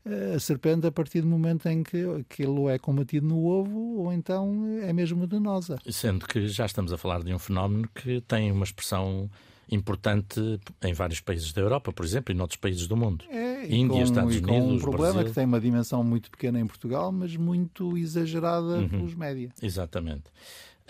eh, 0.05 0.33
a 0.35 0.39
serpente 0.39 0.87
a 0.87 0.91
partir 0.91 1.21
do 1.21 1.27
momento 1.27 1.67
em 1.67 1.83
que 1.83 2.03
aquilo 2.19 2.69
é 2.69 2.79
combatido 2.79 3.27
no 3.27 3.45
ovo 3.45 3.99
ou 3.99 4.13
então 4.13 4.79
é 4.81 4.91
mesmo 4.91 5.27
danosa. 5.27 5.77
Sendo 5.89 6.27
que 6.27 6.47
já 6.47 6.65
estamos 6.65 6.91
a 6.91 6.97
falar 6.97 7.23
de 7.23 7.33
um 7.33 7.39
fenómeno 7.39 7.87
que 7.93 8.21
tem 8.21 8.51
uma 8.51 8.63
expressão 8.63 9.29
importante 9.71 10.59
em 10.83 10.93
vários 10.93 11.21
países 11.21 11.53
da 11.53 11.61
Europa, 11.61 11.93
por 11.93 12.05
exemplo, 12.05 12.33
e 12.33 12.37
noutros 12.37 12.59
países 12.59 12.87
do 12.87 12.97
mundo. 12.97 13.23
É, 13.29 13.65
Índia, 13.73 13.97
com, 13.97 14.03
Estados 14.03 14.35
Unidos, 14.35 14.51
com 14.51 14.73
um 14.73 14.79
problema 14.79 15.13
Brasil. 15.13 15.29
que 15.29 15.35
tem 15.35 15.45
uma 15.45 15.61
dimensão 15.61 16.03
muito 16.03 16.29
pequena 16.29 16.59
em 16.59 16.67
Portugal, 16.67 17.11
mas 17.11 17.35
muito 17.37 17.97
exagerada 17.97 18.77
uhum. 18.77 18.89
pelos 18.89 19.15
média. 19.15 19.49
Exatamente. 19.61 20.25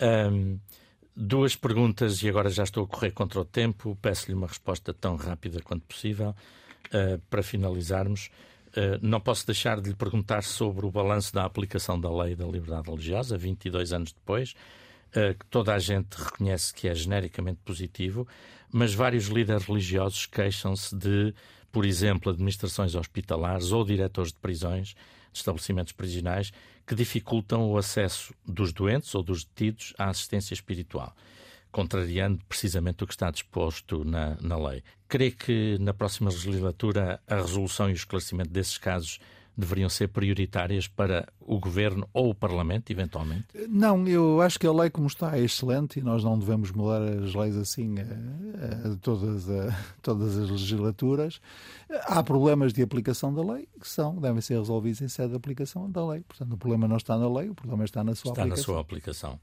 Um, 0.00 0.58
duas 1.14 1.54
perguntas 1.54 2.22
e 2.22 2.28
agora 2.28 2.50
já 2.50 2.64
estou 2.64 2.84
a 2.84 2.86
correr 2.88 3.12
contra 3.12 3.40
o 3.40 3.44
tempo. 3.44 3.96
Peço-lhe 4.02 4.34
uma 4.34 4.48
resposta 4.48 4.92
tão 4.92 5.14
rápida 5.14 5.60
quanto 5.62 5.86
possível 5.86 6.30
uh, 6.30 7.20
para 7.30 7.42
finalizarmos. 7.42 8.30
Uh, 8.70 8.98
não 9.00 9.20
posso 9.20 9.46
deixar 9.46 9.80
de 9.80 9.90
lhe 9.90 9.94
perguntar 9.94 10.42
sobre 10.42 10.84
o 10.86 10.90
balanço 10.90 11.32
da 11.32 11.44
aplicação 11.44 12.00
da 12.00 12.10
lei 12.10 12.34
da 12.34 12.46
liberdade 12.46 12.88
religiosa, 12.88 13.38
22 13.38 13.92
anos 13.92 14.12
depois, 14.12 14.54
que 15.12 15.46
toda 15.50 15.74
a 15.74 15.78
gente 15.78 16.14
reconhece 16.14 16.72
que 16.72 16.88
é 16.88 16.94
genericamente 16.94 17.60
positivo, 17.64 18.26
mas 18.72 18.94
vários 18.94 19.26
líderes 19.26 19.64
religiosos 19.64 20.26
queixam-se 20.26 20.96
de, 20.96 21.34
por 21.70 21.84
exemplo, 21.84 22.32
administrações 22.32 22.94
hospitalares 22.94 23.72
ou 23.72 23.84
diretores 23.84 24.32
de 24.32 24.38
prisões, 24.38 24.94
de 25.32 25.38
estabelecimentos 25.38 25.92
prisionais, 25.92 26.52
que 26.86 26.94
dificultam 26.94 27.70
o 27.70 27.76
acesso 27.76 28.34
dos 28.46 28.72
doentes 28.72 29.14
ou 29.14 29.22
dos 29.22 29.44
detidos 29.44 29.92
à 29.98 30.08
assistência 30.08 30.54
espiritual, 30.54 31.14
contrariando 31.70 32.42
precisamente 32.48 33.04
o 33.04 33.06
que 33.06 33.12
está 33.12 33.30
disposto 33.30 34.04
na, 34.04 34.36
na 34.40 34.56
lei. 34.56 34.82
Crê 35.08 35.30
que 35.30 35.76
na 35.78 35.92
próxima 35.92 36.30
legislatura 36.30 37.20
a 37.26 37.36
resolução 37.36 37.88
e 37.88 37.92
o 37.92 37.94
esclarecimento 37.94 38.50
desses 38.50 38.78
casos 38.78 39.20
deveriam 39.56 39.88
ser 39.88 40.08
prioritárias 40.08 40.88
para 40.88 41.26
o 41.40 41.58
Governo 41.58 42.08
ou 42.12 42.30
o 42.30 42.34
Parlamento, 42.34 42.90
eventualmente? 42.90 43.46
Não, 43.68 44.06
eu 44.08 44.40
acho 44.40 44.58
que 44.58 44.66
a 44.66 44.72
lei 44.72 44.90
como 44.90 45.06
está 45.06 45.36
é 45.36 45.42
excelente 45.42 45.98
e 45.98 46.02
nós 46.02 46.24
não 46.24 46.38
devemos 46.38 46.70
mudar 46.70 47.02
as 47.02 47.34
leis 47.34 47.56
assim 47.56 47.96
a, 47.98 48.92
a 48.92 48.96
todas, 48.96 49.48
a, 49.50 49.76
todas 50.00 50.38
as 50.38 50.50
legislaturas. 50.50 51.40
Há 52.04 52.22
problemas 52.22 52.72
de 52.72 52.82
aplicação 52.82 53.32
da 53.34 53.42
lei 53.42 53.68
que 53.78 53.88
são, 53.88 54.16
devem 54.16 54.40
ser 54.40 54.58
resolvidos 54.58 55.02
em 55.02 55.08
sede 55.08 55.30
de 55.30 55.36
aplicação 55.36 55.90
da 55.90 56.06
lei. 56.06 56.22
Portanto, 56.22 56.52
o 56.52 56.56
problema 56.56 56.88
não 56.88 56.96
está 56.96 57.18
na 57.18 57.28
lei, 57.28 57.50
o 57.50 57.54
problema 57.54 57.84
está 57.84 58.02
na 58.02 58.14
sua 58.14 58.30
está 58.30 58.42
aplicação. 58.42 58.62
Está 58.62 58.72
na 58.72 58.74
sua 58.74 58.80
aplicação. 58.80 59.40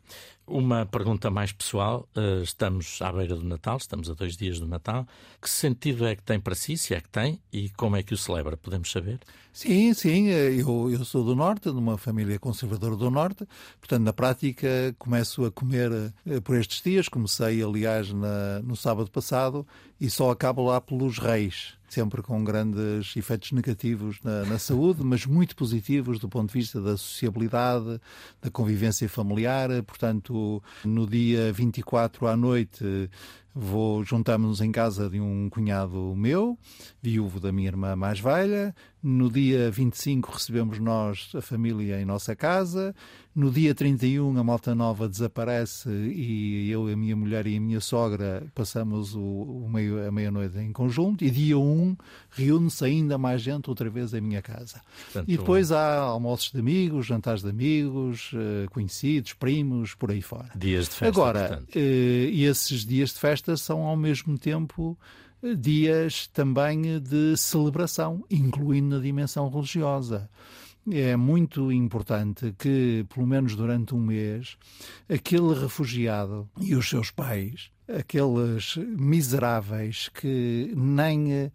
Uma 0.48 0.86
pergunta 0.86 1.30
mais 1.30 1.52
pessoal. 1.52 2.08
Eh, 2.16 2.42
estamos 2.42 3.00
à 3.02 3.12
beira 3.12 3.36
do 3.36 3.44
Natal, 3.44 3.78
estamos 3.78 4.10
a 4.10 4.14
dois 4.14 4.36
dias 4.36 4.60
do 4.60 4.68
Natal. 4.68 5.08
Que 5.40 5.50
sentido 5.50 6.08
é 6.08 6.16
que 6.16 6.24
tem 6.24 6.40
para 6.40 6.56
si, 6.56 6.78
se 6.78 6.96
é 6.96 7.02
que 7.02 7.10
tem, 7.10 7.40
e 7.54 7.70
como 7.70 7.96
é 7.96 8.02
que 8.02 8.14
o 8.14 8.18
celebra? 8.18 8.58
Podemos 8.58 8.92
saber? 8.92 9.20
Sim, 9.60 9.94
sim. 9.94 10.28
Eu, 10.28 10.90
eu 10.90 11.04
sou 11.04 11.22
do 11.22 11.36
Norte, 11.36 11.70
de 11.70 11.78
uma 11.78 11.98
família 11.98 12.40
conservadora 12.40 12.96
do 12.96 13.12
Norte. 13.12 13.46
Portanto, 13.78 14.04
na 14.04 14.14
prática, 14.14 14.96
começo 14.98 15.44
a 15.44 15.52
comer 15.52 15.92
eh, 16.26 16.40
por 16.40 16.56
estes 16.56 16.82
dias. 16.82 17.10
Comecei, 17.10 17.62
aliás, 17.62 18.14
na, 18.14 18.62
no 18.64 18.78
sábado 18.78 19.12
passado 19.12 19.68
e 20.00 20.10
só 20.10 20.32
acabo 20.32 20.64
lá 20.64 20.80
pelos 20.80 21.18
Reis 21.18 21.78
sempre 21.90 22.22
com 22.22 22.44
grandes 22.44 23.16
efeitos 23.16 23.52
negativos 23.52 24.20
na, 24.24 24.46
na, 24.46 24.60
saúde, 24.60 25.04
mas 25.04 25.26
muito 25.26 25.56
positivos 25.56 26.20
do 26.20 26.30
ponto 26.30 26.48
de 26.52 26.60
vista 26.60 26.82
da 26.82 26.96
sociabilidade, 26.98 28.00
da 28.42 28.50
convivência 28.50 29.08
familiar. 29.10 29.70
Portanto, 29.84 30.62
no 30.84 31.08
dia 31.08 31.52
24 31.52 32.28
à 32.28 32.38
noite 32.38 33.10
vou 33.54 34.04
juntamos-nos 34.04 34.62
em 34.62 34.72
casa 34.72 35.10
de 35.10 35.20
um 35.20 35.50
cunhado 35.50 36.14
meu, 36.16 36.58
viúvo 37.02 37.40
da 37.40 37.52
minha 37.52 37.68
irmã 37.68 37.96
mais 37.96 38.20
velha. 38.20 38.74
No 39.02 39.32
dia 39.32 39.72
25 39.72 40.32
recebemos 40.32 40.80
nós 40.80 41.32
a 41.36 41.42
família 41.42 42.00
em 42.00 42.06
nossa 42.06 42.36
casa. 42.36 42.96
No 43.36 43.52
dia 43.52 43.76
31 43.76 44.38
a 44.38 44.44
Malta 44.44 44.74
Nova 44.74 45.08
desaparece 45.08 45.90
e 45.90 46.70
eu, 46.70 46.88
a 46.88 46.96
minha 46.96 47.16
mulher 47.16 47.46
e 47.46 47.56
a 47.56 47.62
minha 47.62 47.80
sogra 47.80 48.46
passamos 48.56 49.16
o, 49.16 49.22
o 49.22 49.70
meio, 49.70 50.06
a 50.06 50.12
meia-noite 50.12 50.58
em 50.58 50.74
conjunto. 50.74 51.24
E 51.24 51.30
dia 51.30 51.58
1 51.58 51.96
reúne-se 52.32 52.84
ainda 52.84 53.18
mais 53.18 53.42
gente 53.42 53.70
outra 53.70 53.90
vez 53.90 54.14
em 54.14 54.22
minha 54.22 54.42
casa. 54.42 54.82
Portanto, 55.06 55.30
e 55.30 55.38
depois 55.38 55.72
há 55.72 55.98
almoços 55.98 56.52
de 56.52 56.60
amigos, 56.60 57.06
jantares 57.06 57.44
de 57.44 57.50
amigos, 57.50 58.32
eh, 58.34 58.68
conhecidos, 58.72 59.34
primos, 59.34 59.94
por 59.94 60.12
aí 60.12 60.22
fora. 60.22 60.50
Dias 60.56 60.86
de 60.86 60.96
festa. 60.96 61.08
Agora, 61.08 61.64
eh, 61.76 62.32
esses 62.34 62.84
dias 62.84 63.12
de 63.12 63.20
festa 63.20 63.56
são 63.56 63.82
ao 63.82 63.96
mesmo 63.96 64.38
tempo 64.38 64.98
dias 65.58 66.28
também 66.28 67.00
de 67.00 67.38
celebração, 67.38 68.26
incluindo 68.30 68.96
na 68.96 69.02
dimensão 69.02 69.50
religiosa. 69.50 70.30
É 70.92 71.16
muito 71.16 71.72
importante 71.72 72.54
que, 72.58 73.06
pelo 73.14 73.28
menos 73.28 73.56
durante 73.56 73.94
um 73.94 74.00
mês, 74.00 74.58
aquele 75.08 75.54
refugiado 75.54 76.50
e 76.60 76.76
os 76.76 76.90
seus 76.90 77.12
pais, 77.12 77.70
aqueles 77.88 78.76
miseráveis 78.78 80.10
que 80.10 80.72
nem 80.76 81.34
eh, 81.34 81.52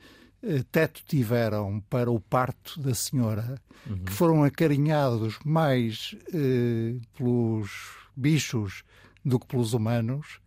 teto 0.70 1.03
tiveram 1.07 1.82
para 1.89 2.11
o 2.11 2.20
parto 2.20 2.80
da 2.80 2.95
senhora, 2.95 3.61
uhum. 3.89 4.05
que 4.05 4.12
foram 4.12 4.45
acarinhados 4.45 5.39
mais 5.45 6.14
eh, 6.32 6.97
pelos 7.16 7.70
bichos 8.14 8.85
do 9.24 9.41
que 9.41 9.47
pelos 9.47 9.72
humanos, 9.72 10.39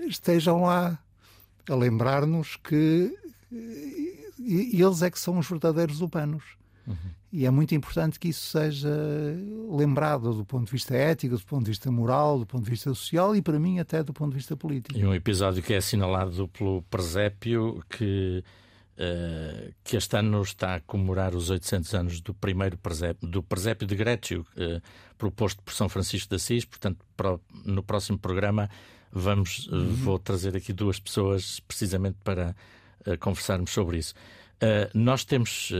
estejam 0.00 0.62
lá 0.62 0.98
a 1.68 1.74
lembrar-nos 1.74 2.56
que 2.56 3.14
eles 4.38 5.02
é 5.02 5.10
que 5.10 5.18
são 5.18 5.38
os 5.38 5.48
verdadeiros 5.48 6.00
humanos. 6.00 6.44
Uhum. 6.86 7.17
E 7.30 7.44
é 7.44 7.50
muito 7.50 7.74
importante 7.74 8.18
que 8.18 8.28
isso 8.28 8.58
seja 8.58 8.88
lembrado 9.70 10.32
do 10.32 10.44
ponto 10.46 10.64
de 10.64 10.72
vista 10.72 10.96
ético, 10.96 11.36
do 11.36 11.44
ponto 11.44 11.64
de 11.64 11.70
vista 11.72 11.90
moral, 11.90 12.38
do 12.38 12.46
ponto 12.46 12.64
de 12.64 12.70
vista 12.70 12.88
social 12.94 13.36
e, 13.36 13.42
para 13.42 13.58
mim, 13.58 13.78
até 13.78 14.02
do 14.02 14.14
ponto 14.14 14.30
de 14.30 14.36
vista 14.36 14.56
político. 14.56 14.98
E 14.98 15.04
um 15.04 15.12
episódio 15.12 15.62
que 15.62 15.74
é 15.74 15.76
assinalado 15.76 16.48
pelo 16.48 16.80
presépio 16.82 17.84
que, 17.90 18.42
uh, 18.94 19.74
que 19.84 19.96
este 19.98 20.16
ano 20.16 20.40
está 20.40 20.76
a 20.76 20.80
comemorar 20.80 21.34
os 21.34 21.50
800 21.50 21.94
anos 21.94 22.20
do 22.22 22.32
primeiro 22.32 22.78
presépio, 22.78 23.28
do 23.28 23.42
presépio 23.42 23.86
de 23.86 23.94
Grécio, 23.94 24.46
uh, 24.56 24.80
proposto 25.18 25.62
por 25.62 25.74
São 25.74 25.88
Francisco 25.90 26.30
de 26.30 26.36
Assis. 26.36 26.64
Portanto, 26.64 27.04
para, 27.14 27.38
no 27.62 27.82
próximo 27.82 28.18
programa 28.18 28.70
vamos, 29.12 29.68
uhum. 29.68 29.92
vou 29.96 30.18
trazer 30.18 30.56
aqui 30.56 30.72
duas 30.72 30.98
pessoas 30.98 31.60
precisamente 31.60 32.16
para 32.24 32.54
conversarmos 33.20 33.70
sobre 33.70 33.98
isso. 33.98 34.12
Nós 34.92 35.24
temos. 35.24 35.72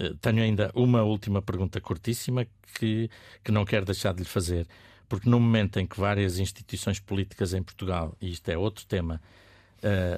Uh, 0.00 0.14
tenho 0.16 0.42
ainda 0.42 0.70
uma 0.74 1.02
última 1.02 1.42
pergunta 1.42 1.80
curtíssima 1.80 2.46
que, 2.78 3.10
que 3.44 3.52
não 3.52 3.64
quero 3.64 3.84
deixar 3.84 4.14
de 4.14 4.20
lhe 4.20 4.28
fazer, 4.28 4.66
porque 5.08 5.28
no 5.28 5.38
momento 5.38 5.78
em 5.78 5.86
que 5.86 5.98
várias 5.98 6.38
instituições 6.38 6.98
políticas 6.98 7.52
em 7.52 7.62
Portugal, 7.62 8.16
e 8.20 8.30
isto 8.30 8.48
é 8.48 8.56
outro 8.56 8.86
tema, 8.86 9.20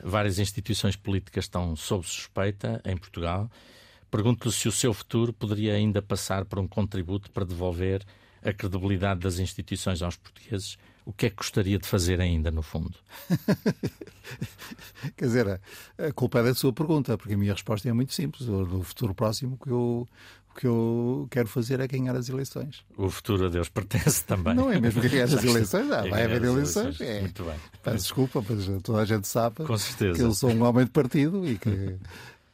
várias 0.02 0.38
instituições 0.38 0.96
políticas 0.96 1.44
estão 1.44 1.74
sob 1.76 2.06
suspeita 2.06 2.82
em 2.84 2.96
Portugal, 2.96 3.50
pergunto-lhe 4.10 4.52
se 4.52 4.68
o 4.68 4.72
seu 4.72 4.92
futuro 4.92 5.32
poderia 5.32 5.74
ainda 5.74 6.02
passar 6.02 6.44
por 6.44 6.58
um 6.58 6.68
contributo 6.68 7.30
para 7.30 7.44
devolver 7.44 8.04
a 8.44 8.52
credibilidade 8.52 9.20
das 9.20 9.38
instituições 9.38 10.02
aos 10.02 10.16
portugueses 10.16 10.76
o 11.04 11.12
que 11.12 11.26
é 11.26 11.30
que 11.30 11.36
gostaria 11.36 11.78
de 11.78 11.86
fazer 11.86 12.20
ainda, 12.20 12.50
no 12.50 12.62
fundo? 12.62 12.94
Quer 15.16 15.24
dizer, 15.24 15.60
a 15.98 16.12
culpa 16.12 16.40
é 16.40 16.44
da 16.44 16.54
sua 16.54 16.72
pergunta, 16.72 17.18
porque 17.18 17.34
a 17.34 17.36
minha 17.36 17.52
resposta 17.52 17.88
é 17.88 17.92
muito 17.92 18.14
simples. 18.14 18.46
No 18.46 18.82
futuro 18.82 19.14
próximo, 19.14 19.58
que 19.58 19.70
eu, 19.70 20.08
o 20.50 20.54
que 20.54 20.66
eu 20.66 21.26
quero 21.30 21.48
fazer 21.48 21.80
é 21.80 21.88
ganhar 21.88 22.14
as 22.14 22.28
eleições. 22.28 22.84
O 22.96 23.10
futuro 23.10 23.46
a 23.46 23.48
Deus 23.48 23.68
pertence 23.68 24.22
também. 24.26 24.54
Não 24.54 24.70
é 24.70 24.80
mesmo 24.80 25.02
ganhar 25.02 25.24
as 25.24 25.32
eleições? 25.44 25.90
Ah, 25.90 26.02
vai 26.02 26.24
haver 26.24 26.44
eleições. 26.44 27.00
É. 27.00 27.20
Muito 27.20 27.42
bem. 27.44 27.56
Peço 27.82 27.96
desculpa, 27.96 28.44
mas 28.48 28.82
toda 28.82 29.00
a 29.00 29.04
gente 29.04 29.26
sabe 29.26 29.56
que 30.14 30.22
eu 30.22 30.32
sou 30.34 30.50
um 30.50 30.62
homem 30.62 30.84
de 30.84 30.90
partido 30.90 31.46
e 31.48 31.58
que 31.58 31.96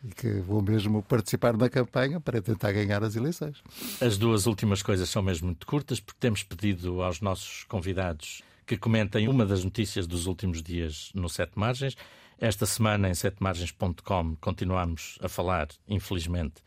e 0.05 0.09
que 0.09 0.41
vou 0.41 0.63
mesmo 0.63 1.03
participar 1.03 1.57
na 1.57 1.69
campanha 1.69 2.21
para 2.21 2.41
tentar 2.41 2.73
ganhar 2.73 3.03
as 3.03 3.17
eleições. 3.17 3.63
As 4.01 4.17
duas 4.17 4.47
últimas 4.47 4.83
coisas 4.83 5.09
são 5.09 5.23
mesmo 5.23 5.47
muito 5.47 5.67
curtas, 5.67 6.01
porque 6.01 6.21
temos 6.21 6.43
pedido 6.43 7.03
aos 7.03 7.21
nossos 7.21 7.65
convidados 7.65 8.43
que 8.67 8.77
comentem 8.77 9.29
uma 9.29 9.47
das 9.47 9.65
notícias 9.65 10.07
dos 10.07 10.27
últimos 10.27 10.63
dias 10.63 11.11
no 11.15 11.29
Sete 11.29 11.53
Margens. 11.59 11.97
Esta 12.39 12.67
semana, 12.67 13.09
em 13.09 13.15
setemargens.com, 13.15 14.37
continuamos 14.41 15.19
a 15.23 15.29
falar, 15.29 15.69
infelizmente, 15.89 16.63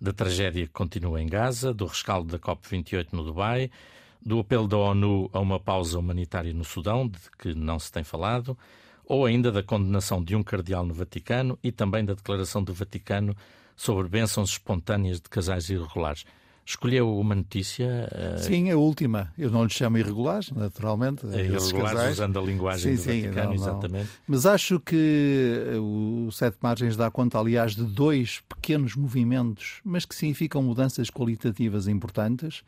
da 0.00 0.12
tragédia 0.12 0.66
que 0.66 0.72
continua 0.72 1.20
em 1.20 1.26
Gaza, 1.26 1.72
do 1.72 1.86
rescaldo 1.86 2.30
da 2.30 2.38
COP28 2.38 3.08
no 3.12 3.24
Dubai, 3.24 3.70
do 4.24 4.38
apelo 4.38 4.68
da 4.68 4.76
ONU 4.76 5.30
a 5.32 5.40
uma 5.40 5.58
pausa 5.58 5.98
humanitária 5.98 6.52
no 6.52 6.64
Sudão, 6.64 7.08
de 7.08 7.18
que 7.38 7.54
não 7.54 7.78
se 7.78 7.90
tem 7.90 8.04
falado 8.04 8.56
ou 9.06 9.24
ainda 9.24 9.52
da 9.52 9.62
condenação 9.62 10.22
de 10.22 10.34
um 10.34 10.42
cardeal 10.42 10.84
no 10.84 10.92
Vaticano 10.92 11.58
e 11.62 11.70
também 11.70 12.04
da 12.04 12.14
declaração 12.14 12.62
do 12.62 12.74
Vaticano 12.74 13.36
sobre 13.76 14.08
bênçãos 14.08 14.50
espontâneas 14.50 15.20
de 15.20 15.28
casais 15.28 15.70
irregulares. 15.70 16.24
Escolheu 16.68 17.16
uma 17.16 17.36
notícia. 17.36 18.08
Uh... 18.10 18.38
Sim, 18.40 18.72
a 18.72 18.76
última. 18.76 19.32
Eu 19.38 19.52
não 19.52 19.62
lhe 19.62 19.70
chamo 19.70 19.98
irregulares, 19.98 20.50
naturalmente. 20.50 21.24
É 21.32 21.44
irregulares 21.44 22.14
usando 22.14 22.40
a 22.40 22.42
linguagem 22.42 22.96
sim, 22.96 23.02
do 23.04 23.12
sim, 23.12 23.22
Vaticano, 23.22 23.46
não, 23.50 23.54
exatamente. 23.54 24.04
Não. 24.06 24.10
Mas 24.26 24.46
acho 24.46 24.80
que 24.80 25.60
o 25.78 26.28
Sete 26.32 26.56
Margens 26.60 26.96
dá 26.96 27.08
conta, 27.08 27.38
aliás, 27.38 27.76
de 27.76 27.84
dois 27.84 28.42
pequenos 28.48 28.96
movimentos, 28.96 29.80
mas 29.84 30.04
que 30.04 30.12
significam 30.12 30.60
mudanças 30.60 31.08
qualitativas 31.08 31.86
importantes. 31.86 32.64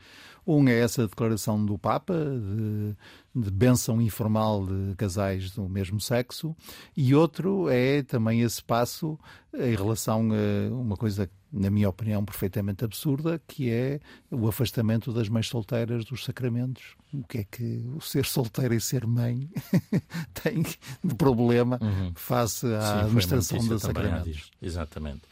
Um 0.46 0.68
é 0.68 0.78
essa 0.78 1.08
declaração 1.08 1.62
do 1.66 1.76
Papa 1.76 2.14
de, 2.14 2.94
de 3.40 3.50
benção 3.50 4.00
informal 4.00 4.66
de 4.66 4.94
casais 4.96 5.50
do 5.50 5.68
mesmo 5.68 6.00
sexo, 6.00 6.56
e 6.96 7.14
outro 7.14 7.68
é 7.68 8.02
também 8.02 8.40
esse 8.40 8.62
passo 8.62 9.18
em 9.54 9.74
relação 9.74 10.28
a 10.30 10.74
uma 10.74 10.96
coisa, 10.96 11.28
na 11.52 11.70
minha 11.70 11.88
opinião, 11.88 12.24
perfeitamente 12.24 12.84
absurda, 12.84 13.40
que 13.46 13.70
é 13.70 14.00
o 14.30 14.46
afastamento 14.48 15.12
das 15.12 15.28
mães 15.28 15.48
solteiras 15.48 16.04
dos 16.04 16.24
sacramentos. 16.24 16.96
O 17.12 17.22
que 17.22 17.38
é 17.38 17.44
que 17.44 17.84
o 17.96 18.00
ser 18.00 18.26
solteira 18.26 18.74
e 18.74 18.80
ser 18.80 19.06
mãe 19.06 19.48
tem 20.42 20.62
de 20.62 21.14
problema 21.14 21.78
uhum. 21.80 22.12
face 22.14 22.66
à 22.66 22.80
Sim, 22.80 23.00
administração 23.00 23.66
dos 23.66 23.82
sacramentos? 23.82 24.50
Exatamente. 24.60 25.22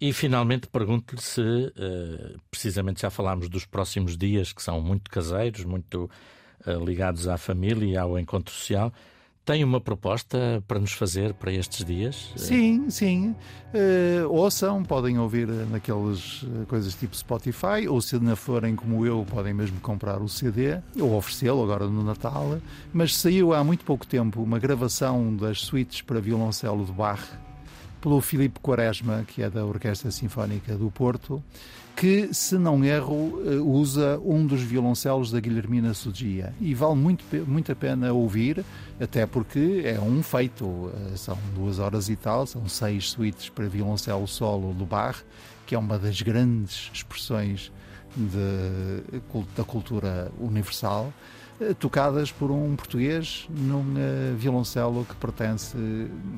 E 0.00 0.12
finalmente 0.12 0.66
pergunto-lhe 0.66 1.22
se, 1.22 1.40
uh, 1.40 2.38
precisamente 2.50 3.00
já 3.00 3.08
falámos 3.08 3.48
dos 3.48 3.64
próximos 3.64 4.16
dias, 4.16 4.52
que 4.52 4.62
são 4.62 4.80
muito 4.80 5.10
caseiros, 5.10 5.64
muito 5.64 6.10
ligados 6.84 7.28
à 7.28 7.36
família 7.36 7.86
e 7.86 7.96
ao 7.96 8.18
encontro 8.18 8.52
social. 8.52 8.92
Tem 9.44 9.62
uma 9.62 9.80
proposta 9.80 10.60
para 10.66 10.80
nos 10.80 10.90
fazer 10.90 11.32
para 11.32 11.52
estes 11.52 11.84
dias? 11.84 12.32
Sim, 12.34 12.90
sim. 12.90 13.32
Uh, 13.72 14.28
ouçam, 14.28 14.82
podem 14.82 15.20
ouvir 15.20 15.46
naquelas 15.46 16.44
coisas 16.66 16.94
tipo 16.96 17.16
Spotify, 17.16 17.86
ou 17.88 18.00
se 18.00 18.18
não 18.18 18.34
forem 18.34 18.74
como 18.74 19.06
eu, 19.06 19.24
podem 19.30 19.54
mesmo 19.54 19.78
comprar 19.78 20.20
o 20.20 20.28
CD 20.28 20.80
ou 21.00 21.14
oferecê-lo 21.14 21.62
agora 21.62 21.86
no 21.86 22.02
Natal. 22.02 22.58
Mas 22.92 23.16
saiu 23.16 23.54
há 23.54 23.62
muito 23.62 23.84
pouco 23.84 24.04
tempo 24.04 24.42
uma 24.42 24.58
gravação 24.58 25.36
das 25.36 25.60
suítes 25.60 26.02
para 26.02 26.18
violoncelo 26.18 26.84
de 26.84 26.90
Bach 26.90 27.22
pelo 28.06 28.20
Filipe 28.20 28.60
Quaresma, 28.60 29.24
que 29.26 29.42
é 29.42 29.50
da 29.50 29.64
Orquestra 29.64 30.12
Sinfónica 30.12 30.76
do 30.76 30.88
Porto, 30.92 31.42
que, 31.96 32.32
se 32.32 32.56
não 32.56 32.84
erro, 32.84 33.42
eh, 33.44 33.56
usa 33.56 34.20
um 34.24 34.46
dos 34.46 34.62
violoncelos 34.62 35.32
da 35.32 35.40
Guilhermina 35.40 35.92
Sugia. 35.92 36.54
E 36.60 36.72
vale 36.72 36.94
muito, 36.94 37.24
muito 37.48 37.72
a 37.72 37.74
pena 37.74 38.12
ouvir, 38.12 38.64
até 39.00 39.26
porque 39.26 39.82
é 39.84 39.98
um 39.98 40.22
feito. 40.22 40.92
Eh, 40.94 41.16
são 41.16 41.36
duas 41.56 41.80
horas 41.80 42.08
e 42.08 42.14
tal, 42.14 42.46
são 42.46 42.68
seis 42.68 43.10
suítes 43.10 43.48
para 43.48 43.66
violoncelo 43.66 44.28
solo 44.28 44.72
do 44.72 44.86
Bach, 44.86 45.24
que 45.66 45.74
é 45.74 45.78
uma 45.78 45.98
das 45.98 46.22
grandes 46.22 46.88
expressões 46.94 47.72
de, 48.16 49.18
da 49.56 49.64
cultura 49.64 50.30
universal. 50.38 51.12
Eh, 51.60 51.74
tocadas 51.74 52.30
por 52.30 52.50
um 52.50 52.76
português 52.76 53.46
num 53.48 53.80
uh, 53.80 54.36
violoncelo 54.36 55.06
que 55.06 55.14
pertence 55.14 55.76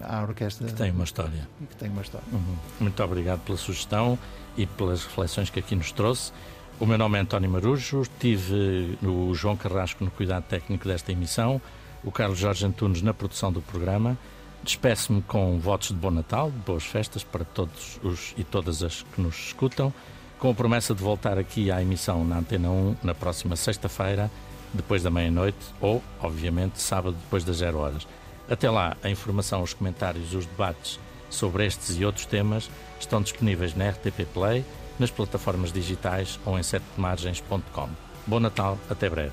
à 0.02 0.22
orquestra. 0.22 0.68
Que 0.68 0.74
tem 0.74 0.92
uma 0.92 1.04
história. 1.04 1.48
Que 1.68 1.76
tem 1.76 1.90
uma 1.90 2.02
história. 2.02 2.26
Uhum. 2.32 2.56
Muito 2.80 3.02
obrigado 3.02 3.40
pela 3.40 3.58
sugestão 3.58 4.18
e 4.56 4.64
pelas 4.66 5.04
reflexões 5.04 5.50
que 5.50 5.58
aqui 5.58 5.74
nos 5.74 5.90
trouxe. 5.90 6.32
O 6.78 6.86
meu 6.86 6.96
nome 6.96 7.18
é 7.18 7.22
António 7.22 7.50
Marujo, 7.50 8.04
tive 8.20 8.96
o 9.02 9.34
João 9.34 9.56
Carrasco 9.56 10.04
no 10.04 10.10
cuidado 10.12 10.44
técnico 10.44 10.86
desta 10.86 11.10
emissão, 11.10 11.60
o 12.04 12.12
Carlos 12.12 12.38
Jorge 12.38 12.64
Antunes 12.64 13.02
na 13.02 13.12
produção 13.12 13.50
do 13.50 13.60
programa. 13.60 14.16
Despeço-me 14.62 15.20
com 15.22 15.58
votos 15.58 15.88
de 15.88 15.94
bom 15.94 16.12
Natal, 16.12 16.52
de 16.52 16.58
boas 16.58 16.84
festas 16.84 17.24
para 17.24 17.44
todos 17.44 17.98
os 18.04 18.32
e 18.36 18.44
todas 18.44 18.84
as 18.84 19.02
que 19.02 19.20
nos 19.20 19.36
escutam, 19.46 19.92
com 20.38 20.50
a 20.50 20.54
promessa 20.54 20.94
de 20.94 21.02
voltar 21.02 21.36
aqui 21.36 21.72
à 21.72 21.82
emissão 21.82 22.24
na 22.24 22.38
Antena 22.38 22.70
1 22.70 22.96
na 23.02 23.14
próxima 23.14 23.56
sexta-feira 23.56 24.30
depois 24.72 25.02
da 25.02 25.10
meia-noite 25.10 25.58
ou, 25.80 26.02
obviamente, 26.20 26.80
sábado 26.80 27.16
depois 27.22 27.44
das 27.44 27.56
zero 27.56 27.78
horas. 27.78 28.06
Até 28.48 28.70
lá, 28.70 28.96
a 29.02 29.10
informação, 29.10 29.62
os 29.62 29.74
comentários, 29.74 30.34
os 30.34 30.46
debates 30.46 30.98
sobre 31.30 31.66
estes 31.66 31.98
e 31.98 32.04
outros 32.04 32.26
temas 32.26 32.70
estão 32.98 33.20
disponíveis 33.20 33.74
na 33.74 33.90
RTP 33.90 34.24
Play, 34.32 34.64
nas 34.98 35.10
plataformas 35.10 35.72
digitais 35.72 36.40
ou 36.44 36.58
em 36.58 36.62
setemargens.com. 36.62 37.88
Bom 38.26 38.40
Natal, 38.40 38.78
até 38.90 39.08
breve. 39.08 39.32